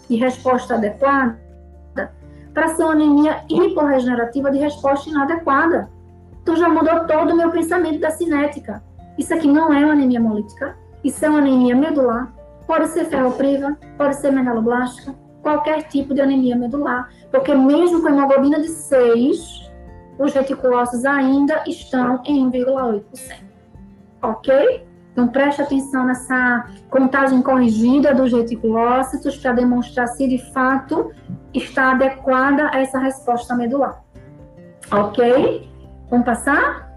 de 0.08 0.16
resposta 0.16 0.74
adequada 0.74 1.44
para 2.54 2.68
ser 2.68 2.84
uma 2.84 2.92
anemia 2.92 3.44
hiporregenerativa 3.50 4.50
de 4.50 4.58
resposta 4.58 5.10
inadequada. 5.10 5.90
Então 6.40 6.54
já 6.54 6.68
mudou 6.68 7.04
todo 7.06 7.32
o 7.32 7.36
meu 7.36 7.50
pensamento 7.50 7.98
da 7.98 8.10
cinética. 8.10 8.82
Isso 9.18 9.34
aqui 9.34 9.48
não 9.48 9.72
é 9.72 9.84
uma 9.84 9.92
anemia 9.92 10.18
hemolítica, 10.18 10.76
isso 11.02 11.24
é 11.24 11.28
uma 11.28 11.40
anemia 11.40 11.74
medular. 11.74 12.32
Pode 12.66 12.88
ser 12.88 13.06
ferropriva, 13.06 13.76
pode 13.98 14.16
ser 14.16 14.30
megaloblástica, 14.30 15.14
qualquer 15.42 15.82
tipo 15.88 16.14
de 16.14 16.20
anemia 16.20 16.56
medular, 16.56 17.10
porque 17.30 17.54
mesmo 17.54 18.00
com 18.00 18.08
hemoglobina 18.08 18.60
de 18.60 18.68
6, 18.68 19.70
os 20.18 20.32
reticulócitos 20.32 21.04
ainda 21.04 21.62
estão 21.66 22.22
em 22.24 22.50
1,8%. 22.50 23.42
Ok? 24.22 24.86
Então, 25.14 25.28
preste 25.28 25.62
atenção 25.62 26.04
nessa 26.04 26.66
contagem 26.90 27.40
corrigida 27.40 28.12
dos 28.12 28.32
reticulócitos 28.32 29.36
para 29.36 29.52
demonstrar 29.52 30.08
se 30.08 30.26
de 30.26 30.38
fato 30.52 31.12
está 31.54 31.92
adequada 31.92 32.68
a 32.72 32.80
essa 32.80 32.98
resposta 32.98 33.54
medular. 33.54 34.02
Ok? 34.90 35.70
Vamos 36.10 36.26
passar? 36.26 36.92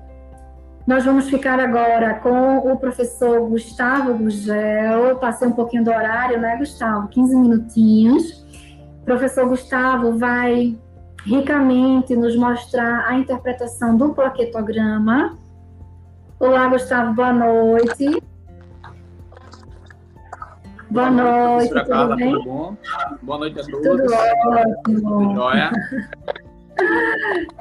Nós 0.87 1.05
vamos 1.05 1.29
ficar 1.29 1.59
agora 1.59 2.15
com 2.15 2.57
o 2.57 2.77
professor 2.77 3.47
Gustavo 3.47 4.15
Gugel. 4.15 5.17
Passei 5.17 5.47
um 5.47 5.51
pouquinho 5.51 5.83
do 5.83 5.91
horário, 5.91 6.39
né, 6.39 6.57
Gustavo? 6.57 7.09
15 7.09 7.35
minutinhos. 7.35 8.43
O 9.01 9.05
professor 9.05 9.47
Gustavo 9.47 10.17
vai 10.17 10.75
ricamente 11.23 12.15
nos 12.15 12.35
mostrar 12.35 13.05
a 13.07 13.15
interpretação 13.15 13.95
do 13.95 14.09
plaquetograma 14.13 15.37
Olá, 16.39 16.67
Gustavo, 16.67 17.15
boa 17.15 17.33
noite. 17.33 18.21
Boa, 20.91 21.09
noite, 21.09 21.69
tudo 21.69 21.85
Carla, 21.87 22.15
bem? 22.15 22.31
Tudo 22.31 22.43
bom? 22.43 22.77
Boa 23.23 23.39
noite 23.39 23.59
a 23.59 23.63
todos. 23.63 23.81
Tudo 23.81 24.03
ótimo. 24.13 25.01
Tudo 25.01 25.33
jóia? 25.33 25.71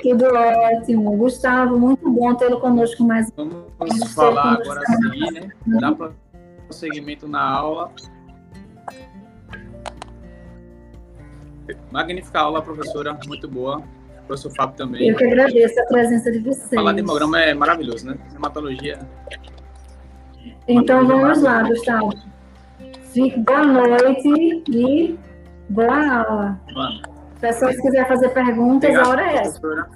Tudo 0.03 0.27
ótimo. 0.27 1.17
Gustavo, 1.17 1.79
muito 1.79 2.11
bom 2.11 2.35
tê-lo 2.35 2.61
conosco 2.61 3.03
mais 3.03 3.33
Vamos 3.35 4.13
falar 4.13 4.61
agora 4.61 4.83
sim, 4.85 5.33
né? 5.33 5.49
Dá 5.81 5.93
para 5.93 6.13
prosseguimento 6.67 7.27
na 7.27 7.43
aula. 7.43 7.91
Magnífica 11.91 12.41
aula, 12.41 12.61
professora, 12.61 13.19
muito 13.27 13.49
boa. 13.49 13.83
Professor 14.27 14.53
Fábio 14.57 14.77
também. 14.77 15.09
Eu 15.09 15.17
que 15.17 15.25
agradeço 15.25 15.81
a 15.81 15.85
presença 15.87 16.31
de 16.33 16.39
vocês. 16.41 16.75
Falar 16.75 16.93
de 16.93 17.01
hemograma 17.01 17.41
é 17.41 17.55
maravilhoso, 17.55 18.07
né? 18.07 18.19
Hematologia. 18.35 18.99
Então 20.67 21.07
vamos 21.07 21.43
lá, 21.43 21.63
Gustavo. 21.63 22.13
Fique 23.13 23.39
boa 23.41 23.65
noite 23.65 24.65
e 24.69 25.19
boa 25.69 26.25
aula. 26.25 26.61
Mano, 26.75 27.03
Pessoal, 27.41 27.71
se 27.73 27.81
quiser 27.83 28.09
fazer 28.09 28.31
perguntas, 28.31 28.95
a 28.95 29.09
hora 29.09 29.23
é 29.23 29.37
essa. 29.37 29.61
professora. 29.61 29.89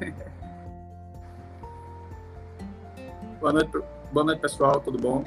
Boa 3.40 3.52
noite, 3.52 3.78
boa 4.10 4.24
noite, 4.24 4.40
pessoal, 4.40 4.80
tudo 4.80 4.98
bom? 4.98 5.22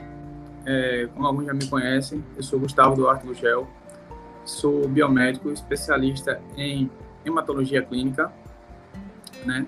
É, 0.65 1.07
como 1.13 1.27
alguns 1.27 1.45
já 1.45 1.53
me 1.53 1.67
conhecem, 1.67 2.23
eu 2.35 2.41
sou 2.41 2.59
Gustavo 2.59 2.95
Duarte 2.95 3.27
Gugel, 3.27 3.67
sou 4.47 4.87
biomédico, 4.87 5.51
especialista 5.51 6.41
em 6.55 6.89
hematologia 7.25 7.83
clínica, 7.83 8.31
né? 9.45 9.67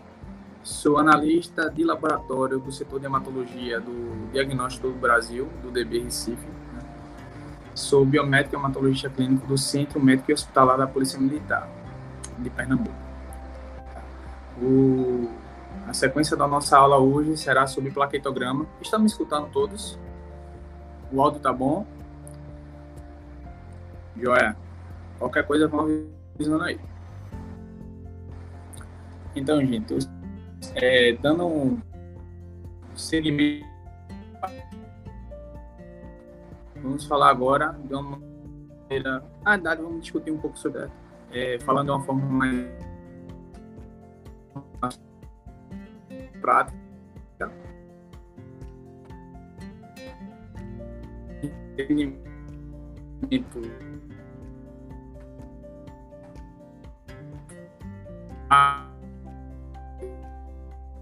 Sou 0.63 0.97
analista 0.97 1.69
de 1.69 1.84
laboratório 1.84 2.59
do 2.59 2.71
setor 2.71 2.99
de 2.99 3.05
hematologia 3.05 3.80
do 3.80 4.30
Diagnóstico 4.32 4.88
do 4.88 4.95
Brasil, 4.95 5.49
do 5.61 5.71
DB 5.71 5.99
Recife. 5.99 6.47
né? 6.73 6.82
Sou 7.75 8.05
biomédico 8.05 8.55
e 8.55 8.57
hematologista 8.57 9.09
clínico 9.09 9.45
do 9.47 9.57
Centro 9.57 9.99
Médico 9.99 10.32
e 10.32 10.34
Hospitalar 10.34 10.77
da 10.77 10.88
Polícia 10.88 11.19
Militar 11.19 11.69
de 12.38 12.49
Pernambuco. 12.49 12.95
O, 14.61 15.30
a 15.88 15.93
sequência 15.93 16.38
da 16.38 16.47
nossa 16.47 16.77
aula 16.77 16.97
hoje 16.97 17.36
será 17.38 17.67
sobre 17.67 17.91
plaquetograma. 17.91 18.65
Estão 18.82 18.99
me 18.99 19.07
escutando 19.07 19.49
todos? 19.51 19.99
O 21.11 21.21
áudio 21.21 21.39
tá 21.39 21.51
bom? 21.51 21.86
Joia. 24.15 24.68
Qualquer 25.20 25.45
coisa 25.45 25.67
vão 25.67 25.86
avisando 26.36 26.63
aí. 26.63 26.80
Então, 29.36 29.59
gente, 29.59 29.95
é, 30.76 31.13
dando 31.13 31.45
um 31.45 31.80
seguimento. 32.95 33.67
Vamos 36.82 37.05
falar 37.05 37.30
agora 37.30 37.78
de 37.84 37.93
uma 37.93 38.17
maneira. 38.17 39.24
Ah, 39.43 39.51
verdade, 39.51 39.82
vamos 39.82 40.01
discutir 40.01 40.32
um 40.32 40.38
pouco 40.38 40.57
sobre. 40.57 40.89
É, 41.32 41.59
falando 41.59 41.88
de 41.88 41.91
uma 41.91 42.01
forma 42.01 42.26
mais 42.26 42.67
prática. 46.41 46.80
Entendimento. 51.43 52.20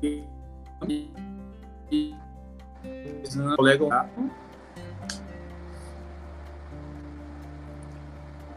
E- 0.04 0.24
colega 3.56 3.88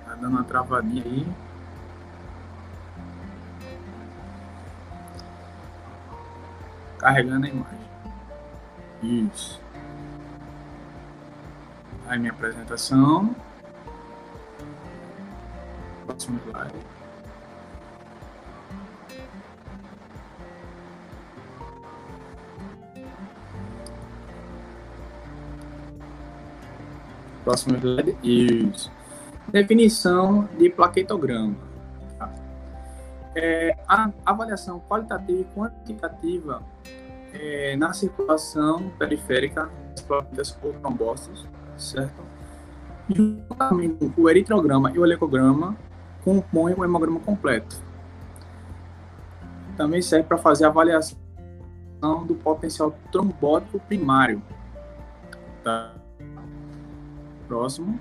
tá 0.04 0.14
dando 0.16 0.28
uma 0.28 0.44
travadinha 0.44 1.04
aí. 1.04 1.26
Carregando 6.98 7.46
a 7.46 7.48
imagem. 7.48 7.90
Isso. 9.02 9.60
Aí 12.08 12.18
minha 12.18 12.32
apresentação. 12.32 13.34
Próximo 16.06 16.40
slide. 16.48 16.99
Próximo 27.50 27.78
slide. 27.78 28.16
Isso. 28.22 28.92
Definição 29.48 30.48
de 30.56 30.70
plaquetograma. 30.70 31.56
Tá? 32.16 32.32
É, 33.34 33.76
a 33.88 34.08
avaliação 34.24 34.80
qualitativa 34.88 35.40
e 35.40 35.44
quantitativa 35.44 36.62
é, 37.32 37.76
na 37.76 37.92
circulação 37.92 38.90
periférica 38.96 39.68
das 39.90 40.00
plaquetas 40.02 40.58
ou 40.62 40.72
trombócitos, 40.74 41.44
certo? 41.76 42.22
Juntamente 43.08 44.12
o 44.16 44.30
eritrograma 44.30 44.92
e 44.92 44.98
o 45.00 45.04
elecograma, 45.04 45.76
compõem 46.22 46.74
o 46.74 46.84
hemograma 46.84 47.18
completo. 47.18 47.82
Também 49.76 50.00
serve 50.00 50.28
para 50.28 50.38
fazer 50.38 50.66
avaliação 50.66 51.18
do 52.24 52.36
potencial 52.36 52.94
trombótico 53.10 53.80
primário. 53.80 54.40
Tá? 55.64 55.99
Próximo. 57.50 57.98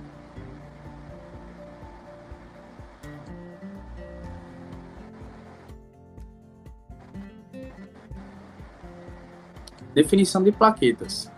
Definição 9.96 10.44
de 10.44 10.52
plaquetas. 10.52 11.32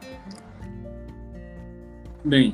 Bem, 2.26 2.54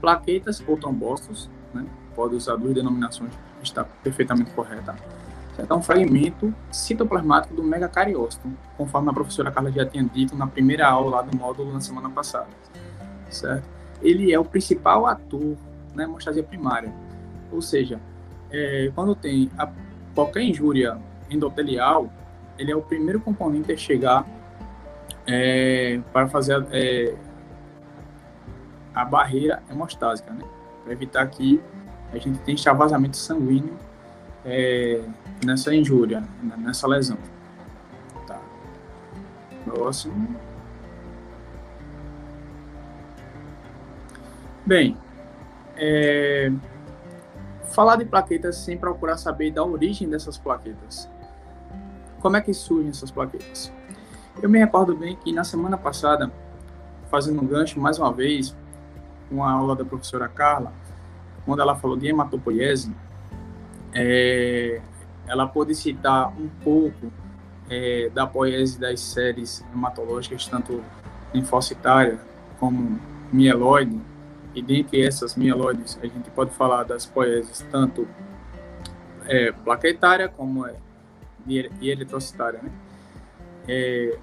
plaquetas 0.00 0.62
ou 0.68 0.76
trombócitos, 0.76 1.50
né, 1.74 1.84
pode 2.14 2.36
usar 2.36 2.54
duas 2.54 2.72
denominações, 2.72 3.32
está 3.60 3.82
perfeitamente 3.82 4.52
correta. 4.52 4.94
É 5.58 5.74
um 5.74 5.82
fragmento 5.82 6.54
citoplasmático 6.70 7.56
do 7.56 7.64
megacariócito, 7.64 8.48
conforme 8.76 9.10
a 9.10 9.12
professora 9.12 9.50
Carla 9.50 9.72
já 9.72 9.84
tinha 9.84 10.04
dito 10.04 10.36
na 10.36 10.46
primeira 10.46 10.88
aula 10.88 11.16
lá 11.16 11.22
do 11.22 11.36
módulo 11.36 11.72
na 11.72 11.80
semana 11.80 12.08
passada. 12.08 12.46
Certo? 13.28 13.81
Ele 14.02 14.32
é 14.32 14.38
o 14.38 14.44
principal 14.44 15.06
ator 15.06 15.56
na 15.94 16.04
hemostasia 16.04 16.42
primária. 16.42 16.92
Ou 17.50 17.62
seja, 17.62 18.00
é, 18.50 18.90
quando 18.94 19.14
tem 19.14 19.50
a 19.58 19.70
qualquer 20.14 20.42
injúria 20.42 20.98
endotelial, 21.30 22.12
ele 22.58 22.70
é 22.70 22.76
o 22.76 22.82
primeiro 22.82 23.20
componente 23.20 23.72
a 23.72 23.76
chegar 23.76 24.26
é, 25.26 26.00
para 26.12 26.28
fazer 26.28 26.66
é, 26.70 27.14
a 28.94 29.04
barreira 29.04 29.62
hemostásica, 29.70 30.32
né? 30.32 30.44
Para 30.84 30.92
evitar 30.92 31.26
que 31.28 31.60
a 32.12 32.18
gente 32.18 32.38
tenha 32.40 32.54
extravasamento 32.54 33.16
sanguíneo 33.16 33.76
é, 34.44 35.02
nessa 35.44 35.74
injúria, 35.74 36.20
né? 36.42 36.54
nessa 36.58 36.86
lesão. 36.86 37.16
Tá. 38.26 38.40
Próximo. 39.64 40.36
Bem, 44.64 44.96
é, 45.76 46.52
falar 47.72 47.96
de 47.96 48.04
plaquetas 48.04 48.56
sem 48.58 48.78
procurar 48.78 49.16
saber 49.16 49.50
da 49.50 49.64
origem 49.64 50.08
dessas 50.08 50.38
plaquetas. 50.38 51.10
Como 52.20 52.36
é 52.36 52.40
que 52.40 52.54
surgem 52.54 52.90
essas 52.90 53.10
plaquetas? 53.10 53.72
Eu 54.40 54.48
me 54.48 54.60
recordo 54.60 54.96
bem 54.96 55.16
que 55.16 55.32
na 55.32 55.42
semana 55.42 55.76
passada, 55.76 56.30
fazendo 57.10 57.42
um 57.42 57.46
gancho 57.46 57.80
mais 57.80 57.98
uma 57.98 58.12
vez, 58.12 58.56
com 59.28 59.42
a 59.42 59.50
aula 59.50 59.74
da 59.74 59.84
professora 59.84 60.28
Carla, 60.28 60.72
quando 61.44 61.60
ela 61.60 61.74
falou 61.74 61.96
de 61.96 62.06
hematopoiese, 62.06 62.94
é, 63.92 64.80
ela 65.26 65.46
pôde 65.48 65.74
citar 65.74 66.28
um 66.38 66.48
pouco 66.62 67.12
é, 67.68 68.10
da 68.10 68.26
poiese 68.28 68.78
das 68.78 69.00
séries 69.00 69.64
hematológicas, 69.74 70.46
tanto 70.46 70.82
linfocitária 71.34 72.20
como 72.60 73.00
mieloide, 73.32 74.00
e 74.54 74.62
dentre 74.62 75.04
essas 75.06 75.34
mieloides, 75.34 75.98
a 76.02 76.06
gente 76.06 76.30
pode 76.30 76.50
falar 76.52 76.84
das 76.84 77.06
poieses 77.06 77.64
tanto 77.70 78.06
é, 79.26 79.52
plaquetária 79.52 80.28
como 80.28 80.66
é, 80.66 80.74
e 81.46 81.90
eritrocitária. 81.90 82.60
Né? 82.62 82.70
É, 83.66 84.18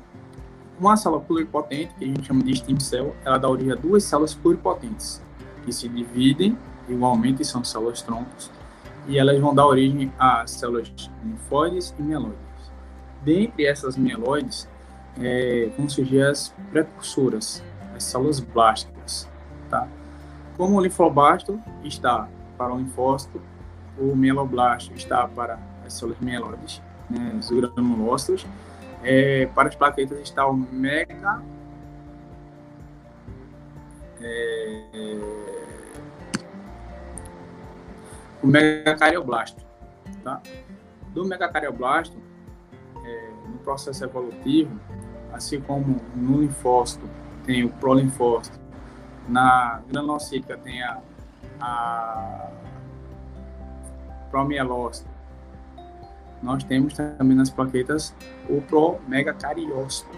uma 0.80 0.96
célula 0.96 1.22
pluripotente, 1.22 1.94
que 1.96 2.06
a 2.06 2.08
gente 2.08 2.26
chama 2.26 2.44
de 2.44 2.56
stem 2.56 2.80
cell, 2.80 3.16
ela 3.26 3.38
dá 3.38 3.50
origem 3.50 3.74
a 3.74 3.76
duas 3.76 4.04
células 4.04 4.34
pluripotentes, 4.34 5.22
que 5.66 5.74
se 5.74 5.90
dividem 5.90 6.58
igualmente, 6.88 7.44
são 7.44 7.64
células 7.64 8.02
troncos, 8.02 8.50
e 9.08 9.18
elas 9.18 9.40
vão 9.40 9.54
dar 9.54 9.66
origem 9.66 10.12
a 10.18 10.46
células 10.48 10.92
linfóides 11.24 11.94
e 11.98 12.02
mieloides. 12.02 12.38
Dentre 13.24 13.66
essas 13.66 13.98
mieloides, 13.98 14.70
é, 15.20 15.70
vão 15.78 15.90
surgir 15.90 16.22
as 16.22 16.54
precursoras, 16.72 17.64
as 17.96 18.04
células 18.04 18.40
blásticas, 18.40 19.28
tá? 19.70 19.88
Como 20.60 20.76
o 20.76 20.82
linfoblasto 20.82 21.58
está 21.86 22.28
para 22.58 22.74
o 22.74 22.78
linfócito, 22.78 23.42
o 23.98 24.14
mieloblasto 24.14 24.94
está 24.94 25.26
para 25.26 25.58
as 25.86 25.94
células 25.94 26.20
mieloides, 26.20 26.82
né, 27.10 27.34
os 27.40 27.50
granulócitos. 27.50 28.46
É, 29.02 29.46
para 29.56 29.70
as 29.70 29.76
plaquetas 29.76 30.20
está 30.20 30.46
o 30.46 30.54
mega 30.54 31.42
é, 34.22 35.18
o 38.44 38.48
megacardioblasto, 38.48 39.66
tá? 40.26 40.42
Do 41.14 41.26
megacardioblasto, 41.26 42.18
é, 43.06 43.32
no 43.48 43.60
processo 43.60 44.04
evolutivo, 44.04 44.78
assim 45.32 45.62
como 45.62 46.02
no 46.14 46.42
linfócito 46.42 47.10
tem 47.46 47.64
o 47.64 47.70
prolinfócito 47.70 48.59
na 49.30 49.82
granulocítica 49.88 50.58
tem 50.58 50.82
a, 50.84 51.00
a 51.62 52.50
promielócito. 54.30 55.10
Nós 56.42 56.64
temos 56.64 56.94
também 56.94 57.36
nas 57.36 57.50
plaquetas 57.50 58.16
o 58.50 58.62
promegacariócito, 58.62 60.10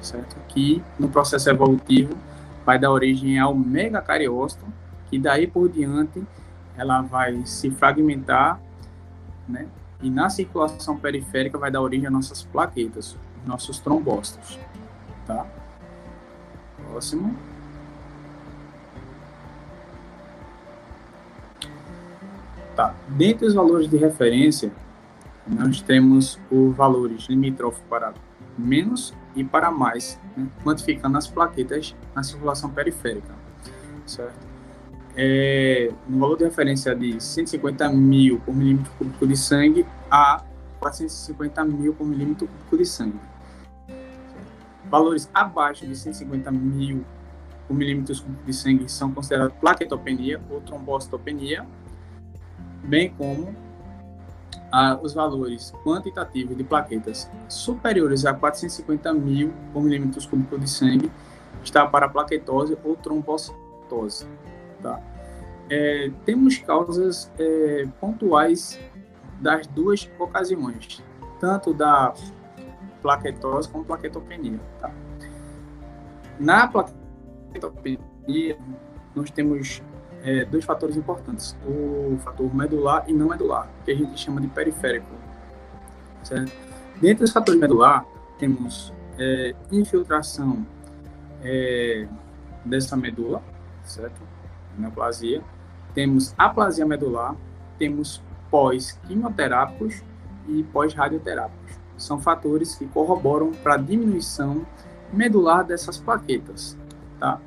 certo? 0.00 0.36
Que 0.48 0.82
no 0.98 1.08
processo 1.08 1.48
evolutivo 1.48 2.16
vai 2.64 2.78
dar 2.78 2.90
origem 2.90 3.38
ao 3.38 3.54
megacariócito, 3.54 4.64
que 5.08 5.18
daí 5.18 5.46
por 5.46 5.68
diante 5.68 6.22
ela 6.76 7.02
vai 7.02 7.44
se 7.46 7.70
fragmentar, 7.70 8.60
né? 9.48 9.68
E 10.02 10.10
na 10.10 10.28
circulação 10.28 10.96
periférica 10.96 11.56
vai 11.56 11.70
dar 11.70 11.80
origem 11.80 12.06
às 12.06 12.12
nossas 12.12 12.42
plaquetas, 12.42 13.16
nossos 13.46 13.78
trombócitos, 13.78 14.58
tá? 15.26 15.46
Próximo. 16.90 17.51
Tá. 22.82 22.96
Dentre 23.06 23.46
os 23.46 23.54
valores 23.54 23.88
de 23.88 23.96
referência, 23.96 24.72
nós 25.46 25.80
temos 25.80 26.36
os 26.50 26.74
valores 26.74 27.28
limítrofes 27.28 27.80
para 27.88 28.12
menos 28.58 29.14
e 29.36 29.44
para 29.44 29.70
mais, 29.70 30.18
né? 30.36 30.48
quantificando 30.64 31.16
as 31.16 31.28
plaquetas 31.28 31.94
na 32.12 32.24
circulação 32.24 32.70
periférica, 32.70 33.32
certo? 34.04 34.48
É, 35.14 35.92
no 36.08 36.18
valor 36.18 36.36
de 36.36 36.42
referência 36.42 36.92
de 36.92 37.22
150 37.22 37.88
mil 37.90 38.40
por 38.40 38.52
milímetro 38.52 38.90
cúbico 38.98 39.28
de 39.28 39.36
sangue 39.36 39.86
a 40.10 40.42
450 40.80 41.64
mil 41.64 41.94
por 41.94 42.04
milímetro 42.04 42.48
cúbico 42.48 42.78
de 42.78 42.84
sangue. 42.84 43.20
Valores 44.90 45.30
abaixo 45.32 45.86
de 45.86 45.94
150 45.94 46.50
mil 46.50 47.04
por 47.68 47.76
milímetro 47.76 48.20
cúbico 48.20 48.44
de 48.44 48.52
sangue 48.52 48.90
são 48.90 49.12
considerados 49.12 49.54
plaquetopenia 49.60 50.40
ou 50.50 50.60
trombocitopenia, 50.62 51.64
bem 52.82 53.14
como 53.16 53.54
ah, 54.70 54.98
os 55.02 55.12
valores 55.12 55.72
quantitativos 55.84 56.56
de 56.56 56.64
plaquetas 56.64 57.30
superiores 57.48 58.24
a 58.24 58.32
450 58.32 59.12
mil 59.12 59.52
por 59.72 59.82
milímetros 59.82 60.26
cúbicos 60.26 60.60
de 60.60 60.70
sangue 60.70 61.12
está 61.62 61.86
para 61.86 62.08
plaquetose 62.08 62.76
ou 62.82 62.96
trombocitose. 62.96 64.26
Tá? 64.82 65.00
É, 65.70 66.10
temos 66.24 66.58
causas 66.58 67.30
é, 67.38 67.86
pontuais 68.00 68.80
das 69.40 69.66
duas 69.66 70.10
ocasiões, 70.18 71.02
tanto 71.40 71.74
da 71.74 72.14
plaquetose 73.00 73.68
como 73.68 73.84
plaquetopenia. 73.84 74.60
Tá? 74.80 74.90
Na 76.40 76.66
plaquetopenia, 76.66 78.58
nós 79.14 79.30
temos 79.30 79.82
é, 80.22 80.44
dois 80.44 80.64
fatores 80.64 80.96
importantes: 80.96 81.56
o 81.66 82.16
fator 82.18 82.54
medular 82.54 83.04
e 83.08 83.12
não 83.12 83.28
medular, 83.28 83.68
que 83.84 83.90
a 83.90 83.94
gente 83.94 84.18
chama 84.18 84.40
de 84.40 84.46
periférico. 84.48 85.06
Certo? 86.22 86.52
Dentre 87.00 87.24
os 87.24 87.32
fatores 87.32 87.60
medular, 87.60 88.04
temos 88.38 88.92
é, 89.18 89.54
infiltração 89.70 90.64
é, 91.42 92.06
dessa 92.64 92.96
medula, 92.96 93.42
certo? 93.84 94.20
Neoplasia. 94.78 95.42
Temos 95.94 96.34
aplasia 96.38 96.86
medular, 96.86 97.36
temos 97.78 98.22
pós-quimioterápicos 98.50 100.02
e 100.48 100.62
pós-radioterápicos. 100.64 101.78
São 101.96 102.18
fatores 102.20 102.74
que 102.74 102.86
corroboram 102.86 103.52
para 103.52 103.74
a 103.74 103.76
diminuição 103.76 104.66
medular 105.12 105.64
dessas 105.64 105.98
plaquetas, 105.98 106.76
tá? 107.18 107.38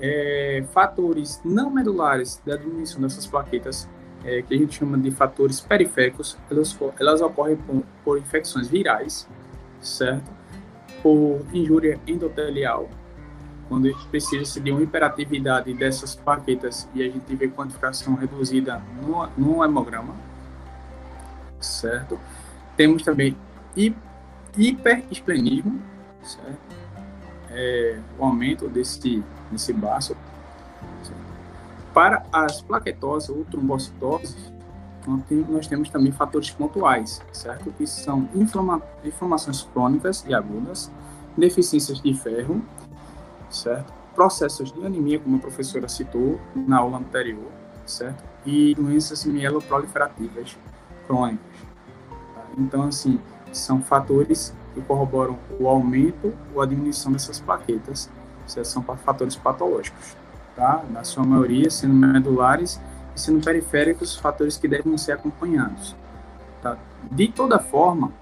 É, 0.00 0.64
fatores 0.72 1.40
não 1.44 1.70
medulares 1.70 2.40
da 2.44 2.56
diminuição 2.56 3.00
dessas 3.00 3.26
plaquetas, 3.26 3.88
é, 4.24 4.42
que 4.42 4.54
a 4.54 4.58
gente 4.58 4.78
chama 4.78 4.98
de 4.98 5.10
fatores 5.10 5.60
periféricos, 5.60 6.36
elas, 6.50 6.76
elas 6.98 7.20
ocorrem 7.20 7.56
por, 7.56 7.82
por 8.04 8.18
infecções 8.18 8.68
virais, 8.68 9.28
certo? 9.80 10.30
Por 11.02 11.40
injúria 11.52 11.98
endotelial, 12.06 12.88
quando 13.68 13.94
precisa 14.08 14.60
de 14.60 14.70
uma 14.70 14.82
hiperatividade 14.82 15.72
dessas 15.74 16.14
plaquetas 16.14 16.88
e 16.94 17.02
a 17.02 17.06
gente 17.06 17.36
vê 17.36 17.48
quantificação 17.48 18.14
reduzida 18.14 18.82
no, 19.02 19.28
no 19.36 19.64
hemograma, 19.64 20.14
certo? 21.60 22.18
Temos 22.76 23.02
também 23.02 23.36
hiperesplenismo, 24.56 25.80
certo? 26.22 26.78
É, 27.50 27.98
o 28.18 28.24
aumento 28.24 28.68
desse 28.68 29.22
nesse 29.50 29.72
baço. 29.72 30.16
Para 31.92 32.24
as 32.32 32.60
plaquetoses 32.62 33.28
ou 33.30 33.44
trombocitoses, 33.44 34.52
nós 35.48 35.66
temos 35.66 35.88
também 35.88 36.12
fatores 36.12 36.50
pontuais, 36.50 37.22
certo? 37.32 37.72
Que 37.72 37.86
são 37.86 38.28
inflama 38.34 38.82
inflamações 39.04 39.62
crônicas 39.62 40.24
e 40.28 40.34
agudas, 40.34 40.90
deficiências 41.36 42.00
de 42.00 42.12
ferro, 42.14 42.62
certo? 43.50 43.92
Processos 44.14 44.70
de 44.72 44.84
anemia, 44.84 45.18
como 45.18 45.36
a 45.36 45.38
professora 45.38 45.88
citou 45.88 46.38
na 46.54 46.78
aula 46.78 46.98
anterior, 46.98 47.50
certo? 47.86 48.22
E 48.44 48.74
doenças 48.74 49.24
mieloproliferativas 49.24 50.58
crônicas. 51.06 51.46
Tá? 52.34 52.46
Então, 52.58 52.82
assim, 52.82 53.18
são 53.52 53.80
fatores 53.80 54.54
que 54.74 54.82
corroboram 54.82 55.38
o 55.58 55.68
aumento 55.68 56.34
ou 56.54 56.60
a 56.60 56.66
diminuição 56.66 57.12
dessas 57.12 57.40
plaquetas 57.40 58.10
são 58.48 58.82
fatores 58.82 59.36
patológicos, 59.36 60.16
tá? 60.56 60.84
Na 60.90 61.04
sua 61.04 61.24
maioria, 61.24 61.70
sendo 61.70 61.94
medulares 61.94 62.80
e 63.14 63.20
sendo 63.20 63.44
periféricos, 63.44 64.16
fatores 64.16 64.56
que 64.56 64.68
devem 64.68 64.96
ser 64.96 65.12
acompanhados, 65.12 65.94
tá? 66.62 66.76
De 67.10 67.28
toda 67.28 67.58
forma, 67.58 68.12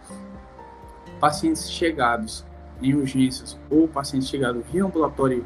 pacientes 1.21 1.71
chegados 1.71 2.45
em 2.81 2.95
urgências 2.95 3.59
ou 3.71 3.89
pacientes 3.89 4.29
chegados 4.29 4.63
via 4.71 4.85
ambulatório 4.85 5.45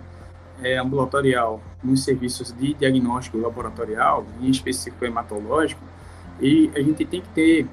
é, 0.62 0.78
ambulatorial 0.78 1.60
nos 1.82 2.04
serviços 2.04 2.52
de 2.52 2.74
diagnóstico 2.74 3.38
laboratorial, 3.38 4.26
em 4.40 4.50
específico 4.50 5.04
hematológico, 5.04 5.80
e 6.40 6.70
a 6.74 6.80
gente 6.80 7.04
tem 7.04 7.20
que 7.20 7.28
ter 7.30 7.66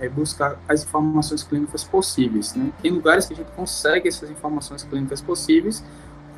é, 0.00 0.08
buscar 0.08 0.58
as 0.68 0.82
informações 0.82 1.42
clínicas 1.42 1.84
possíveis. 1.84 2.54
Né? 2.54 2.72
Tem 2.82 2.90
lugares 2.90 3.26
que 3.26 3.34
a 3.34 3.36
gente 3.36 3.50
consegue 3.52 4.08
essas 4.08 4.30
informações 4.30 4.82
clínicas 4.82 5.20
possíveis, 5.20 5.84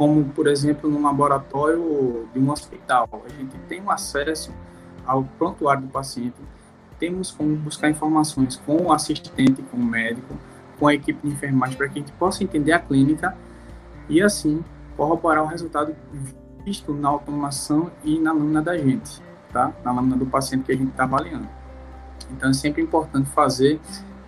como, 0.02 0.24
por 0.24 0.48
exemplo, 0.48 0.90
no 0.90 1.00
laboratório 1.00 2.28
de 2.34 2.40
um 2.40 2.50
hospital. 2.50 3.08
A 3.24 3.28
gente 3.28 3.56
tem 3.68 3.80
um 3.80 3.88
acesso 3.88 4.52
ao 5.06 5.22
prontuário 5.22 5.82
do 5.82 5.88
paciente, 5.88 6.34
temos 6.98 7.30
como 7.30 7.54
buscar 7.54 7.88
informações 7.88 8.56
com 8.56 8.86
o 8.86 8.92
assistente, 8.92 9.62
com 9.62 9.76
o 9.76 9.84
médico, 9.84 10.36
com 10.76 10.88
a 10.88 10.94
equipe 10.94 11.24
de 11.24 11.32
enfermagem, 11.32 11.76
para 11.76 11.88
que 11.88 12.00
a 12.00 12.02
gente 12.02 12.12
possa 12.14 12.42
entender 12.42 12.72
a 12.72 12.80
clínica 12.80 13.38
e, 14.08 14.20
assim, 14.20 14.64
corroborar 14.96 15.44
o 15.44 15.46
resultado 15.46 15.94
visto 16.66 16.92
na 16.92 17.08
automação 17.08 17.92
e 18.02 18.18
na 18.18 18.32
lâmina 18.32 18.60
da 18.60 18.76
gente, 18.76 19.22
tá? 19.52 19.72
Na 19.84 19.92
lâmina 19.92 20.16
do 20.16 20.26
paciente 20.26 20.64
que 20.64 20.72
a 20.72 20.76
gente 20.76 20.90
está 20.90 21.04
avaliando. 21.04 21.48
Então, 22.28 22.50
é 22.50 22.52
sempre 22.52 22.82
importante 22.82 23.30
fazer 23.30 23.78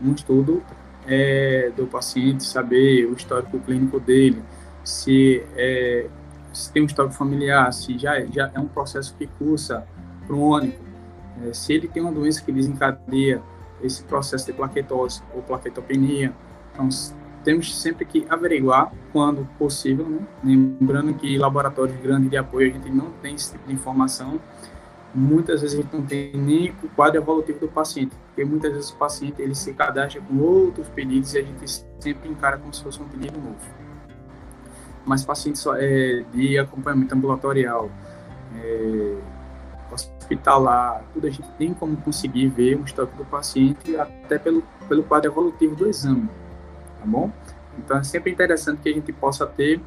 um 0.01 0.13
estudo 0.13 0.63
é, 1.05 1.73
do 1.77 1.85
paciente, 1.89 2.45
saber 2.45 3.07
o 3.07 3.15
histórico 3.15 3.59
clínico 3.59 3.99
dele, 3.99 4.41
se, 4.85 5.43
é, 5.57 6.07
se 6.53 6.71
tem 6.73 6.83
um 6.83 6.87
histórico 6.87 7.15
familiar, 7.15 7.73
se 7.73 7.99
já, 7.99 8.21
já 8.27 8.51
é 8.55 8.61
um 8.61 8.69
processo 8.69 9.15
que 9.17 9.27
cursa 9.27 9.87
crônico, 10.27 10.83
é, 11.43 11.53
se 11.53 11.73
ele 11.73 11.89
tem 11.89 12.03
uma 12.03 12.13
doença 12.13 12.43
que 12.43 12.53
desencadeia 12.53 13.43
esse 13.83 14.05
processo 14.05 14.47
de 14.47 14.53
plaquetose 14.53 15.23
ou 15.35 15.43
plaquetopenia. 15.43 16.33
Então, 16.73 16.89
temos 17.43 17.79
sempre 17.81 18.05
que 18.05 18.27
averiguar 18.29 18.93
quando 19.13 19.47
possível, 19.59 20.09
né? 20.09 20.21
lembrando 20.43 21.15
que 21.15 21.37
laboratórios 21.37 21.97
grandes 22.01 22.31
de 22.31 22.37
apoio 22.37 22.71
a 22.71 22.73
gente 22.73 22.91
não 22.91 23.11
tem 23.23 23.35
esse 23.35 23.53
tipo 23.53 23.67
de 23.67 23.75
informação. 23.75 24.41
Muitas 25.15 25.61
vezes 25.61 25.79
a 25.79 25.83
gente 25.83 25.95
não 25.95 26.05
tem 26.05 26.33
nem 26.35 26.75
o 26.83 26.89
quadro 26.89 27.21
evolutivo 27.21 27.61
do 27.61 27.69
paciente, 27.69 28.17
porque 28.27 28.45
muitas 28.45 28.73
vezes 28.73 28.91
o 28.91 28.97
paciente 28.97 29.41
ele 29.41 29.55
se 29.55 29.73
cadastra 29.73 30.21
com 30.21 30.39
outros 30.39 30.89
pedidos 30.89 31.35
e 31.35 31.39
a 31.39 31.43
gente 31.43 31.71
sempre 32.01 32.29
encara 32.29 32.59
como 32.59 32.75
se 32.75 32.83
fosse 32.83 33.01
um 33.01 33.07
pedido 33.07 33.39
novo. 33.39 33.84
Mas 35.05 35.25
pacientes 35.25 35.65
é, 35.67 36.25
de 36.33 36.59
acompanhamento 36.59 37.15
ambulatorial, 37.15 37.91
é, 38.57 39.17
hospitalar, 39.93 41.05
tudo 41.13 41.27
a 41.27 41.31
gente 41.31 41.49
tem 41.59 41.73
como 41.75 41.97
conseguir 41.99 42.49
ver 42.49 42.77
o 42.77 42.85
histórico 42.85 43.17
do 43.17 43.25
paciente 43.25 43.97
até 43.97 44.39
pelo, 44.39 44.63
pelo 44.89 45.03
quadro 45.03 45.31
evolutivo 45.31 45.77
do 45.77 45.89
exame, 45.89 46.29
tá 46.99 47.07
bom? 47.07 47.31
Então 47.79 47.99
é 47.99 48.03
sempre 48.03 48.33
interessante 48.33 48.81
que 48.81 48.89
a 48.89 48.93
gente 48.93 49.13
possa 49.13 49.47
ter 49.47 49.81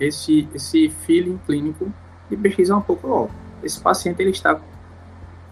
esse, 0.00 0.48
esse 0.54 0.88
feeling 0.88 1.38
clínico 1.46 1.92
e 2.30 2.36
pesquisar 2.36 2.76
um 2.76 2.82
pouco, 2.82 3.08
ó, 3.08 3.28
esse 3.62 3.80
paciente 3.80 4.20
ele 4.20 4.30
está 4.30 4.60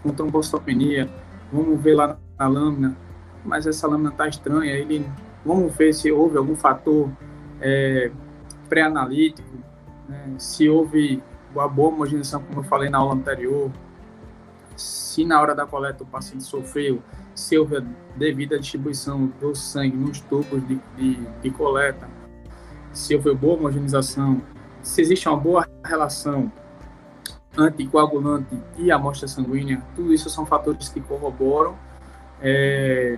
com 0.03 0.09
trombocitopenia, 0.09 1.09
vamos 1.51 1.79
ver 1.81 1.95
lá 1.95 2.17
na 2.37 2.47
lâmina, 2.47 2.97
mas 3.43 3.65
essa 3.65 3.87
lâmina 3.87 4.09
está 4.09 4.27
estranha, 4.27 4.73
ele, 4.73 5.05
vamos 5.45 5.75
ver 5.75 5.93
se 5.93 6.11
houve 6.11 6.37
algum 6.37 6.55
fator 6.55 7.09
é, 7.61 8.11
pré-analítico, 8.67 9.57
né, 10.07 10.35
se 10.37 10.69
houve 10.69 11.23
a 11.57 11.67
boa 11.67 11.89
homogeneização, 11.89 12.43
como 12.43 12.59
eu 12.59 12.63
falei 12.63 12.89
na 12.89 12.97
aula 12.97 13.13
anterior, 13.13 13.71
se 14.75 15.23
na 15.23 15.41
hora 15.41 15.55
da 15.55 15.65
coleta 15.65 16.03
o 16.03 16.07
paciente 16.07 16.43
sofreu, 16.43 17.01
se 17.33 17.57
houve 17.57 17.77
a 17.77 17.83
devida 18.15 18.59
distribuição 18.59 19.27
do 19.39 19.55
sangue 19.55 19.95
nos 19.95 20.19
tubos 20.21 20.65
de, 20.67 20.79
de, 20.97 21.15
de 21.15 21.51
coleta, 21.51 22.09
se 22.91 23.15
houve 23.15 23.33
boa 23.33 23.57
homogeneização, 23.57 24.41
se 24.81 25.01
existe 25.01 25.27
uma 25.27 25.37
boa 25.37 25.67
relação 25.83 26.51
anticoagulante 27.57 28.59
e 28.77 28.91
amostra 28.91 29.27
sanguínea, 29.27 29.81
tudo 29.95 30.13
isso 30.13 30.29
são 30.29 30.45
fatores 30.45 30.89
que 30.89 30.99
corroboram 30.99 31.75
é, 32.41 33.17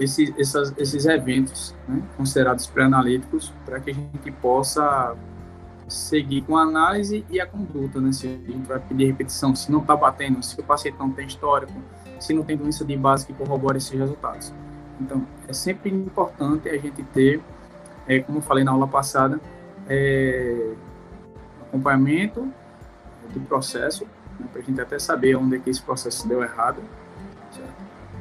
esses, 0.00 0.32
essas, 0.38 0.74
esses 0.78 1.04
eventos 1.04 1.74
né, 1.86 2.02
considerados 2.16 2.66
pré-analíticos 2.66 3.52
para 3.64 3.78
que 3.78 3.90
a 3.90 3.94
gente 3.94 4.32
possa 4.32 5.14
seguir 5.86 6.42
com 6.42 6.56
a 6.56 6.62
análise 6.62 7.24
e 7.28 7.40
a 7.40 7.46
conduta, 7.46 8.00
né? 8.00 8.12
Se 8.12 8.26
a 8.26 8.30
gente 8.30 8.66
vai 8.66 8.78
pedir 8.78 9.06
repetição, 9.06 9.54
se 9.54 9.70
não 9.70 9.80
está 9.80 9.94
batendo, 9.94 10.42
se 10.42 10.58
o 10.58 10.62
paciente 10.62 10.96
não 10.98 11.10
tem 11.10 11.26
histórico, 11.26 11.72
se 12.18 12.32
não 12.32 12.42
tem 12.42 12.56
doença 12.56 12.84
de 12.84 12.96
base 12.96 13.26
que 13.26 13.34
corrobore 13.34 13.76
esses 13.76 13.90
resultados. 13.90 14.54
Então, 15.00 15.26
é 15.46 15.52
sempre 15.52 15.90
importante 15.90 16.68
a 16.68 16.78
gente 16.78 17.02
ter, 17.02 17.40
é, 18.06 18.20
como 18.20 18.38
eu 18.38 18.42
falei 18.42 18.64
na 18.64 18.70
aula 18.70 18.86
passada, 18.86 19.40
é, 19.88 20.74
acompanhamento 21.62 22.48
do 23.34 23.40
processo, 23.40 24.06
né, 24.38 24.46
para 24.52 24.62
a 24.62 24.64
gente 24.64 24.80
até 24.80 24.98
saber 24.98 25.36
onde 25.36 25.56
é 25.56 25.58
que 25.58 25.68
esse 25.68 25.82
processo 25.82 26.26
deu 26.28 26.42
errado? 26.42 26.80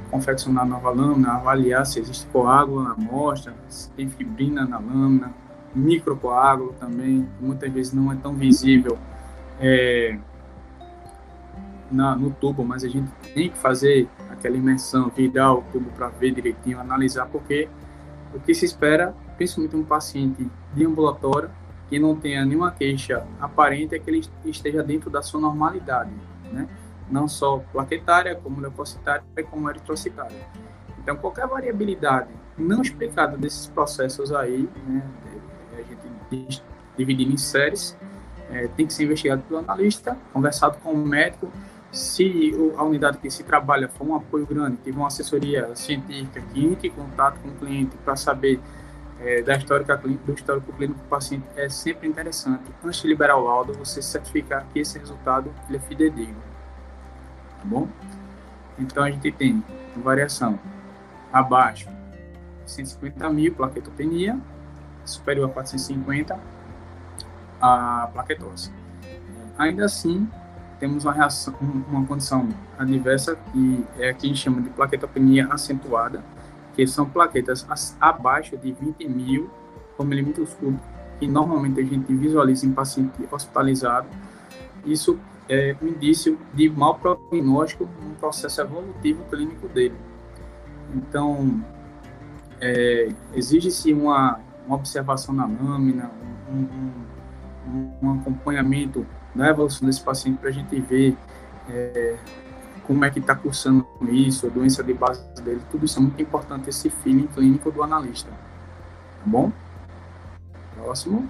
Confeccionar 0.09 0.65
nova 0.65 0.89
lâmina, 0.89 1.33
avaliar 1.33 1.85
se 1.85 1.99
existe 1.99 2.25
coágulo 2.27 2.83
na 2.83 2.91
amostra, 2.91 3.53
se 3.67 3.89
tem 3.91 4.09
fibrina 4.09 4.65
na 4.65 4.79
lâmina, 4.79 5.33
microcoágulo 5.73 6.73
também, 6.79 7.27
muitas 7.39 7.71
vezes 7.71 7.93
não 7.93 8.11
é 8.11 8.15
tão 8.15 8.33
visível 8.33 8.97
é, 9.59 10.17
na, 11.91 12.15
no 12.15 12.31
tubo, 12.31 12.63
mas 12.63 12.83
a 12.83 12.87
gente 12.87 13.09
tem 13.33 13.49
que 13.49 13.57
fazer 13.57 14.07
aquela 14.31 14.57
imersão, 14.57 15.09
virar 15.09 15.53
o 15.53 15.61
tubo 15.71 15.89
para 15.91 16.07
ver 16.09 16.31
direitinho, 16.31 16.79
analisar, 16.79 17.27
porque 17.27 17.69
o 18.33 18.39
que 18.39 18.53
se 18.53 18.65
espera, 18.65 19.13
principalmente 19.37 19.75
um 19.75 19.83
paciente 19.83 20.47
de 20.73 20.85
ambulatório, 20.85 21.49
que 21.89 21.99
não 21.99 22.15
tenha 22.15 22.45
nenhuma 22.45 22.71
queixa 22.71 23.25
aparente, 23.41 23.95
é 23.95 23.99
que 23.99 24.09
ele 24.09 24.21
esteja 24.45 24.83
dentro 24.83 25.09
da 25.09 25.21
sua 25.21 25.41
normalidade, 25.41 26.11
né? 26.51 26.67
Não 27.09 27.27
só 27.27 27.59
plaquetária, 27.71 28.35
como 28.35 28.61
leucocitária, 28.61 29.23
como 29.49 29.69
eritrocitária. 29.69 30.37
Então, 30.99 31.15
qualquer 31.15 31.47
variabilidade 31.47 32.29
não 32.57 32.81
explicada 32.81 33.37
desses 33.37 33.67
processos 33.67 34.31
aí, 34.31 34.69
né, 34.85 35.03
dividido 36.97 37.31
em 37.31 37.37
séries, 37.37 37.97
é, 38.51 38.67
tem 38.67 38.85
que 38.85 38.93
ser 38.93 39.05
investigado 39.05 39.41
pelo 39.43 39.59
analista, 39.59 40.17
conversado 40.33 40.77
com 40.79 40.91
o 40.91 40.97
médico. 40.97 41.51
Se 41.91 42.53
a 42.77 42.83
unidade 42.83 43.17
que 43.17 43.31
se 43.31 43.43
trabalha 43.43 43.87
for 43.87 44.07
um 44.07 44.15
apoio 44.15 44.45
grande, 44.45 44.77
tiver 44.77 44.97
uma 44.97 45.07
assessoria 45.07 45.75
científica 45.75 46.41
que 46.41 46.63
entre 46.63 46.89
em 46.89 46.91
contato 46.91 47.39
com 47.39 47.47
o 47.47 47.51
cliente 47.53 47.95
para 47.97 48.15
saber 48.15 48.59
é, 49.19 49.41
da 49.41 49.55
histórica, 49.55 49.97
do 49.97 50.33
histórico 50.33 50.71
clínico 50.73 50.99
do 50.99 51.07
paciente, 51.07 51.45
é 51.55 51.67
sempre 51.67 52.07
interessante, 52.07 52.63
antes 52.83 53.01
de 53.01 53.07
liberar 53.07 53.37
o 53.37 53.43
laudo, 53.43 53.73
você 53.73 54.01
certificar 54.01 54.65
que 54.71 54.79
esse 54.79 54.97
resultado 54.99 55.51
ele 55.67 55.77
é 55.77 55.81
fidedigno. 55.81 56.48
Tá 57.59 57.65
bom? 57.65 57.87
Então 58.77 59.03
a 59.03 59.11
gente 59.11 59.31
tem 59.31 59.63
variação 59.97 60.57
abaixo 61.31 61.89
150 62.65 63.29
mil, 63.29 63.53
plaquetopenia, 63.53 64.39
superior 65.03 65.49
a 65.49 65.53
450, 65.53 66.39
a 67.61 68.09
plaquetose. 68.13 68.71
Ainda 69.57 69.85
assim, 69.85 70.29
temos 70.79 71.03
uma 71.03 71.13
reação, 71.13 71.53
uma 71.59 72.05
condição 72.05 72.47
adversa 72.77 73.35
que 73.51 73.85
é 73.97 74.13
que 74.13 74.25
a 74.25 74.29
gente 74.29 74.39
chama 74.39 74.61
de 74.61 74.69
plaquetopenia 74.69 75.47
acentuada, 75.47 76.23
que 76.75 76.87
são 76.87 77.09
plaquetas 77.09 77.67
abaixo 77.99 78.57
de 78.57 78.71
20 78.71 79.07
mil 79.09 79.49
por 79.97 80.05
milímetro 80.05 80.45
cúbico, 80.45 80.81
que 81.19 81.27
normalmente 81.27 81.81
a 81.81 81.83
gente 81.83 82.13
visualiza 82.13 82.65
em 82.65 82.71
paciente 82.71 83.27
hospitalizado. 83.29 84.07
Isso 84.85 85.19
é 85.49 85.75
um 85.81 85.87
indício 85.87 86.39
de 86.53 86.69
mau 86.69 86.95
prognóstico 86.95 87.89
no 88.01 88.15
processo 88.15 88.61
evolutivo 88.61 89.23
clínico 89.25 89.67
dele. 89.67 89.95
Então, 90.93 91.63
é, 92.61 93.09
exige-se 93.33 93.91
uma 93.93 94.39
uma 94.69 94.75
observação 94.75 95.33
na 95.33 95.47
lâmina, 95.47 96.11
um, 96.47 96.67
um, 97.67 97.91
um 98.03 98.19
acompanhamento 98.19 99.05
da 99.33 99.47
evolução 99.49 99.87
desse 99.87 100.01
paciente 100.01 100.37
para 100.37 100.49
a 100.49 100.51
gente 100.51 100.79
ver 100.79 101.17
é, 101.67 102.17
como 102.85 103.03
é 103.03 103.09
que 103.09 103.17
está 103.17 103.35
cursando 103.35 103.85
isso, 104.11 104.45
a 104.45 104.49
doença 104.49 104.83
de 104.83 104.93
base 104.93 105.23
dele, 105.41 105.61
tudo 105.71 105.85
isso 105.85 105.97
é 105.97 106.01
muito 106.03 106.21
importante, 106.21 106.69
esse 106.69 106.89
feeling 106.89 107.25
clínico 107.27 107.71
do 107.71 107.81
analista. 107.81 108.29
Tá 108.29 109.25
bom? 109.25 109.51
Próximo. 110.75 111.27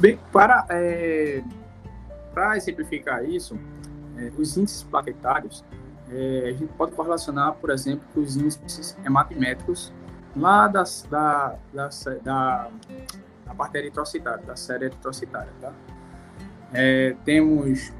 Bem, 0.00 0.18
para, 0.32 0.66
é, 0.70 1.42
para 2.32 2.56
exemplificar 2.56 3.24
isso, 3.24 3.58
é, 4.16 4.32
os 4.36 4.56
índices 4.56 4.82
plaquetários, 4.82 5.64
é, 6.10 6.48
a 6.48 6.52
gente 6.52 6.72
pode 6.74 6.92
correlacionar, 6.92 7.54
por 7.54 7.70
exemplo, 7.70 8.04
com 8.12 8.20
os 8.20 8.36
índices 8.36 8.96
hematométricos 9.04 9.92
lá 10.36 10.66
das, 10.68 11.06
da, 11.10 11.56
da, 11.72 11.88
da, 12.22 12.68
da 13.46 13.54
parte 13.54 13.78
eritrocitária, 13.78 14.44
da 14.44 14.56
série 14.56 14.86
eritrocitária, 14.86 15.52
tá? 15.60 15.72
É, 16.72 17.14
temos 17.24 17.92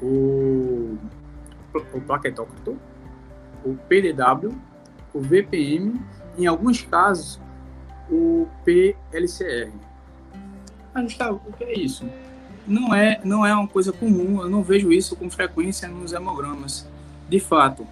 o, 0.00 0.96
o 1.94 2.00
plaquetócrito, 2.06 2.78
o 3.64 3.74
PDW, 3.74 4.56
o 5.12 5.20
VPM, 5.20 6.00
em 6.38 6.46
alguns 6.46 6.82
casos, 6.82 7.40
o 8.10 8.46
PLCR. 8.64 9.72
Mas, 10.94 11.04
Gustavo, 11.04 11.40
o 11.46 11.52
que 11.52 11.64
é 11.64 11.78
isso? 11.78 12.08
Não 12.66 12.94
é, 12.94 13.20
não 13.24 13.46
é 13.46 13.54
uma 13.54 13.66
coisa 13.66 13.92
comum, 13.92 14.42
eu 14.42 14.50
não 14.50 14.62
vejo 14.62 14.92
isso 14.92 15.16
com 15.16 15.30
frequência 15.30 15.88
nos 15.88 16.12
hemogramas. 16.12 16.86
De 17.28 17.40
fato, 17.40 17.86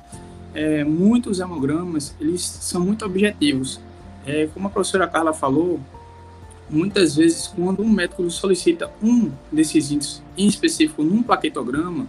é, 0.54 0.84
muitos 0.84 1.40
hemogramas, 1.40 2.14
eles 2.20 2.42
são 2.42 2.80
muito 2.80 3.04
objetivos. 3.04 3.80
É, 4.26 4.48
como 4.52 4.66
a 4.66 4.70
professora 4.70 5.06
Carla 5.06 5.32
falou, 5.32 5.80
muitas 6.68 7.16
vezes, 7.16 7.46
quando 7.46 7.82
um 7.82 7.88
médico 7.88 8.28
solicita 8.30 8.90
um 9.02 9.30
desses 9.52 9.90
índices 9.90 10.22
em 10.36 10.46
específico 10.46 11.02
num 11.02 11.22
plaquetograma, 11.22 12.06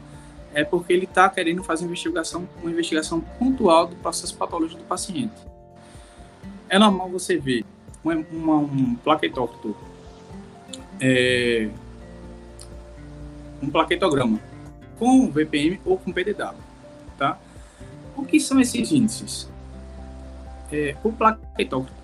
é 0.53 0.63
porque 0.63 0.91
ele 0.91 1.05
está 1.05 1.29
querendo 1.29 1.63
fazer 1.63 1.85
investigação, 1.85 2.47
uma 2.61 2.71
investigação 2.71 3.21
pontual 3.21 3.88
do 3.88 3.95
processo 3.97 4.35
patológico 4.35 4.81
do 4.81 4.88
paciente. 4.88 5.35
É 6.67 6.79
normal 6.79 7.09
você 7.09 7.38
ver 7.38 7.63
uma, 8.03 8.15
uma, 8.31 8.55
um 8.57 8.95
plaquetócrito, 8.95 9.75
é, 11.00 11.70
um 13.62 13.70
plaquetograma 13.70 14.39
com 14.98 15.30
VPM 15.30 15.80
ou 15.86 15.98
com 15.98 16.12
PDW, 16.12 16.56
tá? 17.18 17.39
O 18.16 18.24
que 18.26 18.39
são 18.39 18.60
esses 18.60 18.91
índices? 18.91 19.50
É, 20.72 20.95
o 21.04 21.12
plaquetócrito 21.12 21.98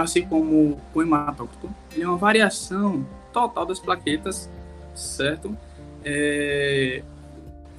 assim 0.00 0.26
como 0.26 0.80
o 0.94 1.02
hematócrito, 1.02 1.70
ele 1.92 2.02
é 2.02 2.08
uma 2.08 2.16
variação 2.16 3.06
total 3.32 3.66
das 3.66 3.78
plaquetas, 3.78 4.50
certo? 4.94 5.56
É, 6.04 7.02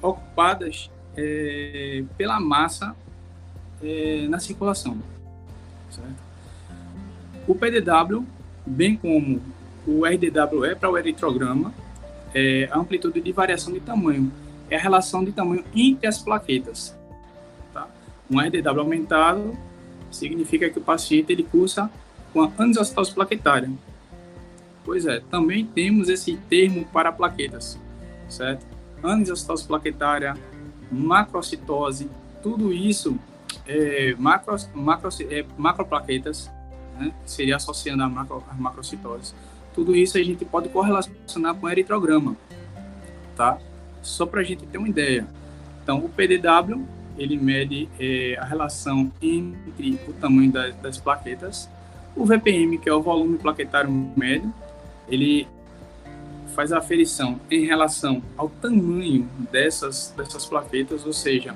ocupadas 0.00 0.90
é, 1.16 2.04
pela 2.16 2.40
massa 2.40 2.94
é, 3.82 4.26
na 4.28 4.38
circulação, 4.38 4.98
certo? 5.90 6.22
O 7.46 7.54
PDW, 7.54 8.24
bem 8.64 8.96
como 8.96 9.40
o 9.86 10.04
RDW 10.04 10.64
é 10.64 10.74
para 10.74 10.90
o 10.90 10.96
eritrograma, 10.96 11.72
é 12.34 12.68
a 12.70 12.78
amplitude 12.78 13.20
de 13.20 13.32
variação 13.32 13.72
de 13.72 13.80
tamanho, 13.80 14.32
é 14.70 14.76
a 14.76 14.80
relação 14.80 15.24
de 15.24 15.32
tamanho 15.32 15.64
entre 15.74 16.06
as 16.06 16.18
plaquetas. 16.18 16.96
Tá? 17.72 17.88
Um 18.30 18.40
RDW 18.40 18.80
aumentado 18.80 19.56
significa 20.10 20.68
que 20.70 20.78
o 20.78 20.82
paciente 20.82 21.32
ele 21.32 21.42
cursa 21.42 21.90
com 22.32 22.42
a 22.42 22.50
anisostose 22.58 23.12
plaquetária. 23.12 23.70
Pois 24.84 25.06
é, 25.06 25.20
também 25.30 25.64
temos 25.64 26.08
esse 26.08 26.36
termo 26.48 26.84
para 26.86 27.12
plaquetas, 27.12 27.78
certo? 28.28 28.66
Anisostose 29.02 29.64
plaquetária, 29.66 30.36
macrocitose, 30.90 32.08
tudo 32.42 32.72
isso 32.72 33.18
é, 33.66 34.14
macro, 34.18 34.56
macro, 34.74 35.10
é, 35.30 35.44
macroplaquetas, 35.56 36.50
né? 36.98 37.12
seria 37.24 37.56
associando 37.56 38.02
a, 38.02 38.08
macro, 38.08 38.42
macrocitose. 38.58 39.34
Tudo 39.74 39.96
isso 39.96 40.18
a 40.18 40.22
gente 40.22 40.44
pode 40.44 40.68
correlacionar 40.68 41.54
com 41.54 41.68
eritrograma, 41.68 42.36
tá? 43.36 43.58
Só 44.02 44.26
para 44.26 44.40
a 44.40 44.44
gente 44.44 44.66
ter 44.66 44.78
uma 44.78 44.88
ideia. 44.88 45.26
Então, 45.82 45.98
o 45.98 46.08
PDW, 46.08 46.84
ele 47.18 47.36
mede 47.36 47.88
é, 47.98 48.36
a 48.38 48.44
relação 48.44 49.10
entre 49.20 49.98
o 50.08 50.12
tamanho 50.12 50.50
das, 50.52 50.74
das 50.76 50.98
plaquetas 50.98 51.68
o 52.14 52.24
VPM, 52.24 52.78
que 52.78 52.88
é 52.88 52.94
o 52.94 53.00
volume 53.00 53.38
plaquetário 53.38 53.90
médio, 54.16 54.52
ele 55.08 55.46
faz 56.54 56.72
a 56.72 56.78
aferição 56.78 57.40
em 57.50 57.64
relação 57.64 58.22
ao 58.36 58.48
tamanho 58.48 59.28
dessas, 59.50 60.12
dessas 60.16 60.44
plaquetas, 60.44 61.06
ou 61.06 61.12
seja, 61.12 61.54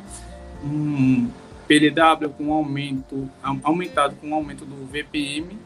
um 0.65 1.29
PDW 1.69 2.31
com 2.37 2.53
aumento, 2.53 3.29
aumentado 3.63 4.17
com 4.17 4.31
o 4.31 4.35
aumento 4.35 4.65
do 4.65 4.87
VPM, 4.87 5.59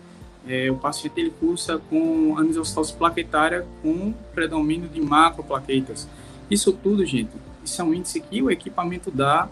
é, 0.51 0.71
o 0.71 0.77
paciente 0.77 1.21
ele 1.21 1.31
cursa 1.31 1.81
com 1.89 2.37
anisostose 2.37 2.93
plaquetária 2.93 3.67
com 3.83 4.13
predomínio 4.35 4.89
de 4.89 5.01
macroplaquetas. 5.01 6.09
Isso 6.51 6.73
tudo, 6.73 7.07
gente, 7.07 7.31
isso 7.65 7.81
é 7.81 7.85
um 7.85 7.95
índice 7.95 8.21
que 8.21 8.43
o 8.43 8.51
equipamento 8.51 9.11
dá 9.11 9.49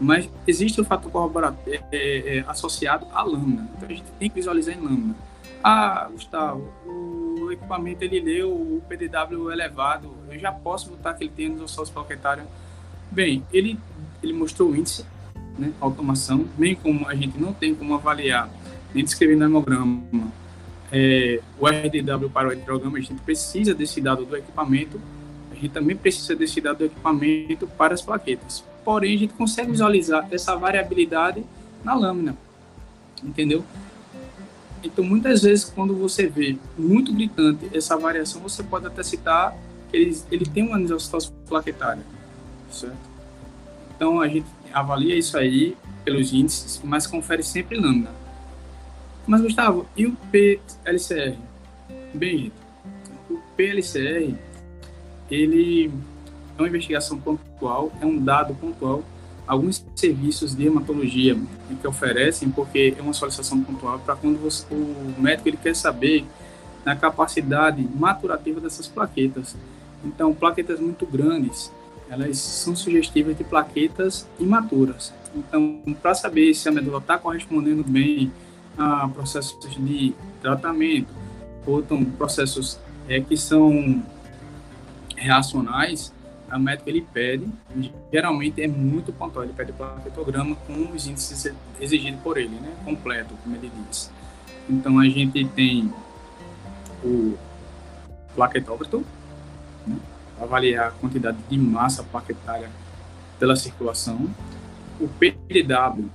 mas 0.00 0.30
existe 0.46 0.80
o 0.80 0.84
fator 0.84 1.12
corroborativo 1.12 1.68
é, 1.70 1.78
é, 1.92 2.38
é, 2.38 2.44
associado 2.48 3.06
à 3.12 3.22
lâmina. 3.22 3.68
Então 3.76 3.88
a 3.88 3.92
gente 3.92 4.10
tem 4.18 4.30
que 4.30 4.34
visualizar 4.34 4.74
em 4.74 4.80
lâmina. 4.80 5.14
Ah, 5.62 6.08
Gustavo, 6.10 6.72
o 6.86 7.52
equipamento 7.52 8.02
ele 8.02 8.18
leu 8.18 8.50
o 8.50 8.82
PDW 8.88 9.52
elevado, 9.52 10.10
eu 10.30 10.38
já 10.38 10.50
posso 10.50 10.88
botar 10.88 11.12
que 11.12 11.24
ele 11.24 11.32
tem 11.36 11.50
no 11.50 11.68
sócio 11.68 11.92
plaquetário. 11.92 12.44
Bem, 13.10 13.44
ele, 13.52 13.78
ele 14.22 14.32
mostrou 14.32 14.70
o 14.70 14.76
índice, 14.76 15.04
né, 15.58 15.70
automação, 15.80 16.48
bem 16.56 16.74
como 16.74 17.06
a 17.06 17.14
gente 17.14 17.38
não 17.38 17.52
tem 17.52 17.74
como 17.74 17.94
avaliar, 17.94 18.48
nem 18.94 19.04
descrever 19.04 19.36
no 19.36 19.44
hemograma, 19.44 20.02
é, 20.92 21.40
o 21.58 21.66
RDW 21.66 22.30
para 22.30 22.48
o 22.48 22.52
hemograma, 22.52 22.98
a 22.98 23.00
gente 23.00 23.20
precisa 23.22 23.74
desse 23.74 24.00
dado 24.00 24.24
do 24.24 24.36
equipamento, 24.36 25.00
a 25.50 25.54
gente 25.54 25.70
também 25.70 25.96
precisa 25.96 26.34
desse 26.34 26.60
dado 26.60 26.78
do 26.78 26.84
equipamento 26.86 27.66
para 27.66 27.94
as 27.94 28.02
plaquetas 28.02 28.64
porém 28.84 29.14
a 29.14 29.18
gente 29.18 29.34
consegue 29.34 29.70
visualizar 29.70 30.26
essa 30.30 30.56
variabilidade 30.56 31.44
na 31.84 31.94
lâmina, 31.94 32.36
entendeu? 33.22 33.64
Então, 34.82 35.04
muitas 35.04 35.42
vezes, 35.42 35.64
quando 35.64 35.94
você 35.94 36.26
vê 36.26 36.56
muito 36.76 37.12
gritante 37.12 37.70
essa 37.74 37.96
variação, 37.96 38.40
você 38.40 38.62
pode 38.62 38.86
até 38.86 39.02
citar 39.02 39.54
que 39.90 39.96
ele, 39.96 40.18
ele 40.30 40.46
tem 40.46 40.66
uma 40.66 40.76
anisostose 40.76 41.30
plaquetária, 41.46 42.02
certo? 42.70 42.96
Então, 43.94 44.20
a 44.20 44.28
gente 44.28 44.46
avalia 44.72 45.16
isso 45.16 45.36
aí 45.36 45.76
pelos 46.04 46.32
índices, 46.32 46.80
mas 46.82 47.06
confere 47.06 47.42
sempre 47.42 47.78
lâmina. 47.78 48.10
Mas, 49.26 49.40
Gustavo, 49.40 49.86
e 49.96 50.06
o 50.06 50.16
PLCR? 50.30 51.36
Bem, 52.12 52.52
o 53.28 53.38
PLCR, 53.56 54.34
ele 55.30 55.90
é 56.58 56.62
uma 56.62 56.68
investigação 56.68 57.18
pontual, 57.18 57.92
é 58.00 58.06
um 58.06 58.18
dado 58.18 58.54
pontual. 58.54 59.04
Alguns 59.46 59.84
serviços 59.96 60.54
de 60.54 60.66
hematologia 60.66 61.36
que 61.80 61.86
oferecem, 61.86 62.50
porque 62.50 62.94
é 62.96 63.02
uma 63.02 63.12
solicitação 63.12 63.62
pontual, 63.62 63.98
para 63.98 64.16
quando 64.16 64.38
você, 64.38 64.64
o 64.70 65.20
médico 65.20 65.48
ele 65.48 65.56
quer 65.56 65.74
saber 65.74 66.24
na 66.84 66.96
capacidade 66.96 67.82
maturativa 67.94 68.60
dessas 68.60 68.86
plaquetas. 68.86 69.56
Então, 70.04 70.34
plaquetas 70.34 70.80
muito 70.80 71.04
grandes, 71.04 71.72
elas 72.08 72.38
são 72.38 72.74
sugestivas 72.74 73.36
de 73.36 73.44
plaquetas 73.44 74.26
imaturas. 74.38 75.12
Então, 75.34 75.80
para 76.00 76.14
saber 76.14 76.54
se 76.54 76.68
a 76.68 76.72
medula 76.72 76.98
está 76.98 77.18
correspondendo 77.18 77.84
bem 77.84 78.32
a 78.80 79.08
processos 79.08 79.76
de 79.76 80.14
tratamento, 80.40 81.12
ou 81.66 81.82
processos 82.16 82.80
é, 83.06 83.20
que 83.20 83.36
são 83.36 84.02
reacionais, 85.14 86.12
a 86.48 86.58
médica 86.58 86.88
ele 86.88 87.06
pede, 87.12 87.46
geralmente 88.10 88.62
é 88.62 88.66
muito 88.66 89.12
pontual, 89.12 89.44
ele 89.44 89.52
pede 89.52 89.72
plaquetograma 89.72 90.56
com 90.66 90.90
os 90.92 91.06
índices 91.06 91.52
exigidos 91.78 92.20
por 92.22 92.38
ele, 92.38 92.56
né, 92.56 92.72
completo, 92.84 93.34
como 93.44 93.54
ele 93.54 93.70
diz. 93.86 94.10
Então 94.68 94.98
a 94.98 95.04
gente 95.04 95.44
tem 95.44 95.92
o 97.04 97.36
plaquetógrafo, 98.34 99.04
né, 99.86 99.96
avaliar 100.40 100.88
a 100.88 100.90
quantidade 100.92 101.38
de 101.48 101.58
massa 101.58 102.02
plaquetária 102.02 102.70
pela 103.38 103.54
circulação, 103.54 104.28
o 104.98 105.06
PDW, 105.06 106.10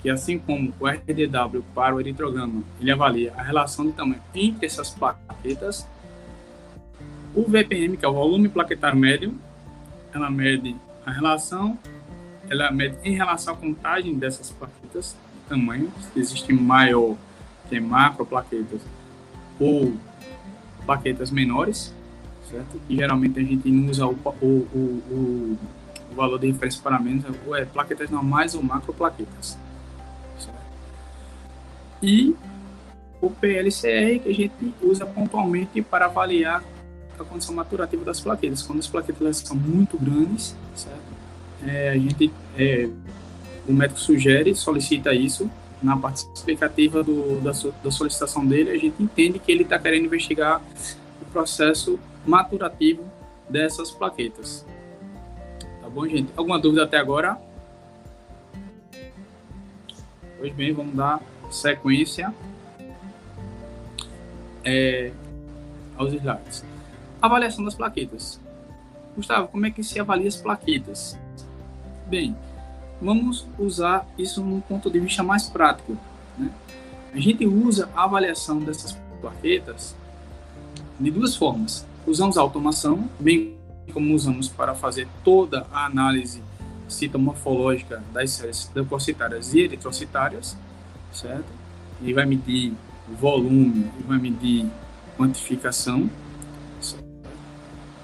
que 0.00 0.08
assim 0.08 0.38
como 0.38 0.72
o 0.78 0.86
RDW 0.86 1.62
para 1.74 1.94
o 1.94 2.00
eritrograma, 2.00 2.62
ele 2.80 2.90
avalia 2.90 3.32
a 3.36 3.42
relação 3.42 3.86
de 3.86 3.92
tamanho 3.92 4.22
entre 4.34 4.66
essas 4.66 4.90
plaquetas, 4.90 5.86
o 7.34 7.42
VPM, 7.42 7.96
que 7.96 8.04
é 8.04 8.08
o 8.08 8.12
volume 8.12 8.48
plaquetário 8.48 8.98
médio, 8.98 9.34
ela 10.12 10.30
mede 10.30 10.74
a 11.04 11.10
relação, 11.10 11.78
ela 12.48 12.70
mede 12.70 12.96
em 13.04 13.14
relação 13.14 13.54
à 13.54 13.56
contagem 13.56 14.18
dessas 14.18 14.50
plaquetas, 14.50 15.16
tamanho, 15.48 15.92
se 16.12 16.18
existe 16.18 16.52
maior, 16.52 17.16
que 17.68 17.76
é 17.76 17.80
macroplaquetas, 17.80 18.80
ou 19.60 19.94
plaquetas 20.86 21.30
menores, 21.30 21.94
certo? 22.50 22.80
E 22.88 22.96
geralmente 22.96 23.38
a 23.38 23.42
gente 23.42 23.68
usa 23.70 24.06
o, 24.06 24.14
o, 24.40 24.46
o, 24.46 25.58
o 26.10 26.14
valor 26.14 26.38
de 26.38 26.46
referência 26.46 26.80
para 26.82 26.98
menos, 26.98 27.24
ou 27.46 27.54
é 27.54 27.64
plaquetas 27.64 28.10
normais 28.10 28.54
ou 28.54 28.62
macroplaquetas. 28.62 29.58
E 32.02 32.34
o 33.20 33.30
PLCR, 33.30 34.20
que 34.20 34.28
a 34.28 34.34
gente 34.34 34.74
usa 34.82 35.04
pontualmente 35.04 35.82
para 35.82 36.06
avaliar 36.06 36.62
a 37.18 37.24
condição 37.24 37.54
maturativa 37.54 38.04
das 38.04 38.20
plaquetas. 38.20 38.62
Quando 38.62 38.78
as 38.78 38.86
plaquetas 38.86 39.38
são 39.38 39.56
muito 39.56 39.98
grandes, 39.98 40.54
certo? 40.74 41.18
É, 41.66 41.90
a 41.90 41.98
gente, 41.98 42.32
é, 42.56 42.88
o 43.66 43.72
médico 43.72 43.98
sugere, 43.98 44.54
solicita 44.54 45.12
isso 45.12 45.50
na 45.82 45.96
parte 45.96 46.24
explicativa 46.34 47.02
do, 47.02 47.40
da, 47.40 47.52
da 47.82 47.90
solicitação 47.90 48.44
dele, 48.44 48.70
a 48.70 48.78
gente 48.78 49.02
entende 49.02 49.38
que 49.38 49.50
ele 49.50 49.62
está 49.62 49.78
querendo 49.78 50.06
investigar 50.06 50.60
o 51.20 51.24
processo 51.26 51.98
maturativo 52.26 53.04
dessas 53.48 53.90
plaquetas. 53.90 54.64
Tá 55.80 55.88
bom, 55.88 56.06
gente? 56.06 56.30
Alguma 56.36 56.58
dúvida 56.58 56.84
até 56.84 56.98
agora? 56.98 57.38
Pois 60.38 60.52
bem, 60.54 60.72
vamos 60.72 60.94
dar 60.94 61.20
sequência 61.50 62.34
é, 64.64 65.12
aos 65.96 66.12
slides. 66.12 66.64
Avaliação 67.20 67.64
das 67.64 67.74
plaquetas. 67.74 68.40
Gustavo, 69.16 69.48
como 69.48 69.66
é 69.66 69.70
que 69.70 69.82
se 69.82 69.98
avalia 69.98 70.28
as 70.28 70.36
plaquetas? 70.36 71.18
Bem, 72.06 72.36
vamos 73.00 73.46
usar 73.58 74.06
isso 74.16 74.42
num 74.42 74.60
ponto 74.60 74.90
de 74.90 75.00
vista 75.00 75.22
mais 75.22 75.48
prático. 75.48 75.96
Né? 76.36 76.50
A 77.12 77.18
gente 77.18 77.46
usa 77.46 77.88
a 77.96 78.04
avaliação 78.04 78.60
dessas 78.60 78.96
plaquetas 79.20 79.96
de 81.00 81.10
duas 81.10 81.34
formas. 81.34 81.86
Usamos 82.06 82.38
a 82.38 82.40
automação, 82.40 83.08
bem 83.18 83.56
como 83.92 84.14
usamos 84.14 84.48
para 84.48 84.74
fazer 84.74 85.08
toda 85.24 85.66
a 85.72 85.86
análise 85.86 86.42
citomorfológica 86.88 88.02
das 88.12 88.32
células 88.32 88.70
leucocitárias 88.74 89.54
e 89.54 89.60
eritrocitárias, 89.60 90.56
certo? 91.12 91.46
E 92.02 92.12
vai 92.12 92.26
medir 92.26 92.72
volume, 93.20 93.90
vai 94.06 94.18
medir 94.18 94.66
quantificação, 95.16 96.08
certo? 96.80 97.04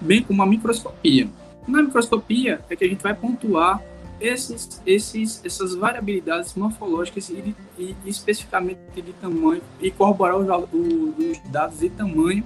bem 0.01 0.23
como 0.23 0.43
a 0.43 0.47
microscopia. 0.47 1.29
Na 1.67 1.83
microscopia 1.83 2.61
é 2.69 2.77
que 2.77 2.85
a 2.85 2.89
gente 2.89 3.03
vai 3.03 3.15
pontuar 3.15 3.83
esses, 4.21 4.81
esses, 4.87 5.45
essas 5.45 5.75
variabilidades 5.75 6.55
morfológicas 6.55 7.29
e, 7.31 7.55
e, 7.79 7.95
especificamente 8.07 8.79
de 8.97 9.13
tamanho 9.15 9.63
e 9.81 9.91
corroborar 9.91 10.37
os, 10.37 10.49
os, 10.73 11.39
dados 11.51 11.81
de 11.81 11.91
tamanho 11.91 12.45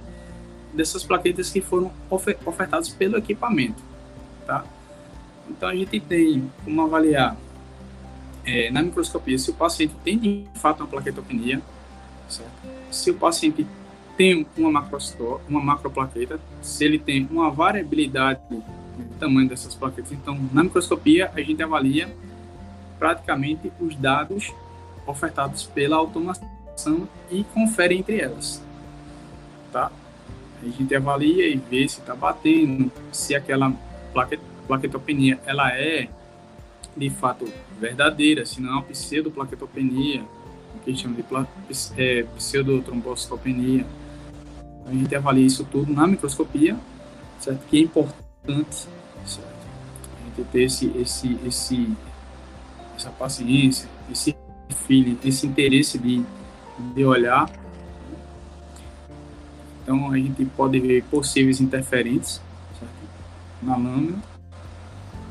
dessas 0.73 1.05
plaquetas 1.05 1.51
que 1.51 1.61
foram 1.61 1.91
ofertadas 2.11 2.89
pelo 2.89 3.17
equipamento, 3.17 3.83
tá? 4.47 4.65
Então 5.49 5.69
a 5.69 5.75
gente 5.75 5.99
tem 6.01 6.51
como 6.65 6.83
avaliar 6.83 7.37
é, 8.49 8.71
na 8.71 8.83
microscopia 8.83 9.39
se 9.39 9.51
o 9.51 9.55
paciente 9.55 9.95
tem 10.03 10.19
de 10.19 10.47
fato 10.55 10.81
uma 10.81 10.87
plaquetopenia, 10.87 11.61
certo? 12.29 12.51
se 12.91 13.11
o 13.11 13.15
paciente 13.15 13.67
tem 14.17 14.47
uma, 14.57 14.71
macro, 14.71 14.99
uma 15.49 15.61
macroplaqueta, 15.61 16.41
se 16.63 16.85
ele 16.85 16.99
tem 16.99 17.29
uma 17.31 17.51
variabilidade 17.51 18.41
do 18.51 18.65
tamanho 19.21 19.49
dessas 19.49 19.75
plaquetas. 19.75 20.13
Então, 20.13 20.37
na 20.53 20.65
microscopia, 20.65 21.31
a 21.35 21.41
gente 21.41 21.63
avalia 21.63 22.13
praticamente 22.99 23.71
os 23.79 23.95
dados 23.95 24.53
ofertados 25.07 25.65
pela 25.65 25.97
automação 25.97 27.07
e 27.31 27.45
confere 27.45 27.97
entre 27.97 28.19
elas. 28.19 28.63
Tá? 29.71 29.93
A 30.63 30.67
gente 30.67 30.95
avalia 30.95 31.47
e 31.47 31.57
vê 31.57 31.87
se 31.87 32.01
está 32.01 32.15
batendo, 32.15 32.91
se 33.13 33.37
aquela 33.37 33.73
plaquetopenia 34.67 35.39
ela 35.47 35.71
é 35.73 36.09
de 36.99 37.11
fato 37.11 37.51
verdadeira, 37.81 38.45
se 38.45 38.61
não 38.61 38.71
é 38.71 38.73
uma 38.73 38.83
pseudoplaquetopenia, 38.83 40.23
o 40.75 40.79
que 40.81 40.91
a 40.91 40.93
gente 40.93 41.03
chama 41.03 41.17
de 41.17 41.23
é, 41.97 42.23
pseudotrombocitopenia. 42.37 43.87
A 44.85 44.93
gente 44.93 45.15
avalia 45.15 45.47
isso 45.47 45.65
tudo 45.65 45.93
na 45.93 46.07
microscopia, 46.07 46.77
certo? 47.39 47.61
Que 47.67 47.79
é 47.79 47.81
importante, 47.83 48.89
certo? 49.25 49.49
A 50.17 50.37
gente 50.37 50.49
ter 50.51 50.63
esse, 50.63 50.87
esse, 50.97 51.39
esse, 51.47 51.89
essa 52.97 53.11
paciência, 53.11 53.89
esse 54.11 54.37
feeling, 54.87 55.19
esse 55.25 55.47
interesse 55.47 55.99
de, 55.99 56.25
de 56.95 57.05
olhar. 57.05 57.51
Então 59.83 60.11
a 60.11 60.17
gente 60.17 60.45
pode 60.45 60.81
ver 60.81 61.03
possíveis 61.05 61.61
interferentes 61.61 62.43
certo? 62.79 62.93
na 63.63 63.77
lâmina 63.77 64.38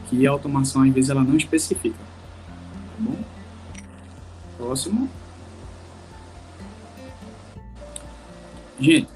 que 0.09 0.25
a 0.25 0.31
automação 0.31 0.83
às 0.83 0.93
vezes 0.93 1.09
ela 1.09 1.23
não 1.23 1.35
especifica. 1.35 1.97
Tá 1.97 2.95
bom? 2.99 3.17
Próximo. 4.57 5.09
Gente, 8.79 9.09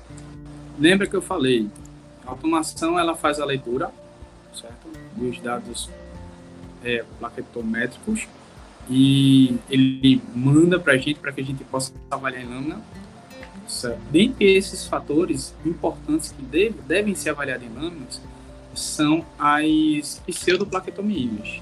lembra 0.80 1.08
que 1.08 1.16
eu 1.16 1.22
falei, 1.22 1.70
a 2.26 2.32
automação 2.32 3.00
ela 3.00 3.16
faz 3.16 3.40
a 3.40 3.46
leitura, 3.46 3.92
certo? 4.54 4.88
Dos 5.16 5.40
dados 5.40 5.90
é, 6.84 7.04
plaquetométricos 7.20 8.28
e 8.90 9.58
ele 9.70 10.22
manda 10.36 10.80
para 10.80 10.94
a 10.94 10.98
gente 10.98 11.20
para 11.20 11.32
que 11.32 11.42
a 11.42 11.44
gente 11.44 11.64
possa 11.64 11.94
avaliar 12.10 12.44
em 12.44 12.48
lâmina. 12.48 12.82
Certo? 13.68 14.02
Dentre 14.12 14.54
esses 14.54 14.86
fatores 14.86 15.56
importantes 15.66 16.32
que 16.32 16.42
deve, 16.42 16.76
devem 16.88 17.16
ser 17.16 17.30
avaliados 17.30 17.66
em 17.66 17.74
lâminas, 17.74 18.22
são 18.74 19.26
as 19.38 20.22
pseudoplaquetomias. 20.26 21.62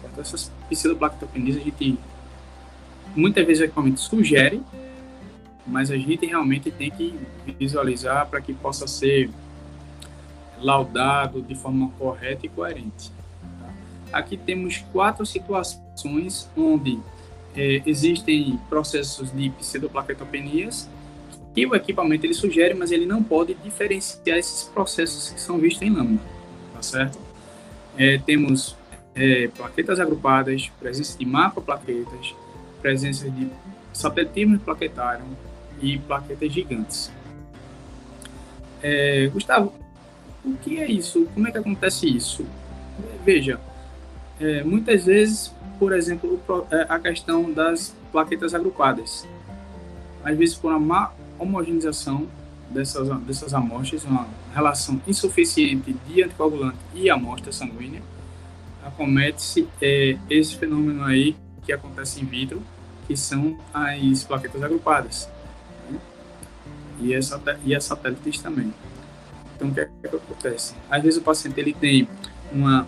Certo? 0.00 0.20
Essas 0.20 0.52
pseudoplaquetomias 0.68 1.56
a 1.56 1.60
gente 1.60 1.98
muitas 3.14 3.46
vezes 3.46 3.60
o 3.62 3.64
equipamento 3.64 4.00
sugere, 4.00 4.60
mas 5.66 5.90
a 5.90 5.96
gente 5.96 6.26
realmente 6.26 6.70
tem 6.70 6.90
que 6.90 7.18
visualizar 7.58 8.28
para 8.28 8.40
que 8.40 8.52
possa 8.52 8.86
ser 8.86 9.30
laudado 10.58 11.42
de 11.42 11.54
forma 11.54 11.90
correta 11.98 12.46
e 12.46 12.48
coerente. 12.48 13.10
Tá? 13.60 14.18
Aqui 14.18 14.36
temos 14.36 14.78
quatro 14.92 15.24
situações 15.24 16.48
onde 16.56 16.98
é, 17.56 17.82
existem 17.86 18.58
processos 18.68 19.30
de 19.32 19.50
pseudoplaquetopenias 19.50 20.88
que 21.54 21.66
o 21.66 21.74
equipamento 21.74 22.26
ele 22.26 22.34
sugere, 22.34 22.74
mas 22.74 22.90
ele 22.90 23.06
não 23.06 23.22
pode 23.22 23.54
diferenciar 23.54 24.38
esses 24.38 24.64
processos 24.64 25.30
que 25.30 25.40
são 25.40 25.56
vistos 25.58 25.82
em 25.82 25.90
lâmina, 25.90 26.20
tá 26.74 26.82
certo? 26.82 27.18
É, 27.96 28.18
temos 28.18 28.76
é, 29.14 29.48
plaquetas 29.48 30.00
agrupadas, 30.00 30.70
presença 30.80 31.16
de 31.16 31.24
macroplaquetas, 31.24 32.34
presença 32.82 33.30
de 33.30 33.48
satelitismo 33.92 34.58
plaquetário 34.58 35.24
e 35.80 35.96
plaquetas 35.98 36.52
gigantes. 36.52 37.12
É, 38.82 39.28
Gustavo, 39.28 39.72
o 40.44 40.54
que 40.56 40.78
é 40.78 40.90
isso? 40.90 41.26
Como 41.32 41.46
é 41.46 41.52
que 41.52 41.58
acontece 41.58 42.06
isso? 42.06 42.44
Veja, 43.24 43.60
é, 44.40 44.64
muitas 44.64 45.06
vezes, 45.06 45.54
por 45.78 45.92
exemplo, 45.92 46.40
é, 46.70 46.84
a 46.88 46.98
questão 46.98 47.50
das 47.52 47.94
plaquetas 48.10 48.54
agrupadas. 48.54 49.26
Às 50.24 50.36
vezes, 50.36 50.54
por 50.54 50.72
uma 50.74 51.12
homogeneização 51.38 52.26
dessas, 52.70 53.08
dessas 53.20 53.54
amostras, 53.54 54.04
uma 54.04 54.28
relação 54.52 55.00
insuficiente 55.06 55.94
de 56.06 56.22
anticoagulante 56.22 56.78
e 56.94 57.10
amostra 57.10 57.52
sanguínea, 57.52 58.02
acomete-se 58.84 59.68
é, 59.80 60.18
esse 60.28 60.56
fenômeno 60.56 61.04
aí 61.04 61.36
que 61.64 61.72
acontece 61.72 62.20
in 62.20 62.26
vitro, 62.26 62.62
que 63.06 63.16
são 63.16 63.58
as 63.72 64.24
plaquetas 64.24 64.62
agrupadas. 64.62 65.28
Né? 65.90 65.98
E, 67.00 67.14
essa, 67.14 67.40
e 67.64 67.74
as 67.74 67.84
satélites 67.84 68.40
também. 68.40 68.72
Então, 69.56 69.68
o 69.68 69.74
que, 69.74 69.80
é 69.80 69.88
que 70.02 70.16
acontece? 70.16 70.74
Às 70.90 71.02
vezes 71.02 71.18
o 71.18 71.22
paciente 71.22 71.58
ele 71.58 71.72
tem 71.72 72.08
uma 72.52 72.86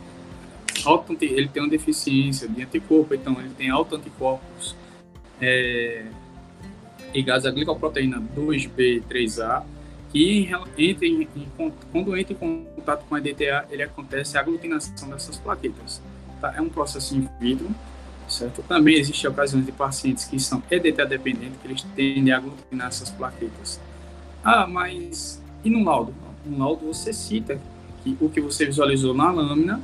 ele 1.21 1.49
tem 1.49 1.63
uma 1.63 1.69
deficiência 1.69 2.47
de 2.47 2.63
anticorpo, 2.63 3.13
então 3.13 3.41
ele 3.41 3.51
tem 3.57 3.71
autoanticorpos 3.71 4.77
é, 5.41 6.05
ligados 7.15 7.47
à 7.47 7.51
glicoproteína 7.51 8.23
2B3A, 8.37 9.65
que 10.11 10.51
entra 10.79 11.07
em, 11.07 11.29
quando 11.93 12.17
entra 12.17 12.33
em 12.33 12.37
contato 12.37 13.05
com 13.09 13.15
a 13.15 13.19
EDTA, 13.19 13.67
ele 13.71 13.83
acontece 13.83 14.39
a 14.39 14.41
aglutinação 14.41 15.11
dessas 15.11 15.39
plaquetas. 15.39 16.01
Tá? 16.41 16.55
É 16.57 16.61
um 16.61 16.69
processo 16.69 17.17
in 17.17 17.29
vitro, 17.41 17.69
certo? 18.29 18.63
Também 18.63 18.97
existem 18.97 19.31
ocasiões 19.31 19.67
de 19.67 19.73
pacientes 19.73 20.25
que 20.25 20.39
são 20.39 20.63
EDTA 20.71 21.05
dependentes, 21.07 21.59
que 21.61 21.69
eles 21.69 21.83
tendem 21.95 22.33
a 22.33 22.39
aglutinar 22.39 22.89
essas 22.89 23.11
plaquetas. 23.11 23.81
Ah, 24.45 24.67
mas 24.67 25.43
e 25.65 25.71
no 25.71 25.85
laudo? 25.85 26.15
No 26.45 26.59
laudo 26.59 26.87
você 26.87 27.13
cita 27.13 27.61
que 28.05 28.17
o 28.21 28.29
que 28.29 28.41
você 28.41 28.65
visualizou 28.65 29.13
na 29.13 29.31
lâmina, 29.31 29.81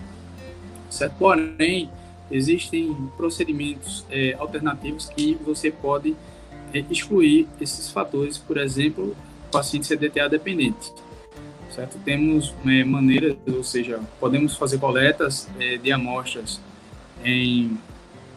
certo? 0.89 1.15
Porém, 1.19 1.91
existem 2.31 2.95
procedimentos 3.17 4.07
é, 4.11 4.35
alternativos 4.39 5.07
que 5.07 5.35
você 5.45 5.71
pode 5.71 6.17
excluir 6.91 7.49
esses 7.61 7.91
fatores, 7.91 8.39
por 8.39 8.57
exemplo, 8.59 9.17
paciente 9.51 9.87
CDTA 9.87 10.29
dependente. 10.29 10.93
Certo? 11.71 11.99
Temos 12.05 12.55
é, 12.67 12.85
maneiras, 12.85 13.37
ou 13.47 13.65
seja, 13.65 14.01
podemos 14.21 14.57
fazer 14.57 14.79
coletas 14.79 15.49
é, 15.59 15.77
de 15.77 15.91
amostras 15.91 16.61
em 17.25 17.79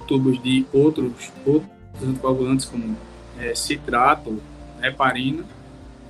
tubos 0.08 0.42
de 0.42 0.66
outros, 0.72 1.32
outros 1.46 1.70
anticoagulantes, 2.02 2.66
como 2.66 2.96
é, 3.40 3.54
citrato, 3.54 4.42
heparina, 4.82 5.44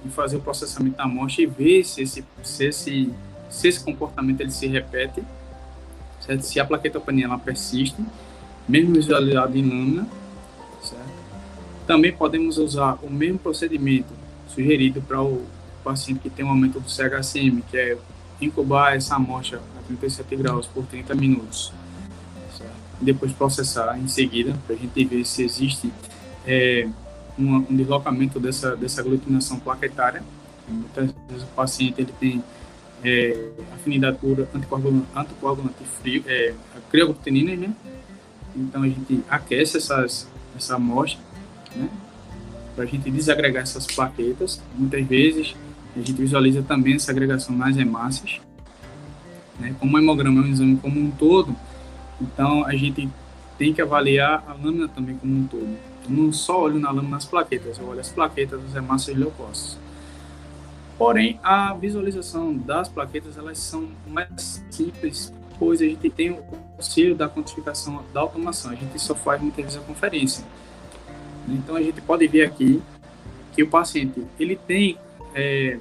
e 0.06 0.10
fazer 0.10 0.38
o 0.38 0.42
processamento 0.42 0.98
da 0.98 1.04
amostra 1.04 1.44
e 1.44 1.46
ver 1.48 1.84
se 1.84 2.04
esse, 2.04 2.24
se 2.44 2.66
esse, 2.66 3.14
se 3.50 3.68
esse 3.68 3.84
comportamento 3.84 4.42
ele 4.42 4.52
se 4.52 4.68
repete, 4.68 5.24
certo? 6.22 6.42
se 6.42 6.60
a 6.60 6.66
plaquetopenia 6.66 7.28
persiste, 7.40 8.04
mesmo 8.68 8.94
visualizado 8.94 9.58
em 9.58 9.68
lâmina? 9.68 10.08
Também 11.86 12.12
podemos 12.12 12.58
usar 12.58 12.98
o 13.04 13.10
mesmo 13.10 13.40
procedimento 13.40 14.14
sugerido 14.48 15.02
para 15.02 15.22
o 15.22 15.46
paciente 15.84 16.20
que 16.20 16.30
tem 16.30 16.44
um 16.44 16.50
aumento 16.50 16.80
do 16.80 16.90
CHCM, 16.90 17.62
que 17.70 17.78
é 17.78 17.98
incubar 18.42 18.96
essa 18.96 19.16
amostra 19.16 19.62
a 19.78 19.82
37 19.88 20.36
graus 20.36 20.68
por 20.68 20.86
30 20.86 21.14
minutos, 21.16 21.72
depois 23.00 23.32
processar 23.32 23.98
em 24.00 24.08
seguida, 24.08 24.58
para 24.66 24.76
a 24.76 24.80
gente 24.80 25.06
ver 25.06 25.26
se 25.26 25.44
existe 25.44 25.92
é, 26.46 26.88
um, 27.38 27.58
um, 27.58 27.76
deslocamento 27.76 28.40
dessa, 28.40 28.76
dessa 28.76 29.02
aglutinação 29.02 29.60
plaquetária. 29.60 30.24
Muitas 30.68 31.12
vezes 31.30 31.44
o 31.44 31.48
paciente 31.56 32.02
ele 32.02 32.14
tem 32.20 32.44
é, 33.04 33.50
afinidade 33.74 34.18
por 34.18 34.48
anticoagulante, 34.54 35.08
anticoagulante 35.16 35.84
frio, 36.02 36.24
é, 36.26 36.54
crioglutenina, 36.90 37.56
né? 37.56 37.74
Então 38.56 38.84
a 38.84 38.88
gente 38.88 39.22
aquece 39.30 39.78
essas, 39.78 40.28
essa 40.56 40.76
amostra, 40.76 41.22
né? 41.76 41.90
Para 42.76 42.84
a 42.84 42.88
gente 42.88 43.10
desagregar 43.10 43.64
essas 43.64 43.86
plaquetas. 43.86 44.62
Muitas 44.76 45.06
vezes 45.06 45.56
a 45.96 46.00
gente 46.00 46.14
visualiza 46.14 46.62
também 46.62 46.96
essa 46.96 47.12
agregação 47.12 47.56
nas 47.56 47.78
hemácias. 47.78 48.42
Né? 49.60 49.76
Como 49.80 49.96
o 49.96 50.00
hemograma 50.00 50.42
é 50.42 50.44
um 50.44 50.48
exame 50.48 50.78
como 50.78 51.00
um 51.00 51.10
todo, 51.12 51.56
então 52.20 52.66
a 52.66 52.76
gente 52.76 53.10
tem 53.58 53.74
que 53.74 53.82
avaliar 53.82 54.44
a 54.48 54.54
lâmina 54.54 54.88
também 54.88 55.16
como 55.18 55.34
um 55.34 55.48
todo. 55.48 55.78
Eu 56.04 56.10
não 56.10 56.32
só 56.34 56.64
olho 56.64 56.80
na 56.80 56.92
lâmina 56.92 57.18
as 57.18 57.26
plaquetas, 57.26 57.78
eu 57.78 57.88
olho 57.88 58.00
as 58.00 58.10
plaquetas, 58.10 58.60
as 58.64 58.76
hemácias 58.76 59.18
leucócitos. 59.18 59.78
Porém, 60.98 61.40
a 61.44 61.74
visualização 61.74 62.56
das 62.56 62.88
plaquetas 62.88 63.38
elas 63.38 63.58
são 63.60 63.90
mais 64.08 64.64
simples, 64.70 65.34
pois 65.60 65.82
a 65.82 65.86
gente 65.86 66.10
tem 66.10 66.32
o 66.32 66.44
auxílio 66.78 67.16
da 67.16 67.28
quantificação 67.28 68.04
da 68.14 68.22
automação. 68.22 68.72
A 68.72 68.76
gente 68.76 68.98
só 69.00 69.14
faz 69.14 69.42
muitas 69.42 69.66
vezes 69.66 69.80
a 69.80 69.82
conferência. 69.82 70.46
Então 71.48 71.76
a 71.76 71.82
gente 71.82 72.02
pode 72.02 72.28
ver 72.28 72.44
aqui 72.44 72.82
que 73.54 73.64
o 73.64 73.70
paciente 73.70 74.26
ele 74.40 74.56
tem 74.56 74.98
é, 75.34 75.80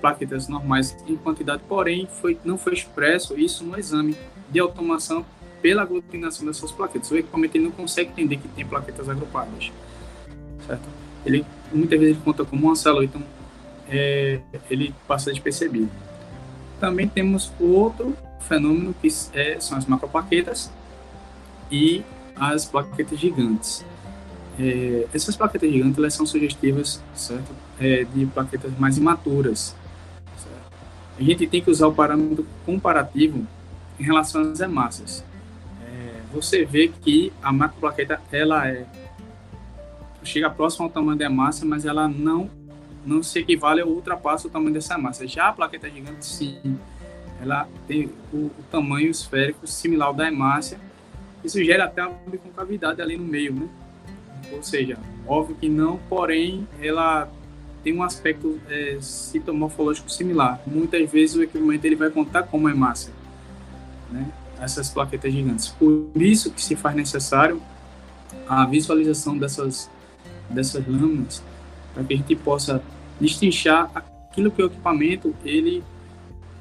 plaquetas 0.00 0.48
normais 0.48 0.96
em 1.06 1.16
quantidade, 1.16 1.62
porém 1.68 2.06
foi, 2.20 2.38
não 2.44 2.58
foi 2.58 2.74
expresso 2.74 3.38
isso 3.38 3.64
no 3.64 3.78
exame 3.78 4.16
de 4.50 4.60
automação 4.60 5.24
pela 5.62 5.82
aglutinação 5.82 6.46
dessas 6.46 6.70
plaquetas. 6.70 7.10
O 7.10 7.16
equipamento 7.16 7.58
não 7.58 7.70
consegue 7.70 8.10
entender 8.10 8.36
que 8.36 8.48
tem 8.48 8.66
plaquetas 8.66 9.08
agrupadas, 9.08 9.72
certo? 10.66 10.88
Ele 11.24 11.44
muitas 11.72 11.98
vezes 11.98 12.16
ele 12.16 12.24
conta 12.24 12.44
como 12.44 12.66
uma 12.66 12.76
célula, 12.76 13.04
então 13.04 13.22
é, 13.88 14.40
ele 14.70 14.94
passa 15.08 15.30
despercebido. 15.30 15.90
Também 16.78 17.08
temos 17.08 17.50
outro 17.58 18.14
fenômeno 18.40 18.94
que 19.00 19.08
é, 19.32 19.58
são 19.58 19.78
as 19.78 19.86
macroplaquetas 19.86 20.70
e 21.70 22.02
as 22.36 22.66
plaquetas 22.66 23.18
gigantes. 23.18 23.84
É, 24.58 25.06
essas 25.12 25.36
plaquetas 25.36 25.70
gigantes 25.70 25.98
elas 25.98 26.14
são 26.14 26.24
sugestivas 26.24 27.02
certo? 27.14 27.52
É, 27.80 28.04
de 28.04 28.26
plaquetas 28.26 28.76
mais 28.78 28.96
imaturas. 28.96 29.74
Certo? 30.36 30.72
A 31.18 31.22
gente 31.22 31.46
tem 31.46 31.60
que 31.60 31.70
usar 31.70 31.88
o 31.88 31.92
parâmetro 31.92 32.46
comparativo 32.64 33.46
em 33.98 34.02
relação 34.04 34.42
às 34.42 34.60
hemácias. 34.60 35.24
É, 35.86 36.20
você 36.32 36.64
vê 36.64 36.88
que 36.88 37.32
a 37.42 37.52
macroplaqueta 37.52 38.20
ela 38.30 38.68
é 38.68 38.86
chega 40.22 40.48
próximo 40.48 40.86
ao 40.86 40.90
tamanho 40.90 41.18
da 41.18 41.26
hemácia, 41.26 41.66
mas 41.66 41.84
ela 41.84 42.08
não 42.08 42.50
não 43.04 43.22
se 43.22 43.38
equivale 43.38 43.82
ou 43.82 43.90
ultrapassa 43.90 44.48
o 44.48 44.50
tamanho 44.50 44.72
dessa 44.72 44.94
hemácia. 44.94 45.28
Já 45.28 45.48
a 45.48 45.52
plaqueta 45.52 45.90
gigante, 45.90 46.24
sim, 46.24 46.78
ela 47.40 47.68
tem 47.86 48.10
o, 48.32 48.46
o 48.46 48.64
tamanho 48.70 49.10
esférico 49.10 49.66
similar 49.66 50.08
ao 50.08 50.14
da 50.14 50.26
hemácia. 50.26 50.80
Isso 51.44 51.62
gera 51.62 51.84
até 51.84 52.02
uma 52.02 52.18
biconcavidade 52.26 53.02
ali 53.02 53.18
no 53.18 53.24
meio, 53.24 53.52
né? 53.52 53.68
Ou 54.52 54.62
seja, 54.62 54.98
óbvio 55.26 55.56
que 55.56 55.68
não, 55.68 55.98
porém, 56.08 56.66
ela 56.80 57.30
tem 57.82 57.94
um 57.94 58.02
aspecto 58.02 58.58
é, 58.68 58.98
citomorfológico 59.00 60.10
similar. 60.10 60.60
Muitas 60.66 61.10
vezes 61.10 61.36
o 61.36 61.42
equipamento 61.42 61.86
ele 61.86 61.96
vai 61.96 62.10
contar 62.10 62.44
como 62.44 62.68
hemácia, 62.68 63.12
né? 64.10 64.26
Essas 64.60 64.88
plaquetas 64.88 65.32
gigantes. 65.32 65.68
Por 65.68 66.10
isso 66.16 66.50
que 66.50 66.62
se 66.62 66.74
faz 66.74 66.96
necessário 66.96 67.60
a 68.48 68.64
visualização 68.64 69.36
dessas 69.36 69.90
dessas 70.48 70.86
lâminas 70.86 71.42
para 71.92 72.04
que 72.04 72.14
a 72.14 72.16
gente 72.16 72.36
possa 72.36 72.82
destrinchar 73.20 73.90
aquilo 73.94 74.50
que 74.50 74.62
o 74.62 74.66
equipamento 74.66 75.34
ele 75.44 75.82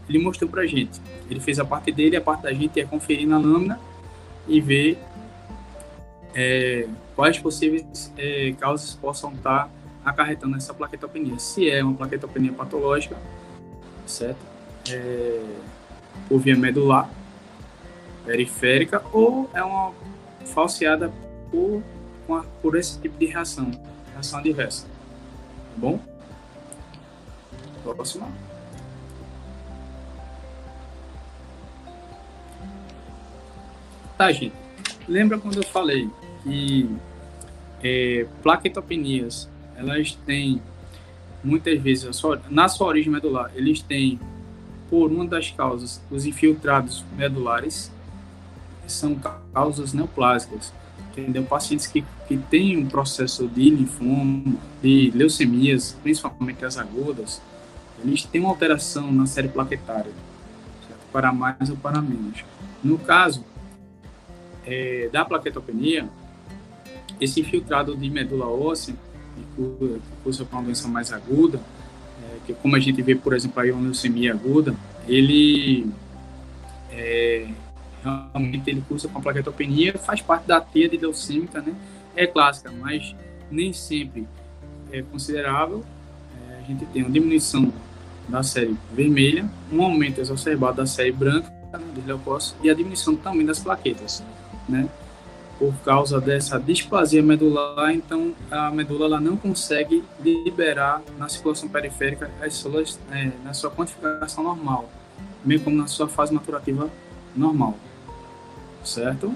ele 0.07 0.19
mostrou 0.19 0.49
para 0.49 0.63
a 0.63 0.67
gente. 0.67 0.99
Ele 1.29 1.39
fez 1.39 1.59
a 1.59 1.65
parte 1.65 1.91
dele, 1.91 2.17
a 2.17 2.21
parte 2.21 2.43
da 2.43 2.51
gente 2.51 2.79
é 2.79 2.85
conferir 2.85 3.27
na 3.27 3.37
lâmina 3.37 3.79
e 4.47 4.59
ver 4.59 4.97
é, 6.35 6.87
quais 7.15 7.39
possíveis 7.39 8.11
é, 8.17 8.53
causas 8.59 8.93
possam 8.95 9.33
estar 9.33 9.69
acarretando 10.03 10.57
essa 10.57 10.73
plaquetopenia. 10.73 11.39
Se 11.39 11.69
é 11.69 11.83
uma 11.83 11.93
plaquetopenia 11.93 12.51
patológica, 12.51 13.17
certo? 14.05 14.39
É, 14.89 15.43
por 16.27 16.39
via 16.39 16.55
medular, 16.55 17.09
periférica, 18.25 19.03
ou 19.11 19.49
é 19.53 19.63
uma 19.63 19.93
falseada 20.45 21.11
por, 21.49 21.81
por 22.61 22.75
esse 22.75 22.99
tipo 22.99 23.17
de 23.17 23.25
reação, 23.27 23.71
reação 24.11 24.39
adversa. 24.39 24.85
Tá 24.85 25.77
bom? 25.77 25.99
Próxima. 27.83 28.27
Tá, 34.17 34.31
gente. 34.31 34.55
Lembra 35.07 35.37
quando 35.37 35.57
eu 35.57 35.63
falei 35.63 36.09
que 36.43 36.89
é, 37.81 38.25
plaquetopenias, 38.41 39.49
elas 39.75 40.13
têm, 40.25 40.61
muitas 41.43 41.79
vezes, 41.81 42.21
na 42.49 42.67
sua 42.67 42.87
origem 42.87 43.11
medular, 43.11 43.51
eles 43.55 43.81
têm, 43.81 44.19
por 44.89 45.11
uma 45.11 45.25
das 45.25 45.51
causas, 45.51 46.01
os 46.09 46.25
infiltrados 46.25 47.03
medulares, 47.17 47.91
são 48.87 49.19
causas 49.53 49.93
neoplásicas, 49.93 50.73
entendeu? 51.11 51.43
Pacientes 51.43 51.87
que, 51.87 52.03
que 52.27 52.37
têm 52.37 52.77
um 52.77 52.85
processo 52.85 53.47
de 53.47 53.69
linfoma, 53.69 54.55
de 54.81 55.11
leucemias, 55.15 55.97
principalmente 56.03 56.63
as 56.65 56.77
agudas, 56.77 57.41
eles 58.03 58.23
têm 58.23 58.41
uma 58.41 58.49
alteração 58.49 59.11
na 59.11 59.25
série 59.25 59.47
plaquetária, 59.47 60.11
certo? 60.87 60.99
para 61.11 61.31
mais 61.31 61.69
ou 61.69 61.77
para 61.77 62.01
menos. 62.01 62.43
No 62.83 62.97
caso 62.97 63.43
é, 64.65 65.09
da 65.11 65.23
plaquetopenia, 65.23 66.09
esse 67.19 67.41
infiltrado 67.41 67.95
de 67.95 68.09
medula 68.09 68.47
óssea, 68.47 68.95
que 69.35 69.43
cursa 70.23 70.45
com 70.45 70.57
uma 70.57 70.63
doença 70.63 70.87
mais 70.87 71.11
aguda, 71.11 71.59
é, 72.21 72.37
que 72.45 72.53
como 72.53 72.75
a 72.75 72.79
gente 72.79 73.01
vê, 73.01 73.15
por 73.15 73.33
exemplo, 73.33 73.59
a 73.59 73.63
leucemia 73.63 74.33
aguda, 74.33 74.75
ele 75.07 75.87
é, 76.91 77.47
realmente 78.03 78.69
ele 78.69 78.83
cursa 78.87 79.07
com 79.07 79.19
a 79.19 79.21
plaquetopenia, 79.21 79.97
faz 79.97 80.21
parte 80.21 80.45
da 80.45 80.59
de 80.59 80.97
leucêmica, 80.97 81.61
né? 81.61 81.73
É 82.15 82.27
clássica, 82.27 82.71
mas 82.71 83.15
nem 83.49 83.73
sempre 83.73 84.27
é 84.91 85.01
considerável. 85.01 85.83
É, 86.49 86.59
a 86.59 86.61
gente 86.61 86.85
tem 86.87 87.01
uma 87.01 87.11
diminuição 87.11 87.73
da 88.27 88.43
série 88.43 88.75
vermelha, 88.93 89.49
um 89.71 89.81
aumento 89.81 90.21
exacerbado 90.21 90.77
da 90.77 90.85
série 90.85 91.11
branca 91.11 91.49
né, 91.71 91.79
dos 91.93 92.05
leucócitos 92.05 92.63
e 92.63 92.69
a 92.69 92.73
diminuição 92.73 93.15
também 93.15 93.45
das 93.45 93.59
plaquetas, 93.59 94.23
né? 94.67 94.87
Por 95.63 95.73
causa 95.85 96.19
dessa 96.19 96.59
displasia 96.59 97.23
medular, 97.23 97.93
então 97.93 98.33
a 98.51 98.69
medula 98.69 99.05
ela 99.05 99.19
não 99.19 99.37
consegue 99.37 100.03
liberar 100.19 101.01
na 101.17 101.29
circulação 101.29 101.69
periférica 101.69 102.29
as 102.41 102.55
células 102.55 102.99
é, 103.11 103.31
na 103.43 103.53
sua 103.53 103.71
quantificação 103.71 104.43
normal, 104.43 104.89
bem 105.43 105.57
como 105.59 105.77
na 105.77 105.87
sua 105.87 106.07
fase 106.07 106.33
maturativa 106.33 106.89
normal 107.35 107.77
certo? 108.83 109.33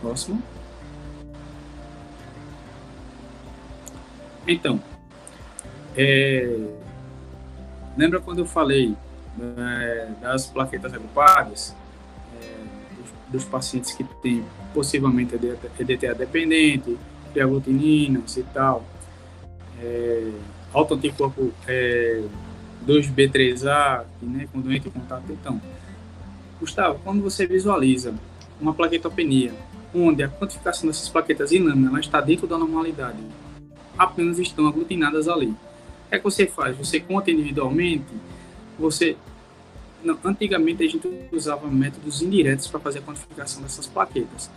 Próximo. 0.00 0.42
Então, 4.46 4.82
é, 5.96 6.58
lembra 7.96 8.20
quando 8.20 8.40
eu 8.40 8.46
falei 8.46 8.96
é, 9.40 10.08
das 10.20 10.46
plaquetas 10.46 10.92
agrupadas, 10.92 11.76
é, 12.40 12.64
dos, 12.96 13.42
dos, 13.42 13.44
pacientes 13.44 13.92
que 13.92 14.02
têm 14.20 14.44
possivelmente 14.72 15.34
EDTA 15.34 16.14
dependente, 16.14 16.96
creatinininas 17.32 18.36
e 18.36 18.42
tal, 18.42 18.84
é, 19.80 20.30
alto 20.72 20.94
anticorpo 20.94 21.52
é, 21.66 22.22
2B3A, 22.86 24.04
né, 24.20 24.48
com 24.52 24.60
doente 24.60 24.88
em 24.88 24.90
contato, 24.90 25.24
então, 25.30 25.60
Gustavo, 26.60 27.00
quando 27.02 27.22
você 27.22 27.46
visualiza 27.46 28.14
uma 28.60 28.72
plaquetopenia, 28.72 29.52
onde 29.94 30.22
a 30.22 30.28
quantificação 30.28 30.86
dessas 30.86 31.08
plaquetas 31.08 31.52
inâminas 31.52 32.06
está 32.06 32.20
dentro 32.20 32.46
da 32.46 32.56
normalidade, 32.56 33.18
apenas 33.98 34.38
estão 34.38 34.66
aglutinadas 34.66 35.28
ali. 35.28 35.48
O 35.48 35.56
é 36.10 36.18
que 36.18 36.24
você 36.24 36.46
faz? 36.46 36.76
Você 36.76 37.00
conta 37.00 37.30
individualmente, 37.30 38.04
você... 38.78 39.16
Não, 40.02 40.18
antigamente 40.24 40.82
a 40.84 40.88
gente 40.88 41.08
usava 41.32 41.66
métodos 41.68 42.22
indiretos 42.22 42.66
para 42.66 42.80
fazer 42.80 42.98
a 42.98 43.02
quantificação 43.02 43.62
dessas 43.62 43.86
plaquetas. 43.86 44.50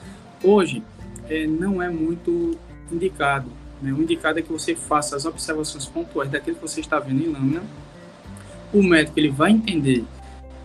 Hoje, 0.44 0.84
é, 1.30 1.46
não 1.46 1.82
é 1.82 1.90
muito 1.90 2.58
indicado, 2.92 3.50
Né? 3.82 3.92
O 3.92 4.02
indicado 4.02 4.40
é 4.40 4.42
que 4.42 4.52
você 4.52 4.76
faça 4.76 5.16
as 5.16 5.26
observações 5.26 5.86
pontuais 5.86 6.30
daquilo 6.30 6.56
que 6.56 6.62
você 6.62 6.80
está 6.80 7.00
vendo 7.00 7.24
em 7.24 7.32
lâmina. 7.32 7.64
O 8.74 8.82
médico 8.82 9.20
ele 9.20 9.30
vai 9.30 9.52
entender 9.52 10.04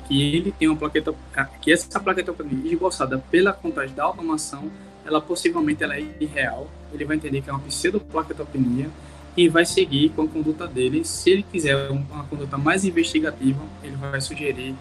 que 0.06 0.36
ele 0.36 0.52
tem 0.52 0.68
uma 0.68 0.76
plaqueta, 0.76 1.14
que 1.60 1.72
essa 1.72 2.00
plaqueta 2.00 2.34
esboçada 2.64 3.18
pela 3.30 3.52
contagem 3.52 3.94
da 3.94 4.04
automação, 4.04 4.70
ela 5.04 5.20
possivelmente 5.20 5.82
ela 5.82 5.96
é 5.96 6.04
irreal. 6.20 6.68
Ele 6.92 7.04
vai 7.04 7.16
entender 7.16 7.40
que 7.40 7.50
é 7.50 7.52
uma 7.52 7.60
pseudoplaquetopenia 7.60 8.88
e 9.36 9.48
vai 9.48 9.64
seguir 9.64 10.10
com 10.10 10.22
a 10.22 10.28
conduta 10.28 10.66
dele. 10.66 11.04
Se 11.04 11.30
ele 11.30 11.42
quiser 11.42 11.90
uma 11.90 12.24
conduta 12.24 12.58
mais 12.58 12.84
investigativa, 12.84 13.62
ele 13.82 13.96
vai 13.96 14.20
sugerir 14.20 14.74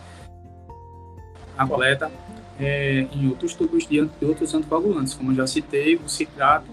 a 1.58 1.68
coleta 1.68 2.12
é, 2.60 3.08
em 3.14 3.28
outros 3.30 3.54
tubos 3.54 3.88
de, 3.88 4.06
de 4.06 4.26
outros 4.26 4.54
anticoagulantes, 4.54 5.14
como 5.14 5.32
eu 5.32 5.36
já 5.36 5.48
citei, 5.48 5.96
o 5.96 6.10
citrato 6.10 6.68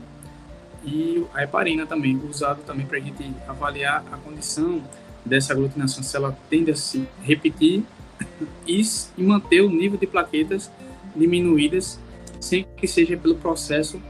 e 0.84 1.24
a 1.34 1.42
heparina 1.42 1.84
também, 1.86 2.20
usado 2.28 2.62
também 2.62 2.86
para 2.86 2.98
a 2.98 3.00
gente 3.00 3.24
avaliar 3.48 4.04
a 4.12 4.16
condição 4.16 4.80
dessa 5.24 5.52
aglutinação, 5.52 6.02
se 6.02 6.16
ela 6.16 6.36
tende 6.48 6.70
a 6.70 6.76
se 6.76 7.06
repetir 7.22 7.82
e, 8.66 8.80
e 9.18 9.22
manter 9.22 9.60
o 9.60 9.68
nível 9.68 9.98
de 9.98 10.06
plaquetas 10.06 10.70
diminuídas 11.14 11.98
sem 12.40 12.64
que 12.76 12.86
seja 12.86 13.16
pelo 13.16 13.34
processo 13.34 14.00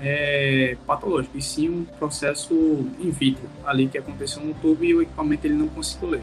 é, 0.00 0.76
patológico, 0.86 1.36
e 1.36 1.42
sim 1.42 1.68
um 1.68 1.84
processo 1.84 2.54
in 3.00 3.10
vitro, 3.10 3.48
ali 3.64 3.88
que 3.88 3.98
aconteceu 3.98 4.42
no 4.42 4.54
tubo 4.54 4.84
e 4.84 4.94
o 4.94 5.02
equipamento 5.02 5.46
ele 5.46 5.54
não 5.54 5.68
conseguiu 5.68 6.10
ler. 6.10 6.22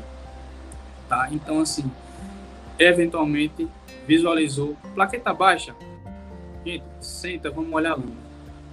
Tá? 1.10 1.28
Então, 1.32 1.60
assim, 1.60 1.90
eventualmente 2.80 3.68
visualizou 4.08 4.76
plaqueta 4.94 5.34
baixa. 5.34 5.76
Gente, 6.66 6.84
senta, 7.00 7.52
vamos 7.52 7.72
olhar 7.74 7.92
a 7.92 7.96
lâmina. 7.96 8.26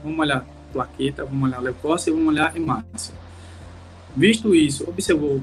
Vamos 0.03 0.19
olhar 0.19 0.47
plaqueta, 0.73 1.25
vamos 1.25 1.49
olhar 1.49 1.61
leucócia 1.61 2.11
e 2.11 2.13
vamos 2.13 2.29
olhar 2.29 2.57
hemácia. 2.57 3.15
Visto 4.17 4.55
isso, 4.55 4.89
observou 4.89 5.43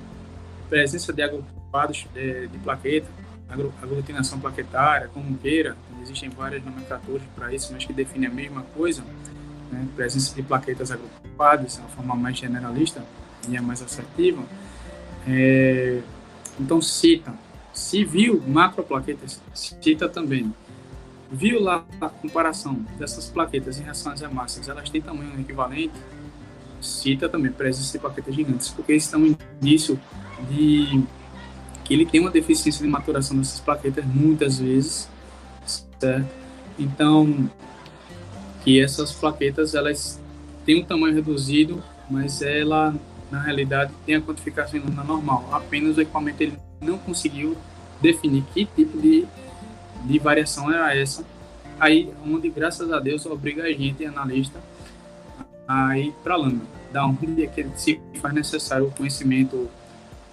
presença 0.69 1.11
de 1.11 1.21
agrupados 1.21 2.07
de, 2.13 2.47
de 2.47 2.57
plaqueta, 2.59 3.07
aglutinação 3.81 4.39
plaquetária, 4.39 5.09
como 5.13 5.37
queira, 5.37 5.75
existem 6.01 6.29
várias 6.29 6.63
nomenclaturas 6.63 7.23
para 7.35 7.53
isso, 7.53 7.73
mas 7.73 7.85
que 7.85 7.93
definem 7.93 8.29
a 8.29 8.33
mesma 8.33 8.61
coisa, 8.75 9.03
né? 9.71 9.87
presença 9.95 10.33
de 10.35 10.43
plaquetas 10.43 10.91
agrupadas, 10.91 11.77
é 11.77 11.81
uma 11.81 11.89
forma 11.89 12.15
mais 12.15 12.37
generalista 12.37 13.03
e 13.47 13.55
é 13.55 13.61
mais 13.61 13.81
assertiva. 13.81 14.43
É, 15.27 16.01
então, 16.59 16.81
cita. 16.81 17.33
Se 17.73 18.03
viu 18.03 18.41
macroplaquetas, 18.45 19.41
cita 19.53 20.09
também. 20.09 20.53
Viu 21.31 21.61
lá 21.61 21.85
a 22.01 22.09
comparação 22.09 22.73
dessas 22.97 23.27
plaquetas 23.27 23.79
em 23.79 23.83
relação 23.83 24.11
às 24.11 24.21
hemácias, 24.21 24.67
elas 24.67 24.89
têm 24.89 25.01
tamanho 25.01 25.39
equivalente? 25.39 25.93
Cita 26.81 27.29
também 27.29 27.51
presença 27.51 27.91
de 27.91 27.99
plaquetas 27.99 28.33
gigantes, 28.33 28.69
porque 28.69 28.93
estão 28.93 29.21
um 29.21 29.35
indício 29.61 29.99
de 30.49 31.03
que 31.83 31.93
ele 31.93 32.05
tem 32.05 32.19
uma 32.21 32.31
deficiência 32.31 32.83
de 32.83 32.89
maturação 32.89 33.37
dessas 33.37 33.59
plaquetas 33.59 34.05
muitas 34.05 34.59
vezes, 34.59 35.09
certo? 35.65 36.27
Então, 36.77 37.49
que 38.63 38.79
essas 38.81 39.11
plaquetas 39.11 39.75
elas 39.75 40.19
têm 40.65 40.81
um 40.81 40.85
tamanho 40.85 41.15
reduzido, 41.15 41.83
mas 42.09 42.41
ela 42.41 42.93
na 43.31 43.41
realidade 43.41 43.93
tem 44.05 44.15
a 44.15 44.21
quantificação 44.21 44.79
normal. 44.79 45.47
Apenas 45.51 45.97
o 45.97 46.01
equipamento 46.01 46.41
ele 46.41 46.57
não 46.81 46.97
conseguiu 46.97 47.55
definir 48.01 48.43
que 48.53 48.65
tipo 48.65 48.99
de, 48.99 49.25
de 50.05 50.19
variação 50.19 50.71
era 50.71 50.95
essa. 50.95 51.23
Aí, 51.79 52.11
onde 52.25 52.49
graças 52.49 52.91
a 52.91 52.99
Deus 52.99 53.25
obriga 53.25 53.63
a 53.63 53.71
gente, 53.71 54.05
analista, 54.05 54.59
a 55.67 55.97
ir 55.97 56.13
para 56.23 56.35
lâmina, 56.35 56.65
da 56.91 57.05
onde 57.05 57.43
é 57.43 57.47
que 57.47 57.65
se 57.75 58.01
faz 58.21 58.33
necessário 58.33 58.87
o 58.87 58.91
conhecimento 58.91 59.69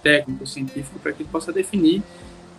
técnico, 0.03 0.45
científico, 0.45 0.99
para 0.99 1.13
que 1.13 1.23
ele 1.23 1.29
possa 1.29 1.53
definir 1.53 2.03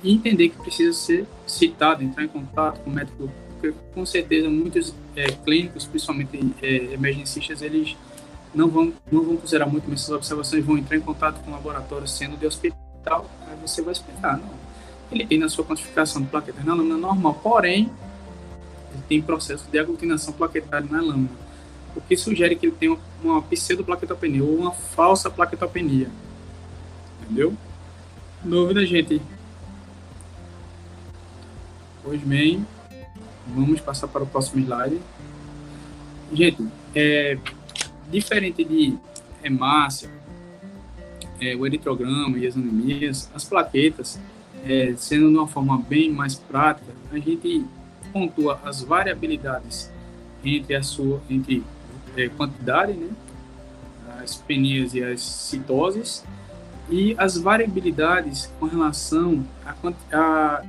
e 0.02 0.14
entender 0.14 0.50
que 0.50 0.56
precisa 0.58 0.92
ser 0.92 1.26
citado, 1.46 2.02
entrar 2.02 2.24
em 2.24 2.28
contato 2.28 2.80
com 2.80 2.90
o 2.90 2.92
médico 2.92 3.30
porque 3.58 3.74
com 3.92 4.06
certeza 4.06 4.48
muitos 4.48 4.94
é, 5.16 5.26
clínicos, 5.26 5.84
principalmente 5.84 6.54
é, 6.62 6.94
emergencistas, 6.94 7.60
eles 7.60 7.96
não 8.54 8.68
vão, 8.68 8.92
não 9.10 9.22
vão 9.22 9.36
considerar 9.36 9.66
muito 9.66 9.92
essas 9.92 10.10
observações, 10.10 10.64
vão 10.64 10.78
entrar 10.78 10.96
em 10.96 11.00
contato 11.00 11.42
com 11.42 11.50
o 11.50 11.54
laboratório 11.54 12.06
sendo 12.06 12.36
de 12.36 12.46
hospital, 12.46 13.28
aí 13.46 13.56
você 13.60 13.82
vai 13.82 13.92
explicar, 13.92 14.38
não. 14.38 14.58
Ele 15.10 15.26
tem 15.26 15.38
na 15.38 15.48
sua 15.48 15.64
quantificação 15.64 16.22
de 16.22 16.28
plaquetas 16.28 16.64
na 16.64 16.74
lâmina 16.74 16.96
normal, 16.96 17.34
porém, 17.42 17.90
ele 18.92 19.02
tem 19.08 19.20
processo 19.20 19.68
de 19.70 19.78
aglutinação 19.78 20.32
plaquetária 20.32 20.86
na 20.88 21.00
lâmina, 21.00 21.30
o 21.96 22.00
que 22.00 22.16
sugere 22.16 22.54
que 22.54 22.66
ele 22.66 22.76
tem 22.76 22.88
uma, 22.88 22.98
uma 23.22 23.42
pseudoplaquetopenia 23.42 24.44
ou 24.44 24.54
uma 24.56 24.72
falsa 24.72 25.28
plaquetopenia. 25.28 26.08
Entendeu? 27.22 27.54
Dúvida, 28.42 28.86
gente? 28.86 29.20
Pois 32.04 32.22
bem, 32.22 32.64
Vamos 33.54 33.80
passar 33.80 34.08
para 34.08 34.22
o 34.22 34.26
próximo 34.26 34.62
slide. 34.62 35.00
Gente, 36.32 36.66
é, 36.94 37.38
diferente 38.10 38.64
de 38.64 38.96
hemácia, 39.42 40.10
é, 41.40 41.54
o 41.54 41.66
eritrograma 41.66 42.38
e 42.38 42.46
as 42.46 42.56
anemias, 42.56 43.30
as 43.34 43.44
plaquetas, 43.44 44.18
é, 44.64 44.94
sendo 44.96 45.30
de 45.30 45.36
uma 45.36 45.48
forma 45.48 45.78
bem 45.78 46.10
mais 46.10 46.34
prática, 46.34 46.92
a 47.12 47.18
gente 47.18 47.64
pontua 48.12 48.60
as 48.64 48.82
variabilidades 48.82 49.90
entre 50.44 50.74
a 50.74 50.82
sua 50.82 51.20
entre 51.28 51.62
é, 52.16 52.28
quantidade, 52.28 52.92
né, 52.92 53.10
as 54.22 54.36
penias 54.36 54.94
e 54.94 55.02
as 55.02 55.20
citoses, 55.20 56.24
e 56.90 57.14
as 57.18 57.36
variabilidades 57.36 58.50
com 58.58 58.66
relação 58.66 59.46
a 60.12 60.64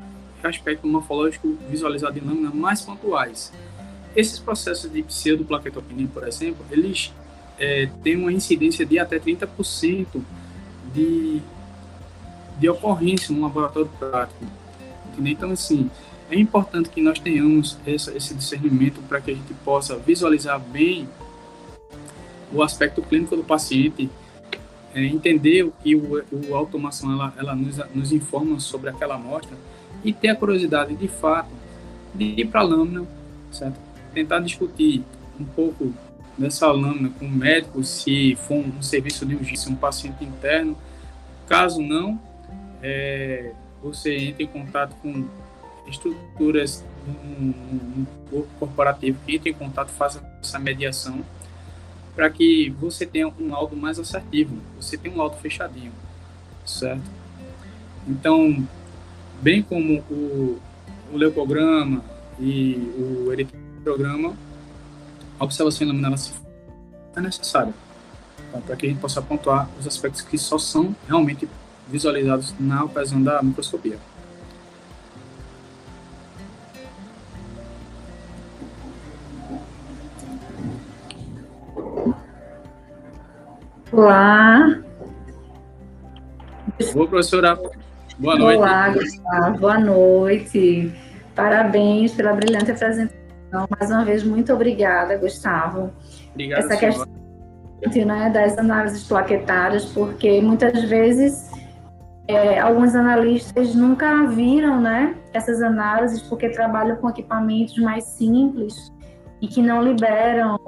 aspecto 0.47 0.87
morfológico 0.87 1.57
visualizado 1.69 2.17
em 2.17 2.21
lâmina 2.21 2.49
mais 2.51 2.81
pontuais. 2.81 3.51
Esses 4.15 4.39
processos 4.39 4.91
de 4.91 5.03
pseudoplaquetopenia, 5.03 6.07
por 6.13 6.27
exemplo, 6.27 6.65
eles 6.71 7.13
é, 7.57 7.89
têm 8.03 8.15
uma 8.15 8.31
incidência 8.31 8.85
de 8.85 8.97
até 8.97 9.19
30% 9.19 10.07
de, 10.93 11.41
de 12.59 12.69
ocorrência 12.69 13.33
no 13.35 13.41
laboratório 13.41 13.89
prático. 13.99 14.45
Então, 15.19 15.51
assim, 15.51 15.89
é 16.31 16.39
importante 16.39 16.89
que 16.89 17.01
nós 17.01 17.19
tenhamos 17.19 17.77
essa, 17.85 18.15
esse 18.15 18.33
discernimento 18.33 19.01
para 19.07 19.19
que 19.19 19.31
a 19.31 19.33
gente 19.33 19.53
possa 19.65 19.97
visualizar 19.97 20.59
bem 20.59 21.07
o 22.51 22.63
aspecto 22.63 23.01
clínico 23.01 23.35
do 23.35 23.43
paciente, 23.43 24.09
é, 24.93 25.05
entender 25.05 25.63
o 25.63 25.71
que 25.71 25.95
o, 25.95 26.23
o 26.31 26.55
automação 26.55 27.11
ela, 27.11 27.33
ela 27.37 27.55
nos, 27.55 27.77
nos 27.93 28.11
informa 28.11 28.59
sobre 28.59 28.89
aquela 28.89 29.15
amostra 29.15 29.55
e 30.03 30.13
ter 30.13 30.29
a 30.29 30.35
curiosidade 30.35 30.95
de 30.95 31.07
fato 31.07 31.49
de 32.13 32.25
ir 32.41 32.47
para 32.47 32.61
a 32.61 32.63
lâmina, 32.63 33.05
certo? 33.51 33.79
Tentar 34.13 34.39
discutir 34.39 35.03
um 35.39 35.45
pouco 35.45 35.93
dessa 36.37 36.71
lâmina 36.71 37.09
com 37.19 37.25
o 37.25 37.29
médico, 37.29 37.83
se 37.83 38.35
for 38.35 38.57
um 38.57 38.81
serviço 38.81 39.25
de 39.25 39.35
urgência, 39.35 39.71
um 39.71 39.75
paciente 39.75 40.23
interno. 40.23 40.77
Caso 41.47 41.81
não, 41.81 42.19
é, 42.81 43.51
você 43.81 44.15
entre 44.15 44.43
em 44.43 44.47
contato 44.47 44.95
com 45.01 45.25
estruturas 45.87 46.83
um, 47.07 47.53
um 48.31 48.45
corporativo 48.59 49.17
que 49.25 49.35
entre 49.35 49.49
em 49.49 49.53
contato, 49.53 49.89
faça 49.89 50.23
essa 50.41 50.59
mediação 50.59 51.23
para 52.15 52.29
que 52.29 52.69
você 52.79 53.05
tenha 53.05 53.27
um 53.27 53.49
laudo 53.49 53.75
mais 53.75 53.97
assertivo, 53.97 54.57
você 54.75 54.97
tem 54.97 55.11
um 55.11 55.17
laudo 55.17 55.37
fechadinho, 55.37 55.91
certo? 56.65 57.03
Então, 58.07 58.67
bem 59.41 59.61
como 59.61 60.03
o, 60.09 60.59
o 61.13 61.17
leucograma 61.17 62.03
e 62.39 62.75
o 62.97 63.31
eritrograma, 63.31 64.33
a 65.39 65.43
observação 65.43 65.87
laminar 65.87 66.13
é 67.15 67.21
necessária 67.21 67.73
tá? 68.51 68.59
para 68.59 68.75
que 68.75 68.85
a 68.85 68.89
gente 68.89 68.99
possa 68.99 69.21
pontuar 69.21 69.69
os 69.79 69.87
aspectos 69.87 70.21
que 70.21 70.37
só 70.37 70.57
são 70.57 70.95
realmente 71.07 71.47
visualizados 71.87 72.53
na 72.59 72.83
ocasião 72.83 73.21
da 73.21 73.41
microscopia. 73.41 73.97
Olá. 83.91 84.79
Vou, 86.93 87.07
professora. 87.07 87.59
Boa 88.19 88.35
noite. 88.35 88.57
Olá, 88.57 88.89
Gustavo. 88.89 89.59
Boa 89.59 89.79
noite. 89.79 90.91
Parabéns 91.33 92.13
pela 92.13 92.33
brilhante 92.33 92.69
apresentação. 92.69 93.65
Mais 93.79 93.89
uma 93.89 94.03
vez, 94.03 94.25
muito 94.25 94.51
obrigada, 94.53 95.17
Gustavo. 95.17 95.93
Obrigado, 96.33 96.59
Essa 96.59 96.75
questão 96.75 97.07
né, 98.05 98.29
das 98.29 98.57
análises 98.57 99.05
plaquetárias, 99.05 99.85
porque 99.85 100.41
muitas 100.41 100.83
vezes 100.83 101.49
é, 102.27 102.59
alguns 102.59 102.93
analistas 102.93 103.73
nunca 103.73 104.27
viram 104.27 104.81
né, 104.81 105.15
essas 105.33 105.61
análises 105.61 106.21
porque 106.21 106.49
trabalham 106.49 106.97
com 106.97 107.09
equipamentos 107.09 107.77
mais 107.77 108.03
simples 108.03 108.91
e 109.41 109.47
que 109.47 109.61
não 109.61 109.81
liberam 109.81 110.59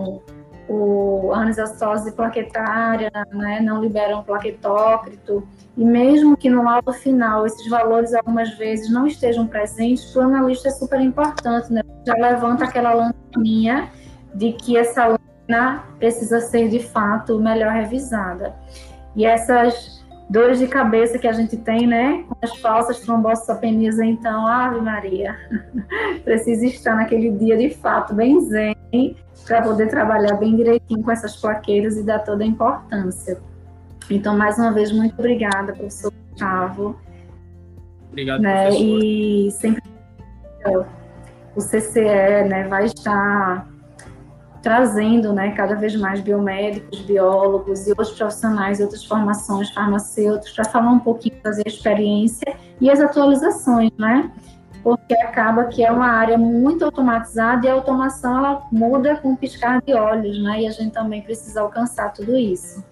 o 0.71 1.33
anisostose 1.33 2.13
plaquetária, 2.13 3.11
né, 3.33 3.59
não 3.59 3.81
liberam 3.81 4.23
plaquetócrito, 4.23 5.45
e 5.75 5.83
mesmo 5.83 6.37
que 6.37 6.49
no 6.49 6.63
laudo 6.63 6.93
final 6.93 7.45
esses 7.45 7.69
valores 7.69 8.13
algumas 8.13 8.57
vezes 8.57 8.89
não 8.89 9.05
estejam 9.05 9.45
presentes, 9.47 10.05
para 10.13 10.21
o 10.21 10.25
analista 10.25 10.69
é 10.69 10.71
super 10.71 11.01
importante, 11.01 11.73
né, 11.73 11.81
já 12.07 12.13
levanta 12.13 12.63
aquela 12.63 12.93
lanterninha 12.93 13.89
de 14.33 14.53
que 14.53 14.77
essa 14.77 15.07
lâmina 15.07 15.83
precisa 15.99 16.39
ser 16.39 16.69
de 16.69 16.79
fato 16.79 17.37
melhor 17.37 17.73
revisada. 17.73 18.55
E 19.13 19.25
essas 19.25 20.01
dores 20.29 20.59
de 20.59 20.67
cabeça 20.67 21.19
que 21.19 21.27
a 21.27 21.33
gente 21.33 21.57
tem, 21.57 21.85
né, 21.85 22.23
com 22.29 22.35
as 22.41 22.55
falsas 22.59 23.01
trombocitopenias, 23.01 23.99
então, 23.99 24.47
Ave 24.47 24.79
Maria, 24.79 25.35
precisa 26.23 26.65
estar 26.65 26.95
naquele 26.95 27.31
dia 27.31 27.57
de 27.57 27.71
fato 27.71 28.13
bem 28.13 28.39
zen 28.39 28.80
para 29.45 29.61
poder 29.61 29.89
trabalhar 29.89 30.35
bem 30.35 30.55
direitinho 30.55 31.03
com 31.03 31.11
essas 31.11 31.35
plaqueiras 31.35 31.97
e 31.97 32.03
dar 32.03 32.19
toda 32.19 32.43
a 32.43 32.47
importância. 32.47 33.39
Então, 34.09 34.37
mais 34.37 34.57
uma 34.57 34.71
vez, 34.71 34.91
muito 34.91 35.13
obrigada, 35.17 35.73
professor 35.73 36.11
Gustavo. 36.29 36.95
Obrigado, 38.09 38.41
né, 38.41 38.67
professor. 38.67 39.03
E 39.03 39.51
sempre 39.51 39.81
o 41.55 41.61
CCE 41.61 42.43
né, 42.47 42.67
vai 42.67 42.85
estar 42.85 43.67
trazendo 44.61 45.33
né, 45.33 45.51
cada 45.51 45.75
vez 45.75 45.95
mais 45.95 46.21
biomédicos, 46.21 46.99
biólogos 47.01 47.87
e 47.87 47.89
outros 47.89 48.11
profissionais 48.11 48.79
outras 48.79 49.03
formações, 49.03 49.71
farmacêuticos, 49.71 50.51
para 50.51 50.65
falar 50.65 50.91
um 50.91 50.99
pouquinho, 50.99 51.35
fazer 51.41 51.63
a 51.65 51.69
experiência 51.69 52.55
e 52.79 52.89
as 52.89 52.99
atualizações, 52.99 53.91
né? 53.97 54.31
Porque 54.83 55.13
acaba 55.13 55.65
que 55.65 55.83
é 55.83 55.91
uma 55.91 56.07
área 56.07 56.37
muito 56.37 56.83
automatizada 56.83 57.65
e 57.65 57.69
a 57.69 57.73
automação 57.73 58.37
ela 58.37 58.67
muda 58.71 59.15
com 59.17 59.35
piscar 59.35 59.81
de 59.81 59.93
olhos, 59.93 60.41
né? 60.41 60.61
E 60.61 60.67
a 60.67 60.71
gente 60.71 60.91
também 60.91 61.21
precisa 61.21 61.61
alcançar 61.61 62.11
tudo 62.13 62.35
isso. 62.35 62.83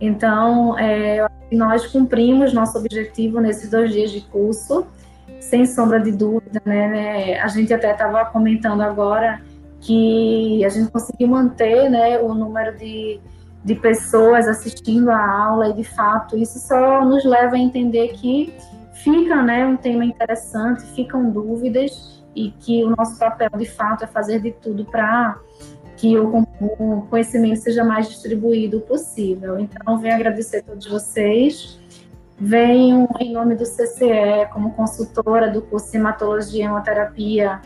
Então, 0.00 0.78
é, 0.78 1.26
nós 1.52 1.86
cumprimos 1.86 2.52
nosso 2.52 2.78
objetivo 2.78 3.40
nesses 3.40 3.70
dois 3.70 3.92
dias 3.92 4.10
de 4.10 4.20
curso, 4.20 4.86
sem 5.40 5.66
sombra 5.66 6.00
de 6.00 6.12
dúvida, 6.12 6.62
né? 6.64 7.40
A 7.40 7.48
gente 7.48 7.74
até 7.74 7.90
estava 7.90 8.24
comentando 8.26 8.82
agora 8.82 9.40
que 9.80 10.64
a 10.64 10.68
gente 10.68 10.90
conseguiu 10.90 11.28
manter 11.28 11.90
né, 11.90 12.18
o 12.18 12.34
número 12.34 12.76
de, 12.76 13.18
de 13.64 13.74
pessoas 13.74 14.46
assistindo 14.46 15.10
a 15.10 15.44
aula 15.44 15.68
e, 15.70 15.72
de 15.72 15.84
fato, 15.84 16.36
isso 16.36 16.58
só 16.58 17.04
nos 17.04 17.24
leva 17.24 17.56
a 17.56 17.58
entender 17.58 18.08
que 18.08 18.54
fica 19.02 19.42
né, 19.42 19.66
um 19.66 19.76
tema 19.76 20.04
interessante, 20.04 20.82
ficam 20.94 21.30
dúvidas 21.30 22.22
e 22.34 22.50
que 22.52 22.84
o 22.84 22.94
nosso 22.96 23.18
papel, 23.18 23.50
de 23.56 23.66
fato, 23.66 24.04
é 24.04 24.06
fazer 24.06 24.40
de 24.40 24.52
tudo 24.52 24.84
para 24.84 25.38
que 25.96 26.16
o, 26.18 26.46
conhecimento 27.10 27.60
seja 27.60 27.84
mais 27.84 28.08
distribuído 28.08 28.80
possível. 28.80 29.58
Então, 29.58 29.98
venho 29.98 30.14
agradecer 30.14 30.58
a 30.58 30.62
todos 30.62 30.86
vocês. 30.86 31.78
Venho, 32.38 33.06
em 33.18 33.34
nome 33.34 33.54
do 33.54 33.64
CCE, 33.64 34.48
como 34.52 34.72
consultora 34.72 35.50
do 35.50 35.60
curso 35.60 35.90
de 35.90 35.98
Hematologia 35.98 36.64
e 36.64 36.66
Hemoterapia, 36.66 37.60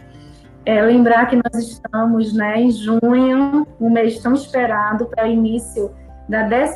é, 0.67 0.83
lembrar 0.83 1.27
que 1.27 1.37
nós 1.37 1.55
estamos 1.55 2.33
né, 2.33 2.61
em 2.61 2.71
junho, 2.73 3.67
um 3.81 3.91
mês 3.91 4.19
tão 4.21 4.35
esperado 4.35 5.07
para 5.07 5.29
início 5.29 5.95
da 6.29 6.45
11 6.45 6.75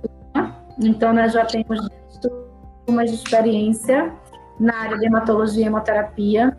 turma. 0.00 0.56
Então, 0.78 1.12
nós 1.12 1.32
já 1.32 1.44
temos 1.44 1.80
turmas 2.92 3.10
de 3.10 3.16
experiência 3.16 4.12
na 4.60 4.76
área 4.76 4.98
de 4.98 5.06
hematologia 5.06 5.64
e 5.64 5.66
hemoterapia. 5.66 6.56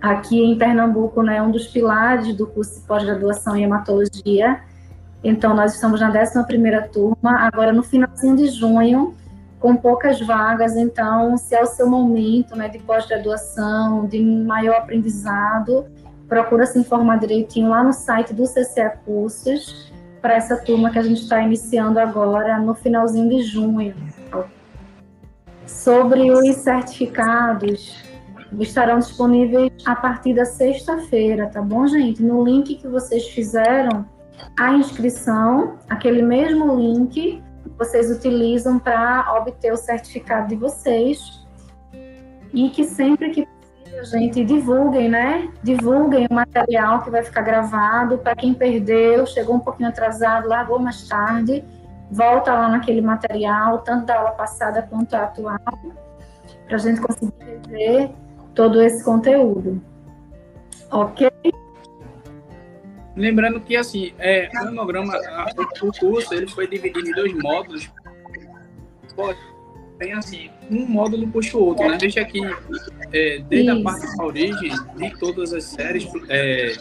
Aqui 0.00 0.42
em 0.42 0.56
Pernambuco, 0.56 1.22
né, 1.22 1.42
um 1.42 1.50
dos 1.50 1.66
pilares 1.66 2.34
do 2.34 2.46
curso 2.46 2.80
de 2.80 2.86
pós-graduação 2.86 3.54
em 3.54 3.64
hematologia. 3.64 4.60
Então, 5.22 5.54
nós 5.54 5.74
estamos 5.74 6.00
na 6.00 6.08
11 6.08 6.88
turma. 6.90 7.38
Agora, 7.38 7.72
no 7.72 7.82
finalzinho 7.82 8.34
de 8.34 8.46
junho, 8.48 9.14
com 9.60 9.76
poucas 9.76 10.20
vagas, 10.20 10.74
então, 10.74 11.36
se 11.36 11.54
é 11.54 11.62
o 11.62 11.66
seu 11.66 11.88
momento 11.88 12.56
né, 12.56 12.68
de 12.68 12.78
pós-graduação, 12.80 14.06
de 14.06 14.20
maior 14.20 14.76
aprendizado, 14.76 15.84
procura 16.28 16.66
se 16.66 16.78
informar 16.78 17.20
direitinho 17.20 17.68
lá 17.68 17.84
no 17.84 17.92
site 17.92 18.32
do 18.32 18.44
CCA 18.44 18.98
Cursos, 19.04 19.92
para 20.20 20.34
essa 20.34 20.56
turma 20.56 20.90
que 20.90 20.98
a 20.98 21.02
gente 21.02 21.20
está 21.20 21.42
iniciando 21.42 22.00
agora, 22.00 22.58
no 22.58 22.74
finalzinho 22.74 23.28
de 23.28 23.42
junho. 23.42 23.94
Sobre 25.72 26.30
os 26.30 26.56
certificados, 26.56 28.04
estarão 28.60 28.98
disponíveis 28.98 29.72
a 29.84 29.96
partir 29.96 30.34
da 30.34 30.44
sexta-feira, 30.44 31.48
tá 31.48 31.60
bom, 31.60 31.86
gente? 31.86 32.22
No 32.22 32.44
link 32.44 32.76
que 32.76 32.86
vocês 32.86 33.26
fizeram, 33.28 34.06
a 34.58 34.74
inscrição, 34.74 35.78
aquele 35.88 36.22
mesmo 36.22 36.76
link, 36.76 37.42
vocês 37.76 38.10
utilizam 38.10 38.78
para 38.78 39.34
obter 39.38 39.72
o 39.72 39.76
certificado 39.76 40.48
de 40.48 40.56
vocês 40.56 41.44
e 42.52 42.68
que 42.70 42.84
sempre 42.84 43.30
que 43.30 43.46
possível, 43.92 44.04
gente, 44.04 44.44
divulguem, 44.44 45.08
né? 45.08 45.50
Divulguem 45.62 46.26
o 46.30 46.34
material 46.34 47.02
que 47.02 47.10
vai 47.10 47.22
ficar 47.22 47.42
gravado 47.42 48.18
para 48.18 48.34
quem 48.34 48.54
perdeu, 48.54 49.26
chegou 49.26 49.56
um 49.56 49.60
pouquinho 49.60 49.88
atrasado, 49.88 50.48
largou 50.48 50.78
mais 50.78 51.06
tarde, 51.08 51.64
volta 52.12 52.52
lá 52.52 52.68
naquele 52.68 53.00
material, 53.00 53.78
tanto 53.78 54.06
da 54.06 54.18
aula 54.18 54.30
passada 54.32 54.82
quanto 54.82 55.14
a 55.14 55.24
atual, 55.24 55.58
para 56.66 56.76
a 56.76 56.78
gente 56.78 57.00
conseguir 57.00 57.32
ver 57.68 58.10
todo 58.54 58.82
esse 58.82 59.02
conteúdo. 59.02 59.82
Ok? 60.90 61.30
Lembrando 63.16 63.60
que, 63.60 63.76
assim, 63.76 64.12
é, 64.18 64.50
o 64.60 64.66
monograma, 64.66 65.14
o 65.80 65.98
curso, 65.98 66.34
ele 66.34 66.46
foi 66.46 66.66
dividido 66.66 67.08
em 67.08 67.12
dois 67.12 67.32
módulos. 67.42 67.90
Tem, 69.98 70.12
assim, 70.12 70.50
um 70.70 70.86
módulo 70.86 71.28
puxa 71.28 71.56
o 71.56 71.64
outro, 71.66 71.88
né? 71.88 71.96
Deixa 71.96 72.20
aqui, 72.20 72.40
é, 73.12 73.38
desde 73.48 73.70
Isso. 73.70 73.80
a 73.80 73.82
parte 73.82 74.16
da 74.16 74.24
origem 74.24 74.72
de 74.96 75.18
todas 75.18 75.52
as 75.52 75.64
séries, 75.64 76.06
é, 76.28 76.74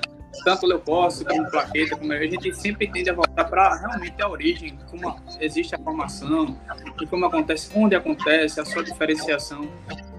tanto 0.44 0.66
leucócito 0.66 1.30
como 1.30 1.50
plaqueta, 1.50 1.96
como 1.96 2.12
a 2.14 2.26
gente 2.26 2.54
sempre 2.54 2.88
tende 2.88 3.10
a 3.10 3.14
voltar 3.14 3.46
para 3.46 3.76
realmente 3.76 4.22
a 4.22 4.30
origem, 4.30 4.78
como 4.90 5.16
existe 5.40 5.76
a 5.76 5.80
formação, 5.80 6.58
e 7.02 7.06
como 7.06 7.26
acontece, 7.26 7.72
onde 7.76 7.96
acontece, 7.96 8.60
a 8.60 8.66
sua 8.66 8.84
diferenciação. 8.84 9.68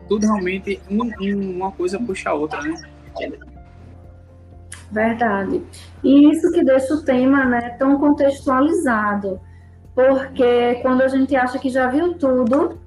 Tudo 0.09 0.27
realmente, 0.27 0.81
um, 0.91 1.57
uma 1.57 1.73
coisa 1.73 1.99
puxa 1.99 2.31
a 2.31 2.35
outra, 2.35 2.61
né? 2.61 2.75
Verdade. 4.91 5.63
E 6.05 6.31
isso 6.31 6.53
que 6.53 6.63
deixa 6.63 6.95
o 6.95 7.03
tema 7.03 7.45
né, 7.47 7.71
tão 7.79 7.99
contextualizado, 7.99 9.41
porque 9.95 10.77
quando 10.83 11.03
a 11.03 11.09
gente 11.09 11.35
acha 11.35 11.59
que 11.59 11.71
já 11.71 11.89
viu 11.89 12.15
tudo, 12.15 12.79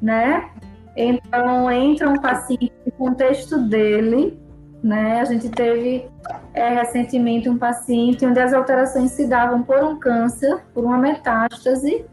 né? 0.00 0.50
Então 0.96 1.70
entra 1.70 2.08
um 2.08 2.20
paciente 2.20 2.72
no 2.86 2.92
contexto 2.92 3.58
dele, 3.68 4.38
né? 4.82 5.20
A 5.20 5.24
gente 5.24 5.48
teve 5.48 6.08
é, 6.54 6.68
recentemente 6.70 7.48
um 7.48 7.58
paciente 7.58 8.24
onde 8.24 8.40
as 8.40 8.54
alterações 8.54 9.10
se 9.10 9.26
davam 9.26 9.62
por 9.62 9.82
um 9.84 9.98
câncer, 9.98 10.62
por 10.72 10.84
uma 10.84 10.96
metástase, 10.96 12.06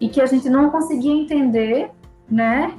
e 0.00 0.08
que 0.08 0.20
a 0.20 0.26
gente 0.26 0.50
não 0.50 0.70
conseguia 0.70 1.12
entender, 1.12 1.90
né? 2.28 2.74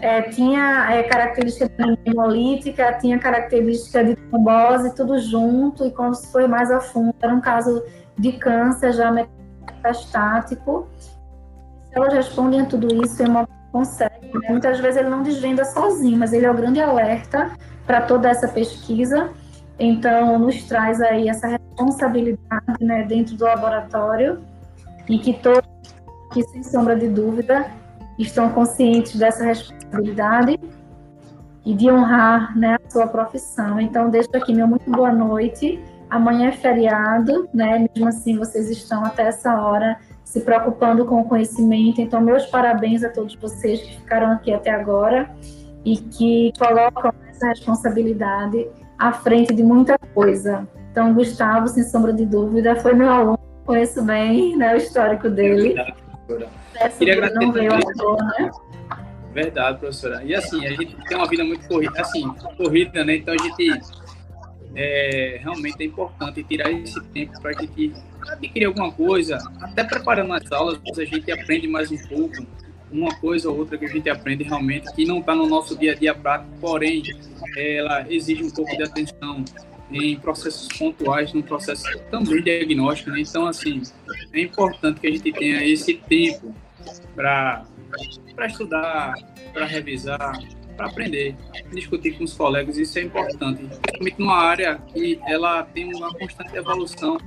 é, 0.00 0.22
tinha 0.22 0.88
é, 0.90 1.02
característica 1.02 1.70
hemolítica, 2.04 2.92
tinha 3.00 3.18
característica 3.18 4.04
de 4.04 4.14
trombose, 4.14 4.94
tudo 4.94 5.18
junto, 5.18 5.86
e 5.86 5.90
quando 5.90 6.14
se 6.14 6.30
foi 6.30 6.46
mais 6.46 6.70
a 6.70 6.80
fundo, 6.80 7.14
era 7.20 7.34
um 7.34 7.40
caso 7.40 7.82
de 8.16 8.32
câncer 8.32 8.92
já 8.92 9.10
metastático. 9.10 10.88
Elas 11.90 12.12
respondem 12.12 12.60
a 12.60 12.66
tudo 12.66 13.04
isso, 13.04 13.22
o 13.22 13.48
consegue. 13.72 14.32
Né? 14.34 14.50
Muitas 14.50 14.78
vezes 14.78 15.00
ele 15.00 15.08
não 15.08 15.22
desvenda 15.22 15.64
sozinho, 15.64 16.16
mas 16.16 16.32
ele 16.32 16.46
é 16.46 16.50
o 16.50 16.54
grande 16.54 16.80
alerta 16.80 17.50
para 17.86 18.00
toda 18.02 18.28
essa 18.28 18.46
pesquisa. 18.46 19.30
Então, 19.78 20.38
nos 20.38 20.64
traz 20.64 21.00
aí 21.00 21.28
essa 21.28 21.46
responsabilidade 21.46 22.82
né, 22.82 23.04
dentro 23.04 23.36
do 23.36 23.44
laboratório 23.44 24.42
e 25.08 25.18
que 25.18 25.34
todos, 25.34 25.68
que 26.32 26.42
sem 26.44 26.62
sombra 26.62 26.96
de 26.96 27.08
dúvida, 27.08 27.70
estão 28.18 28.50
conscientes 28.50 29.16
dessa 29.16 29.44
responsabilidade 29.44 30.58
e 31.64 31.74
de 31.74 31.90
honrar 31.90 32.58
né, 32.58 32.76
a 32.84 32.90
sua 32.90 33.06
profissão. 33.06 33.80
Então, 33.80 34.10
deixo 34.10 34.30
aqui 34.34 34.52
meu 34.52 34.66
muito 34.66 34.90
boa 34.90 35.12
noite. 35.12 35.80
Amanhã 36.10 36.48
é 36.48 36.52
feriado, 36.52 37.48
né? 37.52 37.86
Mesmo 37.94 38.08
assim, 38.08 38.36
vocês 38.38 38.70
estão 38.70 39.04
até 39.04 39.24
essa 39.24 39.60
hora 39.60 39.98
se 40.24 40.40
preocupando 40.40 41.04
com 41.04 41.20
o 41.20 41.24
conhecimento. 41.24 42.00
Então, 42.00 42.20
meus 42.20 42.46
parabéns 42.46 43.04
a 43.04 43.10
todos 43.10 43.34
vocês 43.36 43.80
que 43.80 43.96
ficaram 43.96 44.32
aqui 44.32 44.52
até 44.52 44.70
agora 44.70 45.30
e 45.84 45.96
que 45.96 46.52
colocam 46.58 47.12
essa 47.30 47.48
responsabilidade 47.48 48.66
à 48.98 49.12
frente 49.12 49.54
de 49.54 49.62
muita 49.62 49.98
coisa. 50.14 50.66
Então, 50.90 51.14
Gustavo, 51.14 51.68
sem 51.68 51.84
sombra 51.84 52.12
de 52.12 52.26
dúvida, 52.26 52.76
foi 52.76 52.94
meu 52.94 53.10
aluno, 53.10 53.38
conheço 53.64 54.02
bem 54.02 54.56
né, 54.56 54.74
o 54.74 54.76
histórico 54.76 55.28
dele. 55.28 55.74
Queria 56.98 57.14
agradecer 57.14 57.44
não 57.44 57.52
veio 57.52 57.70
né? 57.70 58.50
Verdade, 59.32 59.78
professora. 59.78 60.22
E 60.24 60.34
assim, 60.34 60.66
a 60.66 60.70
gente 60.70 60.96
tem 61.06 61.16
uma 61.16 61.28
vida 61.28 61.44
muito 61.44 61.66
corrida, 61.68 62.00
assim, 62.00 62.28
corrida, 62.56 63.04
né? 63.04 63.16
Então 63.16 63.34
a 63.34 63.42
gente 63.42 63.80
é, 64.74 65.38
realmente 65.40 65.76
é 65.80 65.84
importante 65.84 66.42
tirar 66.42 66.70
esse 66.72 67.00
tempo 67.06 67.40
para 67.40 67.50
a 67.50 67.60
gente 67.60 67.92
adquirir 68.28 68.66
alguma 68.66 68.90
coisa, 68.90 69.38
até 69.60 69.84
preparando 69.84 70.32
as 70.32 70.50
aulas, 70.52 70.80
a 70.98 71.04
gente 71.04 71.30
aprende 71.30 71.66
mais 71.66 71.90
um 71.90 71.98
pouco, 72.08 72.46
uma 72.90 73.14
coisa 73.16 73.50
ou 73.50 73.58
outra 73.58 73.76
que 73.76 73.84
a 73.84 73.88
gente 73.88 74.08
aprende 74.08 74.44
realmente 74.44 74.92
que 74.94 75.04
não 75.04 75.18
está 75.20 75.34
no 75.34 75.46
nosso 75.46 75.76
dia 75.76 75.92
a 75.92 75.94
dia 75.94 76.14
prático, 76.14 76.50
porém 76.60 77.02
ela 77.56 78.06
exige 78.08 78.42
um 78.44 78.50
pouco 78.50 78.76
de 78.76 78.82
atenção 78.82 79.44
em 79.90 80.18
processos 80.18 80.68
pontuais, 80.76 81.32
num 81.32 81.42
processo 81.42 81.82
também 82.10 82.42
diagnóstico, 82.42 83.10
né? 83.10 83.20
Então, 83.20 83.46
assim, 83.46 83.82
é 84.32 84.40
importante 84.40 85.00
que 85.00 85.06
a 85.06 85.10
gente 85.10 85.32
tenha 85.32 85.64
esse 85.64 85.94
tempo 85.94 86.54
para 87.14 87.64
estudar, 88.46 89.14
para 89.52 89.64
revisar, 89.64 90.38
para 90.78 90.86
aprender, 90.86 91.34
discutir 91.72 92.16
com 92.16 92.22
os 92.22 92.32
colegas, 92.34 92.78
isso 92.78 92.96
é 93.00 93.02
importante, 93.02 93.64
principalmente 93.64 94.20
numa 94.20 94.36
área 94.36 94.76
que 94.94 95.20
ela 95.26 95.64
tem 95.64 95.92
uma 95.92 96.14
constante 96.14 96.56
evolução 96.56 97.18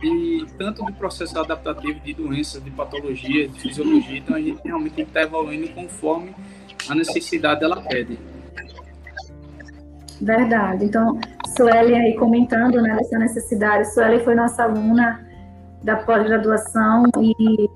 e 0.00 0.46
tanto 0.56 0.84
do 0.84 0.92
processo 0.92 1.36
adaptativo 1.40 1.98
de 2.00 2.14
doenças, 2.14 2.62
de 2.62 2.70
patologias, 2.70 3.52
de 3.52 3.60
fisiologia, 3.60 4.18
então 4.18 4.36
a 4.36 4.40
gente 4.40 4.60
realmente 4.64 5.02
está 5.02 5.22
evoluindo 5.22 5.68
conforme 5.70 6.32
a 6.88 6.94
necessidade 6.94 7.64
ela 7.64 7.82
pede. 7.82 8.16
Verdade. 10.20 10.84
Então, 10.84 11.18
Sueli 11.56 11.94
aí 11.94 12.14
comentando 12.14 12.80
né, 12.80 12.96
essa 13.00 13.18
necessidade. 13.18 13.92
Sueli 13.92 14.22
foi 14.22 14.36
nossa 14.36 14.62
aluna 14.62 15.26
da 15.82 15.96
pós-graduação 15.96 17.04
e, 17.20 17.68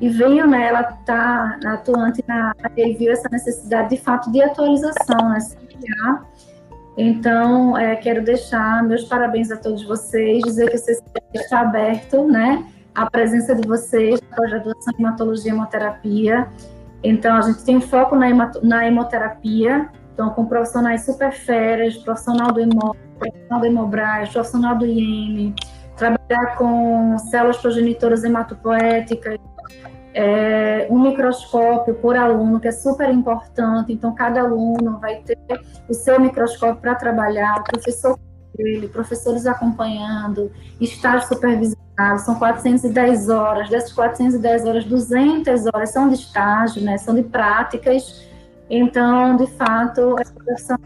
e 0.00 0.08
veio, 0.08 0.46
né, 0.46 0.68
ela 0.68 0.80
está 0.80 1.58
atuante 1.64 2.22
na 2.26 2.52
e 2.76 2.94
viu 2.94 3.12
essa 3.12 3.28
necessidade 3.30 3.90
de 3.90 3.96
fato 3.96 4.30
de 4.30 4.42
atualização, 4.42 5.28
né, 5.28 5.38
então, 6.96 7.76
é, 7.76 7.96
quero 7.96 8.22
deixar 8.22 8.82
meus 8.84 9.04
parabéns 9.04 9.50
a 9.50 9.56
todos 9.56 9.82
vocês, 9.84 10.42
dizer 10.44 10.70
que 10.70 10.76
o 10.76 11.40
está 11.40 11.60
aberto, 11.60 12.24
né, 12.26 12.64
a 12.94 13.10
presença 13.10 13.54
de 13.54 13.66
vocês 13.66 14.20
na 14.30 14.36
pós-graduação 14.36 14.92
em 14.96 15.02
hematologia 15.02 15.50
e 15.50 15.54
hemoterapia. 15.54 16.46
Então, 17.02 17.36
a 17.36 17.42
gente 17.42 17.64
tem 17.64 17.76
um 17.76 17.80
foco 17.80 18.14
na, 18.14 18.28
na 18.62 18.86
hemoterapia, 18.86 19.88
então, 20.12 20.30
com 20.30 20.46
profissionais 20.46 21.04
super 21.04 21.32
férias, 21.32 21.96
profissional 21.96 22.52
do 22.52 22.60
Hemo, 22.60 22.96
profissional 23.18 23.60
do 23.60 23.66
Hemobras, 23.66 24.28
profissional 24.28 24.78
do 24.78 24.86
IEM, 24.86 25.54
trabalhar 25.96 26.56
com 26.56 27.18
células 27.18 27.56
progenitoras 27.56 28.22
hematopoéticas, 28.22 29.38
é, 30.14 30.86
um 30.88 31.02
microscópio 31.02 31.94
por 31.96 32.16
aluno, 32.16 32.60
que 32.60 32.68
é 32.68 32.72
super 32.72 33.12
importante. 33.12 33.92
Então, 33.92 34.14
cada 34.14 34.40
aluno 34.40 34.98
vai 35.00 35.16
ter 35.16 35.36
o 35.88 35.92
seu 35.92 36.20
microscópio 36.20 36.80
para 36.80 36.94
trabalhar, 36.94 37.60
o 37.60 37.64
professor 37.64 38.18
dele, 38.56 38.86
professores 38.86 39.44
acompanhando, 39.44 40.52
estágio 40.80 41.26
supervisionado, 41.26 42.20
são 42.20 42.36
410 42.36 43.28
horas. 43.28 43.68
Dessas 43.68 43.92
410 43.92 44.64
horas, 44.64 44.84
200 44.84 45.66
horas 45.66 45.90
são 45.90 46.08
de 46.08 46.14
estágio, 46.14 46.80
né, 46.82 46.96
são 46.96 47.14
de 47.14 47.24
práticas. 47.24 48.24
Então, 48.70 49.36
de 49.36 49.48
fato, 49.48 50.00
é 50.00 50.04
uma 50.04 50.44
profissão 50.44 50.78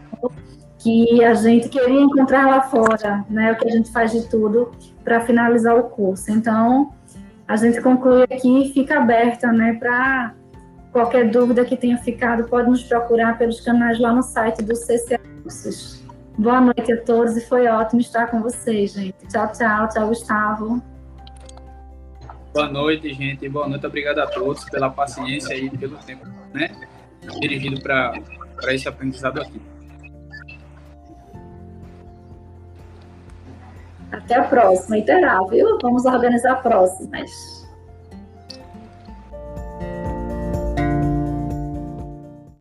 que 0.79 1.23
a 1.23 1.33
gente 1.33 1.69
queria 1.69 2.01
encontrar 2.01 2.47
lá 2.47 2.61
fora, 2.61 3.23
né, 3.29 3.51
o 3.51 3.57
que 3.57 3.67
a 3.67 3.71
gente 3.71 3.91
faz 3.91 4.11
de 4.11 4.27
tudo 4.27 4.71
para 5.03 5.21
finalizar 5.21 5.77
o 5.77 5.83
curso. 5.83 6.31
Então, 6.31 6.91
a 7.49 7.55
gente 7.55 7.81
conclui 7.81 8.21
aqui 8.25 8.61
e 8.61 8.71
fica 8.71 8.99
aberta, 8.99 9.51
né, 9.51 9.73
para 9.73 10.35
qualquer 10.91 11.31
dúvida 11.31 11.65
que 11.65 11.75
tenha 11.75 11.97
ficado, 11.97 12.47
pode 12.47 12.69
nos 12.69 12.83
procurar 12.83 13.39
pelos 13.39 13.59
canais 13.59 13.99
lá 13.99 14.13
no 14.13 14.21
site 14.21 14.61
do 14.61 14.73
Cursos. 15.41 16.05
Boa 16.37 16.61
noite 16.61 16.93
a 16.93 17.01
todos 17.01 17.35
e 17.35 17.41
foi 17.41 17.67
ótimo 17.67 18.01
estar 18.01 18.27
com 18.27 18.39
vocês, 18.39 18.93
gente. 18.93 19.15
Tchau, 19.27 19.51
tchau. 19.51 19.89
Tchau, 19.89 20.07
Gustavo. 20.09 20.81
Boa 22.53 22.69
noite, 22.69 23.11
gente. 23.15 23.49
Boa 23.49 23.67
noite. 23.67 23.85
Obrigado 23.87 24.19
a 24.19 24.27
todos 24.27 24.63
pela 24.65 24.91
paciência 24.91 25.55
e 25.55 25.71
pelo 25.75 25.97
tempo, 25.97 26.27
né, 26.53 26.69
dirigido 27.41 27.81
para 27.81 28.13
esse 28.67 28.87
aprendizado 28.87 29.41
aqui. 29.41 29.59
Até 34.11 34.35
a 34.35 34.43
próxima. 34.43 34.97
E 34.97 35.05
terá, 35.05 35.39
viu? 35.49 35.77
Vamos 35.81 36.05
organizar 36.05 36.61
próximas. 36.61 37.58